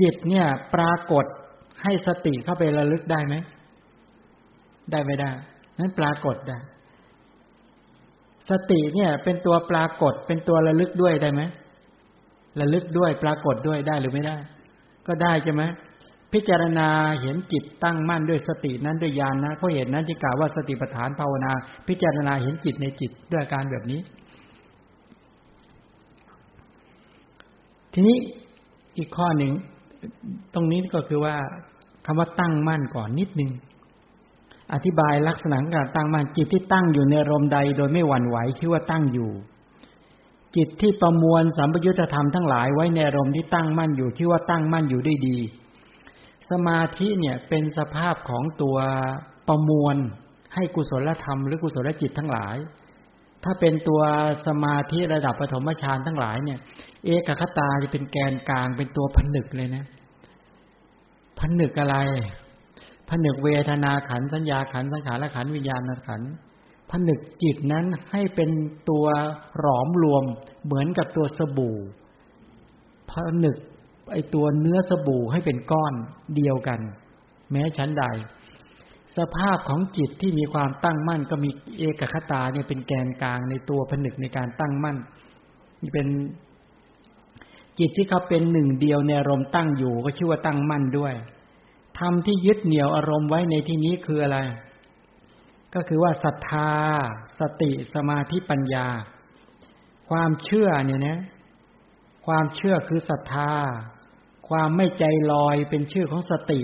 [0.00, 1.24] จิตเนี่ยปรากฏ
[1.82, 3.34] ให้สติเข้าไประลึกได้ไหม
[4.90, 5.30] ได้ไม่ได้
[5.78, 6.58] นั้นปรากฏได้
[8.50, 11.42] สติเนี่ยเป็นตัวปรากฏเป็นตัวระลึกด้วยได้ไหม
[12.60, 14.36] ระลึกด้วยปรากฏด้วยได้หรือไม่ได้
[15.06, 15.62] ก็ได้ใช่ไหม
[16.32, 16.88] พิจารณา
[17.20, 21.52] เห็นจิตตั้งมั่นด้วยสตินั้นด้วยญาณนะเพราะเหตุนั้นจึงกล่าวว่าสติปัฏฐานภาวนา
[21.88, 24.00] พิจารณาเห็นจิตในจิตด้วยการแบบนี้
[27.92, 28.16] ทีนี้
[28.98, 29.52] อีกข้อหนึ่ง
[30.54, 31.36] ตรงนี้ก็คือว่า
[32.06, 33.50] คำว่าตั้งมั่นก่อนนิดนึง
[34.72, 39.30] อธิบายลักษณะการตั้งมั่นจิตที่ตั้งอยู่ในรมใด โดยไม่หวั่นไหวชื่อว่าตั้งอยู่
[40.56, 45.38] จิตที่ประมวลสัมปยุตธรรมทั้งหลายไว้ในรมที่ตั้งมั่นอยู่ชื่อว่าตั้งมั่นอยู่ได้ดี
[46.50, 48.76] สมาธิเนี่ยเป็นสภาพของตัว
[49.48, 49.96] ประมวล
[50.54, 52.56] ให้กุศลธรรมหรือกุศลจิตทั้งหลาย
[53.44, 54.00] ถ้าเป็นตัว
[54.46, 56.58] สมาธิระดับปฐมฌานทั้งหลายเนี่ย
[57.04, 59.84] เอกคตาจะเป็นแกนกลางเป็นตัวผนึกเลยนะ
[61.40, 61.96] ผนึกอะไร
[63.10, 66.22] ผนึกเวทนาขันสัญญาขันสังขารและขันวิญญาณขัน
[66.90, 68.50] ผนึกจิตนั้นให้เป็น
[68.90, 69.06] ตัว
[69.58, 70.24] หลอมรวม
[70.64, 71.78] เหมือนกับตัวสบู่
[73.10, 73.12] ผ
[73.44, 73.56] นึก
[74.10, 75.94] ไอตัวเนื้อสบู่ให้เป็นก้อน
[76.36, 76.80] เดียวกัน
[77.50, 78.04] แม้ชั้นใด
[79.16, 84.96] สภาพของจิตที่มีความตั้งมั่นก็มีเอกคตาเนี่ยเป็นแกนกลางในตัวผนึกในการตั้งมั่น
[85.82, 86.08] นี่เป็น
[87.78, 91.14] จิตที่เขาเป็นหนึ่งเดียวในอารมณ์ตั้งอยู่ก็ชื่อว่าตั้งมั่นด้วย
[91.98, 94.38] ธรรมที่ยึดเหนี่ยวอารมณ์ไว้ในที่นี้คืออะไร
[95.74, 96.72] ก็คือว่าศรัทธา
[97.38, 98.86] สติสมาธิปัญญา
[100.08, 101.18] ความเชื่อเนี่ยนะ
[102.26, 103.52] ความเชื่อคือศรัทธา
[104.50, 106.60] ความไม่ใจลอยเป็นชื่อของสติ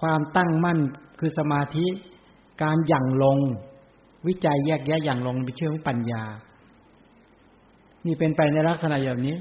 [0.00, 0.78] ความตั้งมั่น
[1.18, 1.86] คือสมาธิ
[2.62, 3.38] การหยั่งลง
[4.26, 6.24] วิจัยแยกแยะหยั่งลงเป็นชื่อของปัญญา
[8.06, 9.36] นี่เป็นไปในลักษณะอย่างนี้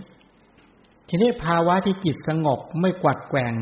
[1.10, 3.56] ทีนี้ภาวะที่จิตสงบไม่กวัดแกว่ง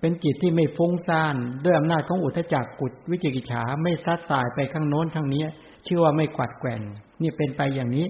[0.00, 5.42] เป็นจิตที่ไม่ฟุ้งซ่าน ด้วยอำนาจของอุทธจักกุศวิจิกิจฉาไม่ซัดสายไปข้างโน้นข้างนี้
[5.86, 6.80] ชื่อว่าไม่กวัดแกว่ง
[7.22, 8.06] นี่เป็นไปอย่างนี้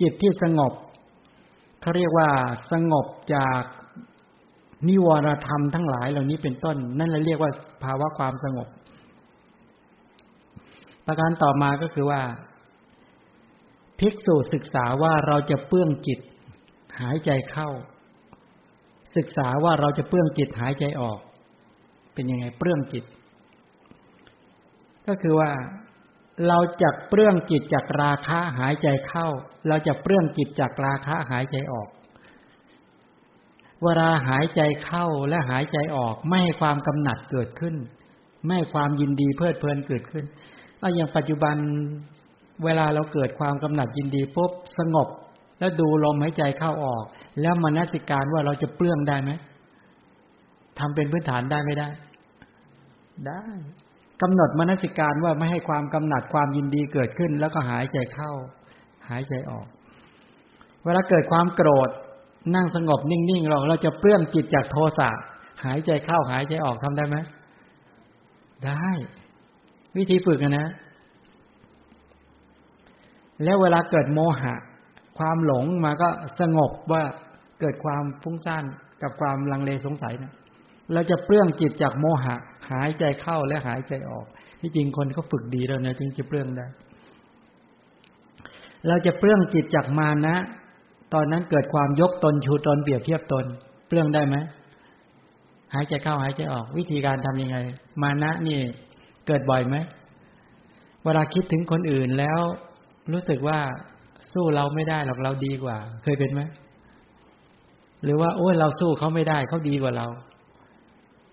[0.00, 0.72] จิตที่สงบ
[1.80, 2.28] เขาเรียกว่า
[2.70, 3.62] สงบจาก
[4.86, 7.50] นิวรธรรมทั้งหลายเหล่านี้เป็นต้น นั่นเราเรียกว่า
[7.84, 8.68] ภาวะความสงบ
[11.06, 12.20] ประการต่อมาก็คือว่า
[14.00, 16.18] ภิกษุศึกษาว่าเราจะเปื้องจิต
[17.00, 17.70] หายใจเข้า
[19.16, 21.18] ศึกษาว่าเราจะเปื้องจิตหายใจออก
[22.14, 23.04] เป็นยังไงเปื้องจิต
[25.06, 25.50] ก็คือว่า
[26.48, 29.28] เราจะเปลื้องจิตจากราคะหายใจเข้า
[29.68, 31.88] เราจะเปลื้องจิตจากราคะหายใจออก
[33.84, 37.74] เวลาหายใจเข้าและหายใจออก ไม่ให้ความกำหนัดเกิดขึ้น
[38.44, 40.24] ไม่ให้ความยินดีเพลิดเพลินเกิดขึ้น
[40.78, 41.56] เอาอย่างปัจจุบัน
[42.64, 45.08] เวลาเราเกิดความกำหนัดยินดีปุ๊บสงบ
[45.58, 47.04] แล้วดูลมหายใจเข้าออก
[47.40, 49.30] แล้วมนสิการว่าเราจะเปลื้องได้ไหม
[50.78, 51.88] ทำเป็นพื้นฐานได้ไม่ได้
[53.26, 53.44] ได้
[54.22, 58.32] กำหนดมนสิการว่าไม่ให้ความกำหนัดความยินดีเกิดขึ้น แล้วก็หายใจเข้า
[59.08, 59.66] หายใจออก
[60.84, 61.90] เวลาเกิดความโกรธ
[62.54, 65.08] นั่งสงบนิ่งๆเราเราจะเปลื้องจิตจากโทสะ
[65.64, 67.16] หายใจเข้าหายใจออกทำได้ไหม
[68.66, 68.88] ได้
[69.96, 70.68] วิธีฝึกนะ
[73.44, 74.54] แล้วเวลาเกิดโมหะ
[75.18, 76.08] ความหลงมาก็
[76.40, 77.02] สงบว่า
[77.60, 78.64] เกิดความฟุ้งซ่าน
[79.02, 80.32] กับความลังเลสงสัยนะ
[80.92, 82.34] เราจะเปลื้องจิตจากโมหะ
[82.70, 84.26] หายใจเข้าและหายใจออก
[84.60, 86.66] ที่จริงคนเขาฝึกดีแล้วนะจึงจะเปลื้องได้
[88.86, 90.36] เราจะเปลื้องจิตจากมานะ
[91.14, 93.44] ตอนนั้นเกิดความยกตนชูตนเปรียบเทียบตน
[93.88, 94.36] เปลื้องได้ไหม
[95.74, 97.56] หายใจเข้าหายใจออก วิธีการทํำยังไง
[98.02, 98.58] มานะนี่
[99.26, 99.76] เกิดบ่อยไหม
[101.04, 102.40] เวลาคิดถึงคนอื่นแล้ว
[103.12, 103.58] รู้สึกว่า
[104.32, 106.40] สู้เราไม่ได้หรอกเราดีกว่า เคยเป็นไหม
[108.02, 110.06] หรือว่าโอ้ยเราสู้เขาไม่ได้เขาดีกว่าเรา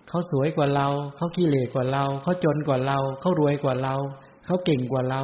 [0.08, 3.94] เขาสวยกว่าเราเขาขี้เหร่กว่าเราเขาจนกว่าเราเขารวยกว่าเรา
[4.46, 5.22] เขาเก่งกว่าเรา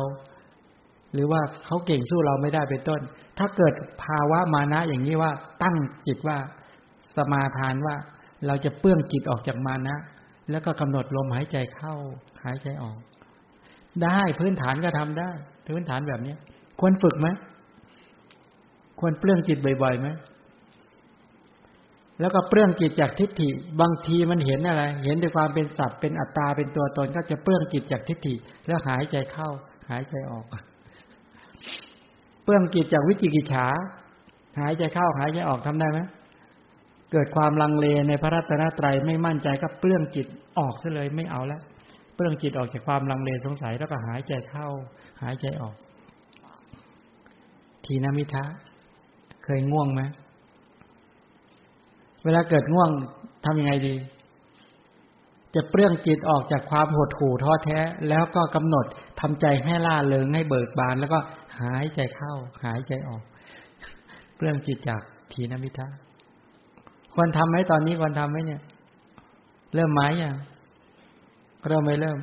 [1.14, 3.00] หรือว่าเขาเก่งสู้เราไม่ได้เป็นต้น
[3.38, 3.74] ถ้าเกิด
[4.04, 5.32] ภาวะมานะอย่างนี้ว่า
[5.62, 5.76] ตั้ง
[6.06, 6.38] จิตว่า
[7.16, 7.96] สมาทานว่า
[8.46, 9.96] เราจะเปื้องจิตออกจากมานะ
[10.50, 11.94] แล้วก็กำหนดลมหายใจเข้า
[12.44, 12.98] หายใจออก
[14.02, 15.30] ได้พื้นฐานก็ทำได้
[15.68, 16.34] พื้นฐานแบบนี้
[16.80, 17.28] ควรฝึกไหม
[19.00, 20.08] ควรเปลื้องจิตบ่อยๆไหม
[22.20, 23.48] แล้วก็เปลื้องจิตจากทิฏฐิ
[23.80, 28.34] บางทีมันเห็นอะไร เห็นด้วยความเป็นสัตว์เป็นอัตตาเป็นตัวตนก็จะเปลื้องจิตจากทิฏฐิ
[28.66, 29.48] แล้วหายใจเข้า
[29.90, 30.46] หายใจออก
[32.44, 33.66] เปลื้องจิตจากวิจิกิจฉา
[34.60, 36.00] หายใจเข้าหายใจออกทำได้ไหม
[37.12, 40.26] เกิดความลังเลในพระรัตนตรัยไม่มั่นใจก็เปลื้องจิต
[40.58, 41.60] ออกซะเลยไม่เอาแล้ว
[42.14, 44.68] เปลื้องจิตออกจากความลังเลสงสัยแล้วก็หายใจเข้า
[45.22, 45.74] หายใจออก
[47.84, 48.44] ทีนมิทะ
[49.44, 50.02] เคยง่วงไหม
[52.24, 52.90] เวลาเกิดง่วง
[53.44, 53.94] ทำยังไงดี
[55.54, 57.78] จะเปลื้องจิตออกจากความหดหู่ท้อแท้
[58.08, 58.86] แล้วก็กำหนด
[59.20, 61.18] ทำใจให้ล่าเริงให้เบิกบาน แล้วก็
[61.60, 62.34] หายใจเข้า
[62.64, 63.22] หายใจออก
[64.36, 65.02] เปลื้องจิตจาก
[65.32, 65.86] ทีนมิทะ
[67.14, 68.60] ควรทำไหมตอนนี้ควรทำไหมเนี่ย
[69.74, 70.36] เริ่มไหมยัง
[71.68, 72.18] เริ่มไม่เริ่ม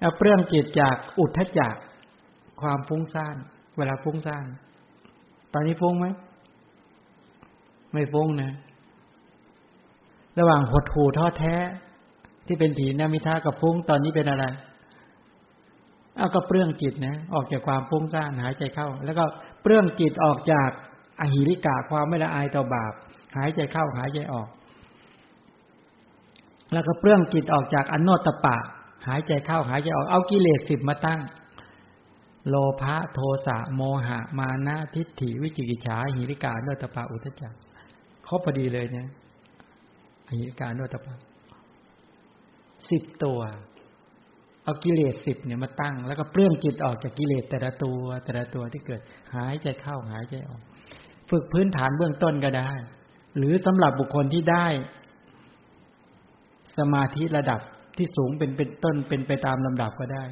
[0.00, 1.74] เอาเปลื้องจิตจากอุทธจัก
[2.60, 3.36] ความฟุ้งซ่าน
[3.76, 4.46] เวลาฟุ้งซ่าน
[5.52, 6.06] ตอนนี้ฟุ้งไหม
[7.92, 8.52] ไม่ฟุ้งนะ
[10.38, 11.54] ระหว่างหดหูท้อแท้
[12.46, 14.44] ที่เป็นถีนามิทากับฟุ้งตอนนี้เป็นอะไร
[16.16, 19.24] เอาก็เปลื้องจิตนะออกจากความฟุ้งซ่านหายใจเข้า แล้วก็
[19.62, 20.70] เปลื้องจิตออกจาก
[21.20, 22.92] อหิริกาความไม่ละอายต่อบาป
[23.36, 24.48] หายใจเข้าหายใจออก
[26.72, 28.56] แล้วก็เปลื้องจิตออกจากอนโนตปะ
[29.08, 31.20] หายใจเข้าหายใจออกเอากิเลสสิบมาตั้ง
[32.48, 37.54] โลภะโทสะโมหะ มานะทิฏฐิวิจิกิจฉาหิริกาโนตปาอุทจัก
[38.28, 39.08] ครบพอดีเลยเนี่ย
[40.36, 41.14] หิริกาโนตปา
[42.90, 43.40] สิบตัว
[44.64, 49.00] เอากิเลสสิบเนี่ยมาตั้ง แล้วก็เปลื้องจิตออกจากกิเลสแต่ละตัวแต่ละตัวที่เกิด
[49.34, 50.60] หายใจเข้าหายใจออก
[51.30, 52.70] ฝึกพื้นฐานเบื้องต้นก็ได้
[53.36, 54.66] หรือสำหรับบุคคลที่ได้
[56.78, 57.60] สมาธิระดับ
[57.98, 60.24] ที่สูงเป็นเป็นต้นเป็นไปตามลำดับก็ได้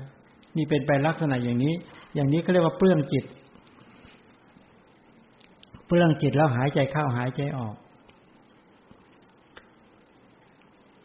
[0.56, 1.74] นี่เป็นไปลักษณะอย่างนี้
[2.14, 3.24] อย่างนี้เขาเรียกว่าเปลื้องจิต
[5.86, 7.74] เปลื้องจิตแล้วหายใจเข้าหายใจออก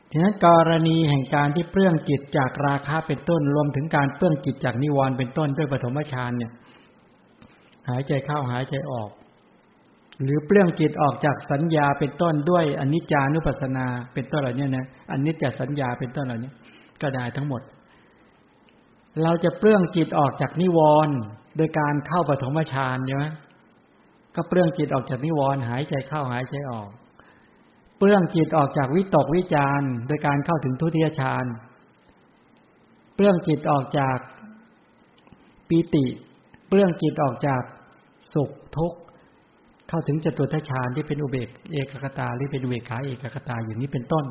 [0.09, 6.51] ทีนั้นกรณีแห่งการที่เปลื้องจิตจากราคะเป็นต้นรวมถึงการเปลื้องจิตจากนิวรณ์เป็นต้นด้วยปฐมฌานเนี่ย
[7.89, 9.09] หายใจเข้าหายใจออก
[10.23, 16.51] หรือเปลื้องจิตออกจากสัญญาเป็นต้นด้วยอนิจจานุปัสสนาเป็นต้นเหล่านี้นะอนิจจสัญญาเป็นต้นเหล่านี้
[17.01, 17.61] ก็ได้ทั้งหมด
[19.23, 21.15] เราจะเปลื้องจิตออกจากนิวรณ์
[21.57, 23.25] โดยการเข้าปฐมฌานใช่ไหม
[24.35, 26.89] ก็เปลื้องจิตออกจากนิวรณ์หายใจเข้าหายใจออก
[27.97, 31.45] เปลื้องจิตออกจากวิตกวิจารโดยการเข้าถึงทุติยฌาน
[33.15, 34.17] เปลื้องจิตออกจาก
[35.69, 36.05] ปีติ
[36.67, 37.61] เปลื้องจิตออกจาก
[38.33, 38.99] สุขทุกข์
[39.89, 44.25] เข้าถึงจตุทัชฌานที่เป็นอุเบกเอกคตาหรือเป็นอุเบกขาเอกคตาอย่างนี้เป็นต้น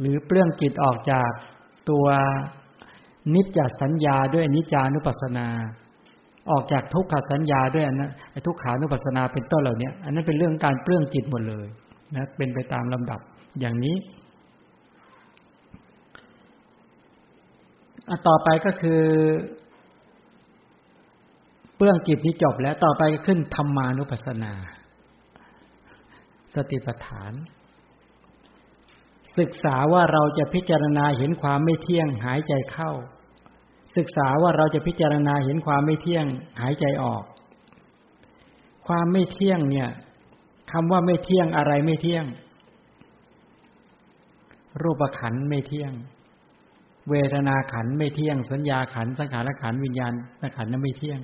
[0.00, 1.30] หรือเปลื้องจิตออกจาก
[1.90, 2.06] ตัว
[3.34, 5.48] นิจจสัญญาด้วยนิจานุปัสนา
[6.50, 8.10] ออกจากทุกขสัญญาด้วยนะ
[8.46, 11.66] ทุกขานุปัสนาเป็นต้นเหล่านี้อันนั้นเป็นเรื่องการเปลื้องจิตหมดเลย
[12.14, 13.20] นะเป็นไปตามลำดับ
[13.60, 13.96] อย่างนี้
[18.08, 19.02] อต่อไปก็คือ
[21.76, 24.52] เปื้องจิตนี้จบแล้วต่อไปขึ้นธรรมานุปัสสนา
[26.54, 27.32] สติปัฏฐาน
[29.38, 32.92] ศึกษาว่าเราจะพิจารณาเห็นความไม่เที่ยงหายใจเข้า
[33.96, 36.26] ศึกษาว่าเราจะพิจารณาเห็นความไม่เที่ยง
[36.60, 37.24] หายใจออก
[38.86, 39.88] ความไม่เที่ยงเนี่ย
[40.72, 42.24] คำว่าไม่เที่ยงอะไรไม่เที่ยง
[44.82, 45.92] รูปขันไม่เที่ยง
[47.10, 50.12] เวทนาขันไม่เที่ยง สัญญาขันสังขารขันวิญญาณ
[50.56, 51.20] ขันนั้นไม่เที่ยง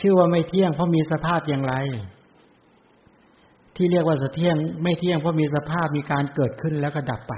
[0.00, 1.74] ชื่อว่าไม่เที่ยง เพราะมีสภาพอย่างไร
[3.76, 7.34] ที่เรียกว่าสเที่ยง ไม่เที่ยงเพราะมีสภาพมีการเกิดขึ้นแล้วก็ดับไป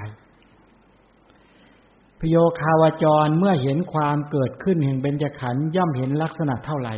[2.19, 6.95] พโยคาวจรเมื่อเห็นความเกิดขึ้นแห่งเบญจขันธ์ย่อมเห็นลักษณะเท่าไหร่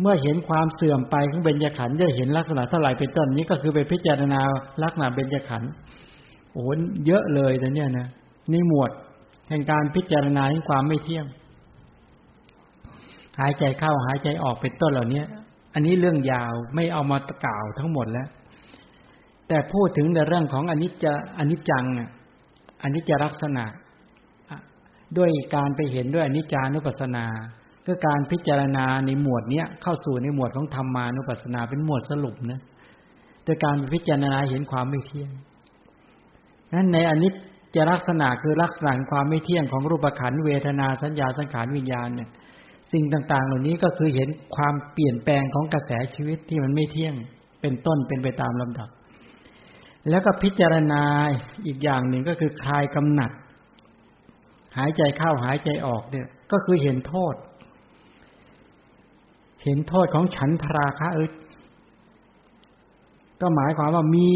[0.00, 4.40] เมื่อเห็นความเสื่อมไปของเบญจขันธ์จะเห็นลักษณะเท่าไหร่เป็นต้นนี้ก็คือไปพิจารณา
[4.82, 5.70] ลักษณะเบญจขันธ์
[6.52, 6.68] โอ้โห
[7.06, 8.08] เยอะเลยแต่เนี้ยนะ
[8.52, 8.90] นี่หมวด
[9.48, 11.26] แห่งการพิจารณาให้ความไม่เที่ยง
[13.40, 15.22] หายใจเข้าหายใจออกเป็นต้นเหล่านี้
[15.74, 18.28] อันนี้เรื่องยาวไม่เอามากล่าวทั้งหมดแล้ว
[19.48, 21.06] แต่พูดถึงในเรื่องของอนิจจ
[21.38, 21.84] อนิจจัง
[22.82, 23.64] อนิจจลักษณะ
[25.18, 27.26] ด้วยการไปเห็นด้วยอนิจจานุปัสสนา
[27.86, 32.60] ก็การพิจารณาในหมวดเนี้ยเข้าสู่ในหมวดของธรรมานุปัสสนาเป็นหมวดสรุปนะ
[33.44, 35.30] โดยการพิจารณาเห็นความไม่เที่ยง
[36.74, 37.32] นั้นในอนิจ
[37.74, 42.30] จลักษณะคือลักษณะความไม่เที่ยงของรูปขันเวทนาสัญญาสังขารวิญญาณเนี่ย
[42.92, 47.14] สิ่งต่าง ๆ เหล่านี้ก็คือเห็นความเปลี่ยนแปลงของกระแสชีวิตที่มันไม่เที่ยง
[47.60, 48.88] เป็นต้นเป็นไปตามลำดับ
[50.10, 51.02] แล้วก็พิจารณา
[51.66, 53.30] อีกอย่างหนึ่งก็คือคลายกำหนัด
[54.76, 57.34] หายใจเข้าหายใจออกเนี่ย ก็คือเห็นโทษ
[59.66, 61.26] เห็นโทษของฉันทราคะเอ้
[63.40, 64.28] ก็หมายความว่ามี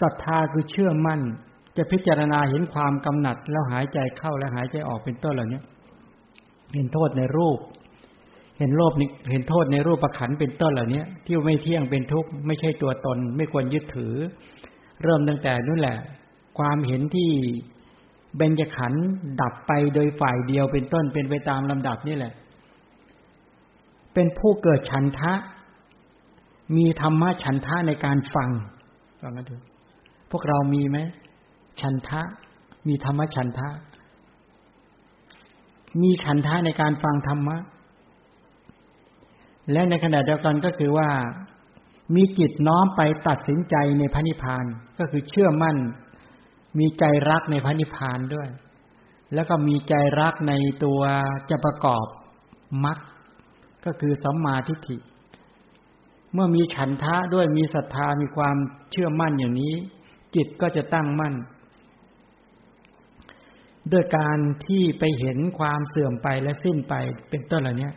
[0.00, 1.20] ศรัทธาคือเชื่อมั่น
[1.76, 5.60] จะพิจารณาเห็นความกำหนัด แล้วหายใจเข้าและหายใจออกเป็นต้นเหล่านี้
[6.74, 7.58] เห็นโทษในรูป
[8.58, 8.92] เห็นโลภ
[9.30, 14.14] เห็นโทษในรูปประขันเป็นต้นเหล่านี้ที่ไม่เที่ยงเป็นทุกข์ไม่ใช่ตัวตน ไม่ควรยึดถือ
[15.02, 15.98] เริ่มตั้งแต่นู่นแหละ
[16.58, 17.30] ความเห็นที่
[18.36, 18.92] เบญจขัน
[19.40, 22.32] ดับไปโดยฝ่ายเดียวเป็นต้นเป็นไปตามลำดับนี่แหละ
[24.14, 25.32] เป็นผู้เกิดฉันทะ
[26.76, 28.50] มีธรรมะฉันทะในการฟัง
[29.20, 29.56] ฟังกันดู
[30.30, 30.98] พวกเรามีไหม
[31.80, 32.20] ฉันทะ
[32.88, 33.68] มีธรรมะฉันทะ
[36.02, 37.56] มีฉันทะในการฟังธรรมะ
[39.72, 41.10] และในขณะเดียวกันก็คือว่า
[42.14, 44.64] มีจิตน้อมไปตัดสินใจในพระนิพพาน
[44.98, 45.76] ก็คือเชื่อมั่น
[46.78, 48.48] มีใจรักในพระนิพพานด้วย
[49.34, 50.52] แล้วก็มีใจรักใน
[50.84, 51.00] ตัว
[51.50, 52.06] จะประกอบ
[52.84, 52.98] มรรค
[53.84, 54.96] ก็คือสัมมาทิฏฐิ
[56.32, 58.56] เมื่อมีฉันทะด้วยมีศรัทธามีความ
[58.90, 59.74] เชื่อมั่นอย่างนี้
[60.34, 61.34] จิตก็จะตั้งมั่น
[63.92, 66.94] ด้วยการที่ไปเห็นความเสื่อมไปและสิ้นไป
[67.30, 67.90] เป็นต้นเหล่านี้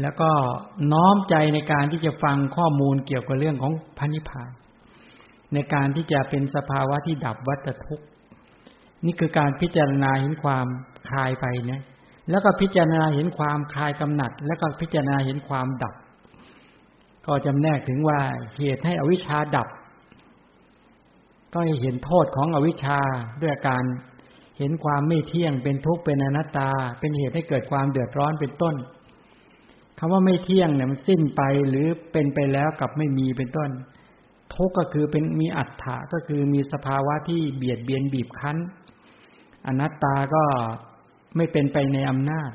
[0.00, 0.30] แล้วก็
[0.92, 4.50] น้อมใจในการที่จะฟังข้อมูลเกี่ยวกับเรื่องของพันิพาน
[5.54, 8.06] ในการที่จะเป็นสภาวะที่ดับวัฏทุกข์
[9.04, 10.66] นี่คือการพิจารณาเห็นความ
[11.08, 11.82] คลายไปนะ
[12.30, 15.94] แล้วก็พิจารณาเห็นความคลายกำหนัด แล้วก็พิจารณาเห็นความดับ
[17.26, 18.20] ก็จำแนกถึงว่า
[18.58, 19.68] เหตุให้อวิชชาดับ
[21.54, 22.98] ก็เห็นโทษของอวิชชา
[23.42, 23.84] ด้วยการ
[24.58, 26.70] เห็นความไม่เที่ยงเป็นทุกข์เป็นอนัตตา
[27.00, 28.74] เป็นเหตุให้เกิดความเดือดร้อนเป็นต้น
[29.98, 33.70] คำว่าไม่เที่ยงเนี่ยมันสิ้นไปหรือเป็นไปแล้วกับไม่มีเป็นต้น
[34.54, 38.56] ทุกข์ก็คือเป็นมีอัตถะก็คือมีสภาวะที่เบียดเบียนบีบคั้น
[39.66, 40.44] อนัตตาก็
[41.36, 42.50] ไม่เป็นไปในอำนาจ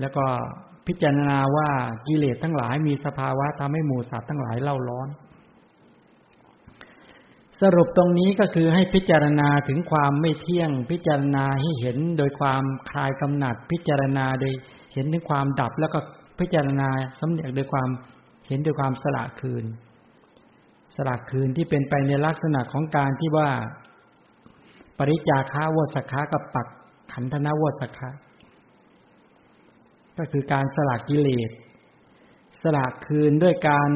[0.00, 0.24] แล้วก็
[0.86, 1.70] พิจารณาว่า
[2.06, 5.08] กิเลสทั้งหลายมีสภาวะทำให้หมู่สัตว์ทั้งหลายเล่าร้อน
[7.62, 14.52] สรุปตรงนี้ก็คือให้พิจารณาถึงความไม่เที่ยง พิจารณาให้เห็นโดยความคลายกำหนัด พิจารณาโดย
[14.92, 15.98] เห็นถึงความดับ แล้วก็
[16.38, 16.88] พิจารณา
[17.20, 17.88] สำเนียกโดยความ
[18.46, 19.64] เห็นโดยความสละคืน
[20.96, 23.50] สละคืนที่เป็นไปในลักษณะของการที่ว่า
[24.98, 26.66] ปริจาคาวสขากับปัก
[27.12, 28.10] ขันธนาวสขา
[30.18, 31.50] ก็คือการสละกิเลส
[32.62, 33.90] สละคืนด้วยการ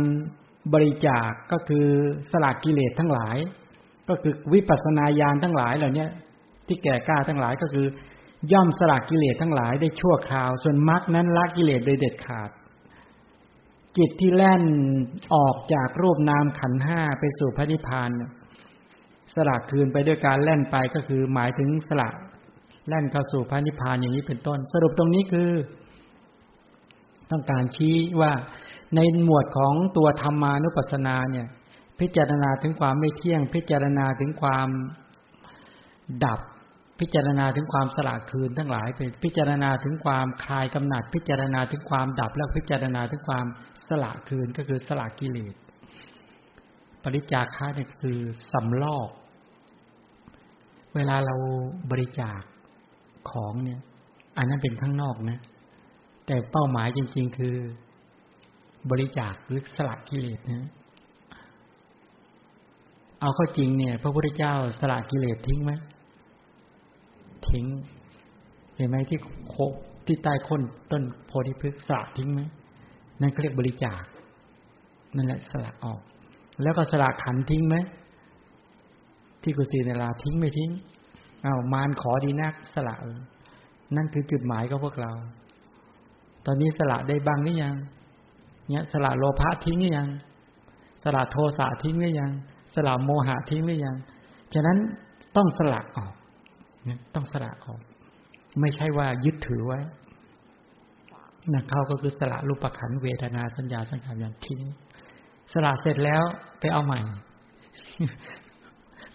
[0.74, 1.86] บริจาคก็คือ
[2.30, 3.36] สละกิเลสทั้งหลาย
[4.08, 6.06] ก็คือวิปัสนาญาณทั้งหลายเหล่านี้
[6.66, 7.86] ที่แก่กล้าทั้งหลายก็คือ
[8.52, 12.50] ย่อมสละกิเลสทั้งหลายได้ชั่วคราว ส่วนมรรคนั้นละกิเลสโดยเด็ดขาด
[13.98, 14.64] จิตที่แล่น
[15.34, 18.10] ออกจากรูปนามขันห้าไปสู่พระนิพพาน
[19.34, 22.08] สละคืนไปด้วยการแล่นไปก็คือหมายถึงสละ
[22.88, 25.50] แล่นเข้าสู่พระนิพพานอย่างนี้เป็นต้น สรุปตรงนี้คือ
[27.30, 28.32] ต้องการชี้ว่า
[28.96, 31.46] ในหมวดของตัวธรรมานุปัสสนาเนี่ย
[32.00, 34.68] พิจารณาถึงความไม่เที่ยง พิจารณาถึงความ
[36.24, 36.40] ดับ
[37.00, 43.46] พิจารณาถึงความสละคืนทั้งหลายเป็นพิจารณาถึงความคลายกำหนัด พิจารณาถึงความดับ แล้วพิจารณาถึงความ
[43.88, 45.54] สละคืนก็คือสละกิเลส
[47.02, 48.18] ปริจาคะเนี่ยคือ
[48.52, 49.08] สำลอก
[50.94, 51.34] เวลาเรา
[51.90, 52.40] บริจาค
[53.30, 53.80] ของเนี่ย
[54.36, 55.38] อันนั้นเป็นข้างนอกนะ
[56.26, 57.56] แต่เป้าหมายจริง ๆ คือ
[58.90, 60.70] บริจาคหรือสละกิเลสนะ
[63.20, 65.72] เอาเข้าจริงเนี่ย พระพุทธเจ้าสละกิเลสทิ้งไหม
[67.48, 67.66] ทิ้ง
[68.76, 69.18] เห็นไหมที่
[69.48, 69.54] โค
[70.06, 72.40] ที่ใต้คนต้นโพธิพฤกษ์สละทิ้งไหม
[73.20, 74.02] นั่นเขาเรียกบริจาค
[75.16, 76.00] นั่นแหละสละออก
[76.62, 77.76] แล้วก็สละขันทิ้งไหม
[79.42, 80.70] ที่กุศินาราทิ้งไม่ทิ้ง
[81.44, 82.94] อา้าวมารขอดีนักสละ
[83.96, 85.12] นั่นคือจุดหมายของพวกเรา
[86.46, 87.74] ตอนนี้สละได้บ้างหรือยัง
[88.68, 90.08] เนี่ยสละโลภะทิ้งหรือยัง
[91.02, 92.32] สละโทสะทิ้งหรือยัง
[92.74, 93.96] สละโมหะทิ้งหรือยัง
[94.54, 94.78] ฉะนั้น
[95.36, 96.14] ต้องสละออก
[96.84, 97.80] เนี่ยต้องสละออก
[98.60, 99.80] ไม่ใช่ว่ายึดถือไว้
[101.52, 104.62] นะเขาก็คือสละรูปขันเวทนาสัญญาสังขารอย่างทิ้ง
[105.52, 106.22] สละเสร็จแล้ว
[106.60, 107.00] ไปเอาใหม่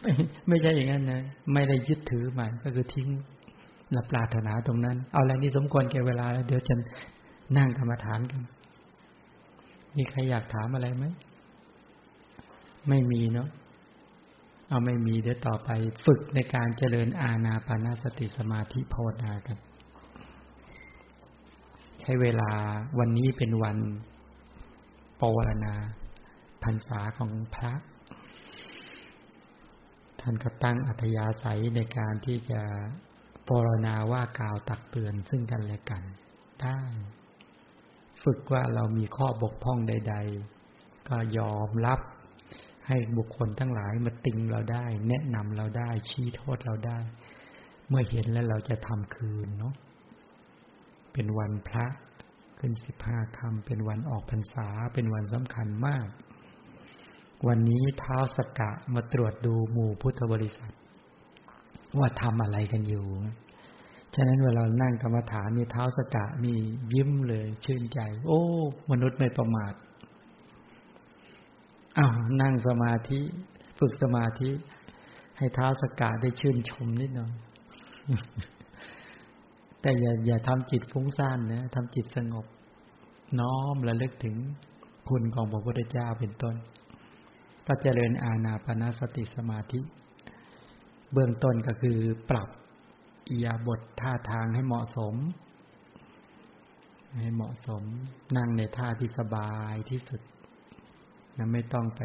[0.01, 0.11] ไม่
[0.47, 1.21] ไม่ใช่อย่างนั้นนะ
[1.53, 3.07] ไม่ได้ยึดถือใหม่ก็คือทิ้ง
[3.91, 6.75] หลับปราถนาตรงนั้น เอาอะไรนี่สมควรแก่เวลาแล้วเดี๋ยวจะ
[7.57, 8.41] นั่งกรรมฐานกัน
[9.97, 11.05] มีใครอยากถามอะไรไหม
[12.89, 13.49] ไม่มีเนาะ
[14.69, 15.69] เอาไม่มีเดี๋ยวต่อไป
[16.05, 19.57] ฝึกในการเจริญอาณาปานาสติสมาธิภาวนากัน
[22.01, 22.51] ใช้เวลา
[22.99, 23.77] วันนี้เป็นวัน
[25.19, 25.73] ปวารณา
[26.63, 27.73] พรรษาของพระ
[30.29, 32.61] ท่านก็ตั้งอัธยาศัยในการที่จะ
[33.47, 36.03] ปรณาว่ากล่าวตักเตือนซึ่งกันและกัน
[36.61, 36.79] ได้
[38.23, 40.15] ฝึกว่าเรามีข้อบกพร่องใด
[40.61, 41.99] ๆ ก็ยอมรับ
[42.87, 46.99] ให้บุคคลทั้งหลายมาติงเราได้ แนะนำเราได้ ชี้โทษเราได้
[47.87, 49.75] เมื่อเห็นแล้วเราจะทำคืนเนาะ
[51.13, 51.85] เป็นวันพระ
[52.59, 56.07] ขึ้นสิบห้าคำเป็นวันออกพรรษาเป็นวันสำคัญมาก
[57.45, 60.72] วันนี้เท้าสกกะมาตรวจดูหมู่พุทธบริษัท
[61.99, 63.05] ว่าทำอะไรกันอยู่
[64.14, 66.57] ฉะนั้นเวลานั่งกรรมฐานนี่เท้าสกะนี่
[66.93, 68.41] ยิ้มเลย ชื่นใจ โอ้
[68.91, 69.73] มนุษย์ไม่ประมาท
[71.97, 73.19] อ้าวนั่งสมาธิ
[73.80, 74.51] ฝึกสมาธิ
[75.38, 77.31] ให้เท้าสกะได้ชื่นชมนิดหน่อย
[79.81, 82.45] แต่อย่าอย่าทำจิตฟุ้งซ่านนะทำจิตสงบ
[83.39, 84.35] น้อมระลึกถึง
[85.09, 86.55] คุณของพระพุทธเจ้าเป็นต้น
[87.69, 89.81] ก็เจริญอาณาปณสติสมาธิ
[91.14, 91.98] เบื้องต้นก็คือ
[92.30, 92.49] ปรับ
[93.30, 95.15] อียาบทท่าทางให้เหมาะสม
[97.18, 97.84] ให้เหมาะสม
[98.38, 100.22] นั่งในท่าที่สบายที่สุด
[101.38, 102.02] นะไม่ต้องไป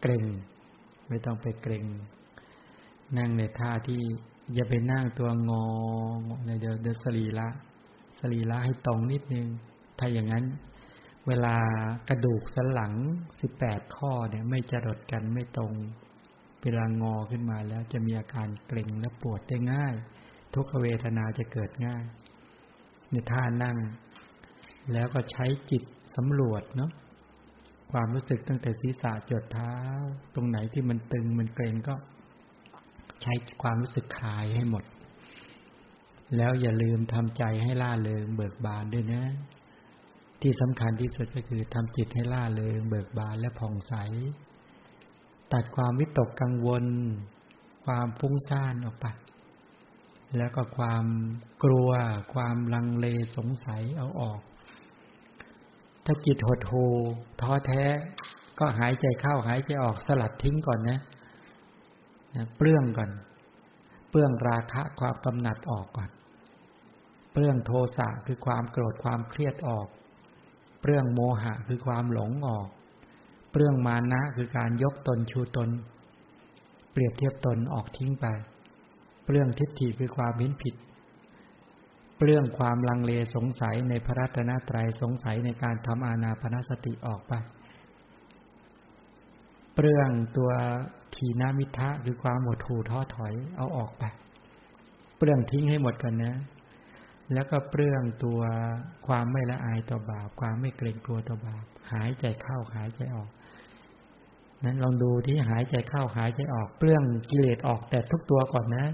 [0.00, 0.24] เกรง
[1.08, 1.84] ไม่ต้องไปเกรง
[3.16, 4.00] นั่งในท่าที่
[4.54, 5.64] อย่าไปนั่งตัวงอ
[6.60, 7.48] เดี๋ยวเดี๋ยวสรีละ
[8.18, 9.46] สรีละให้ตรงนิดนึง
[9.98, 10.44] ถ้าอย่างนั้น
[11.28, 11.56] เวลา
[12.08, 12.92] กระดูกสันหลัง
[13.40, 15.72] สิบแปดข้อเนี่ย ไม่จรดกันไม่ตรง
[16.62, 19.94] เวลางอขึ้นมาแล้วจะมีอาการเกร็งและปวดได้ง่าย
[20.54, 22.04] ทุกขเวทนาจะเกิดง่าย
[23.10, 23.76] ในท่านั่ง
[24.92, 25.82] แล้วก็ใช้จิต
[26.16, 26.90] สำรวจเนาะ
[27.92, 29.74] ความรู้สึกตั้งแต่ศีรษะจดเท้า
[30.34, 31.94] ตรงไหนที่มันตึงมันเกร็งก็
[33.22, 33.32] ใช้
[33.62, 34.84] ความรู้สึกคลายให้หมด
[36.36, 39.22] แล้วอย่าลืมทำใจให้ล่าเริงเบิกบานด้วยนะ
[40.42, 43.94] ที่สำคัญที่สุดก็คือทำจิตให้ล่าเริงเบิกบานและผ่องใส
[45.52, 46.84] ตัดความวิตกกังวล
[47.84, 49.06] ความฟุ้งซ่านออกไป
[50.36, 51.04] แล้วก็ความ
[51.64, 51.90] กลัว
[52.34, 53.06] ความลังเล
[53.36, 54.40] สงสัยเอาออก
[56.04, 56.86] ถ้าจิตหดหู
[57.40, 57.84] ท้อแท้
[58.58, 61.00] ก็หายใจเข้าหายใจออกสลัดทิ้งก่อนนะ
[62.34, 63.10] นะเปลื้องก่อน
[64.10, 66.10] เปลื้องราคะความกำหนัดออกก่อน
[67.32, 69.86] เปลื้องโทสะคือความโกรธความเครียดออก
[70.80, 72.68] เปลื้องโมหะคือความหลงออก
[73.50, 75.68] เปลื้องมานะคือการยกตนชูตน
[76.92, 78.26] เปรียบเทียบตนออกทิ้งไป
[79.24, 80.74] เปลื้องทิฏฐิคือความเห็นผิด
[82.16, 87.32] เปลื้องความลังเลสงสัยในพระรัตนตรัยสงสัยในการทำอานาปนาสติออกไป
[89.74, 90.50] เปลื้องตัว
[91.14, 94.04] ทีนามิทะคือความหมดหูท้อถอยเอาออกไป
[95.16, 96.34] เปลื้องทิ้งให้หมดกันนะ
[97.34, 98.40] แล้วก็เปลื้องตัว
[99.06, 103.30] ความไม่ละอายต่อบาป ความไม่เกรงกลัวต่อบาป หายใจเข้าหายใจออก
[104.64, 108.86] นั้นลองดูที่หายใจเข้าหายใจออก เปลื้องกิเลสออกแต่ทุกตัวก่อนนะ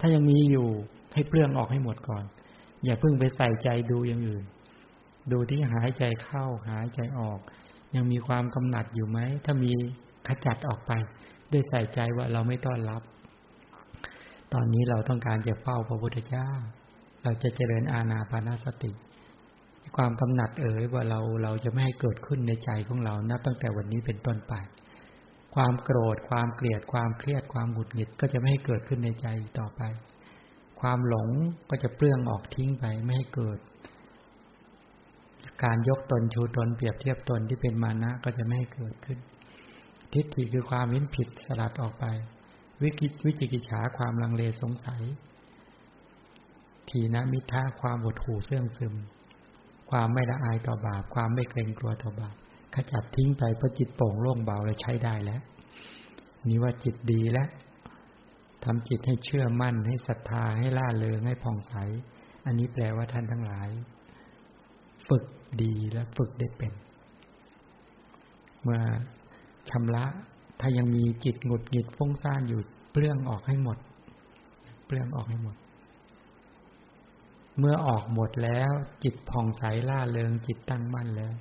[0.00, 0.68] ถ้ายังมีอยู่
[1.14, 2.24] ให้เปลื้องออกให้หมดก่อน
[2.84, 4.44] อย่าเพิ่งไปใส่ใจดูอย่างอื่น
[5.32, 7.38] ดูที่หายใจเข้าหายใจออก
[7.94, 9.72] ยังมีความกำหนัดอยู่ไหม ถ้ามี
[10.26, 10.92] ขจัดออกไป
[11.52, 13.02] ด้วยใส่ใจว่าเราไม่ต้อนรับ
[14.52, 16.50] ตอนนี้เราต้องการจะเฝ้าพระพุทธเจ้า
[17.22, 18.92] เราจะเจริญอาณาปานาสติ
[19.96, 24.54] ความกำหนัดเอ๋ยว่าเราเราจะไม่ให้เกิดขึ้นในใจของเรานับตั้งแต่วันนี้เป็นต้นไป
[25.54, 29.26] ความโกรธ ความเกลียด ความเครียด ความหงุดหงิดก็จะไม่ให้เกิดขึ้นในใจ
[29.58, 29.82] ต่อไป
[30.80, 31.28] ความหลง
[31.70, 33.58] ก็จะเปลื้องออกทิ้งไปไม่ให้เกิด
[35.64, 39.18] การยกตนชูตนเปรียบเทียบตนที่เป็นมานะก็จะไม่ให้เกิดขึ้น
[40.12, 42.04] ทิฏฐิคือความเห็นผิดสลัดออกไป
[42.82, 45.02] วิกิวิจิกิจฉาความลังเลสงสัย
[46.90, 48.94] ทีนะมิท่าความบดหูเสื่องซึม
[49.90, 52.34] ความไม่ละอายต่อบาป ความไม่เกรงกลัวต่อบาป
[52.74, 55.40] ขจัดทิ้งไปเพราะจิตโปร่งโล่งเบาเลยใช้ได้แล้ว
[56.48, 57.48] นี่ว่าจิตดีแล้ว
[58.64, 61.74] ทำจิตให้เชื่อมั่นให้ศรัทธาให้ล่าเริงให้ผ่องใส
[62.46, 63.68] อันนี้แปลว่าท่านทั้งหลาย
[65.08, 65.24] ฝึก
[65.62, 66.72] ดีและฝึกได้เป็น
[68.62, 68.80] เมื่อ
[69.70, 70.04] ชำระ
[70.60, 72.60] ถ้ายังมีจิตหงุดหงิดฟุ้งซ่านอยู่
[72.92, 73.78] เปลื้องออกให้หมด
[74.86, 75.56] เปลื้องออกให้หมด
[77.58, 78.72] เมื่อออกหมดแล้ว
[79.04, 81.34] จิตผ่องใสล่าเริงจิตตั้งมั่นแล้ว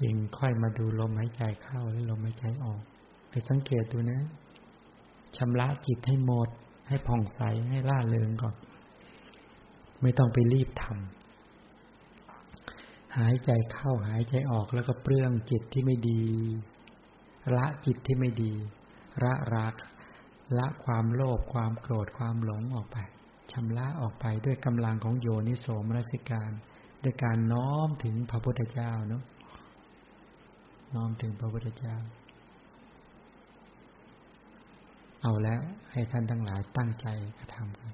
[0.00, 2.82] จึงค่อยมาดูลมหายใจเข้าและลมหายใจออก
[3.30, 4.20] ไปสังเกตดูนะ
[5.36, 6.48] ชำระจิตให้หมด
[6.88, 8.54] ให้ผ่องใสให้ล่าเริงก่อน
[10.02, 16.22] ไม่ต้องไปรีบทำหายใจเข้าหายใจออกแล้วก็เปลื้องจิตที่ไม่ดี
[17.54, 18.52] ละจิตที่ไม่ดี
[19.22, 19.74] ละรัก
[20.58, 22.98] ละความโลภความโกรธความหลงออกไป
[23.52, 26.50] ชำระออกไปด้วยกำลังของโยนิโสมรสิการ
[27.02, 29.22] ด้วยการน้อมถึงพระพุทธเจ้าเนาะ
[30.94, 31.96] น้อมถึงพระพุทธเจ้า
[35.22, 35.60] เอาแล้ว
[35.92, 37.06] ให้ท่านทั้งหลายตั้งใจ
[37.38, 37.92] กระทำกัน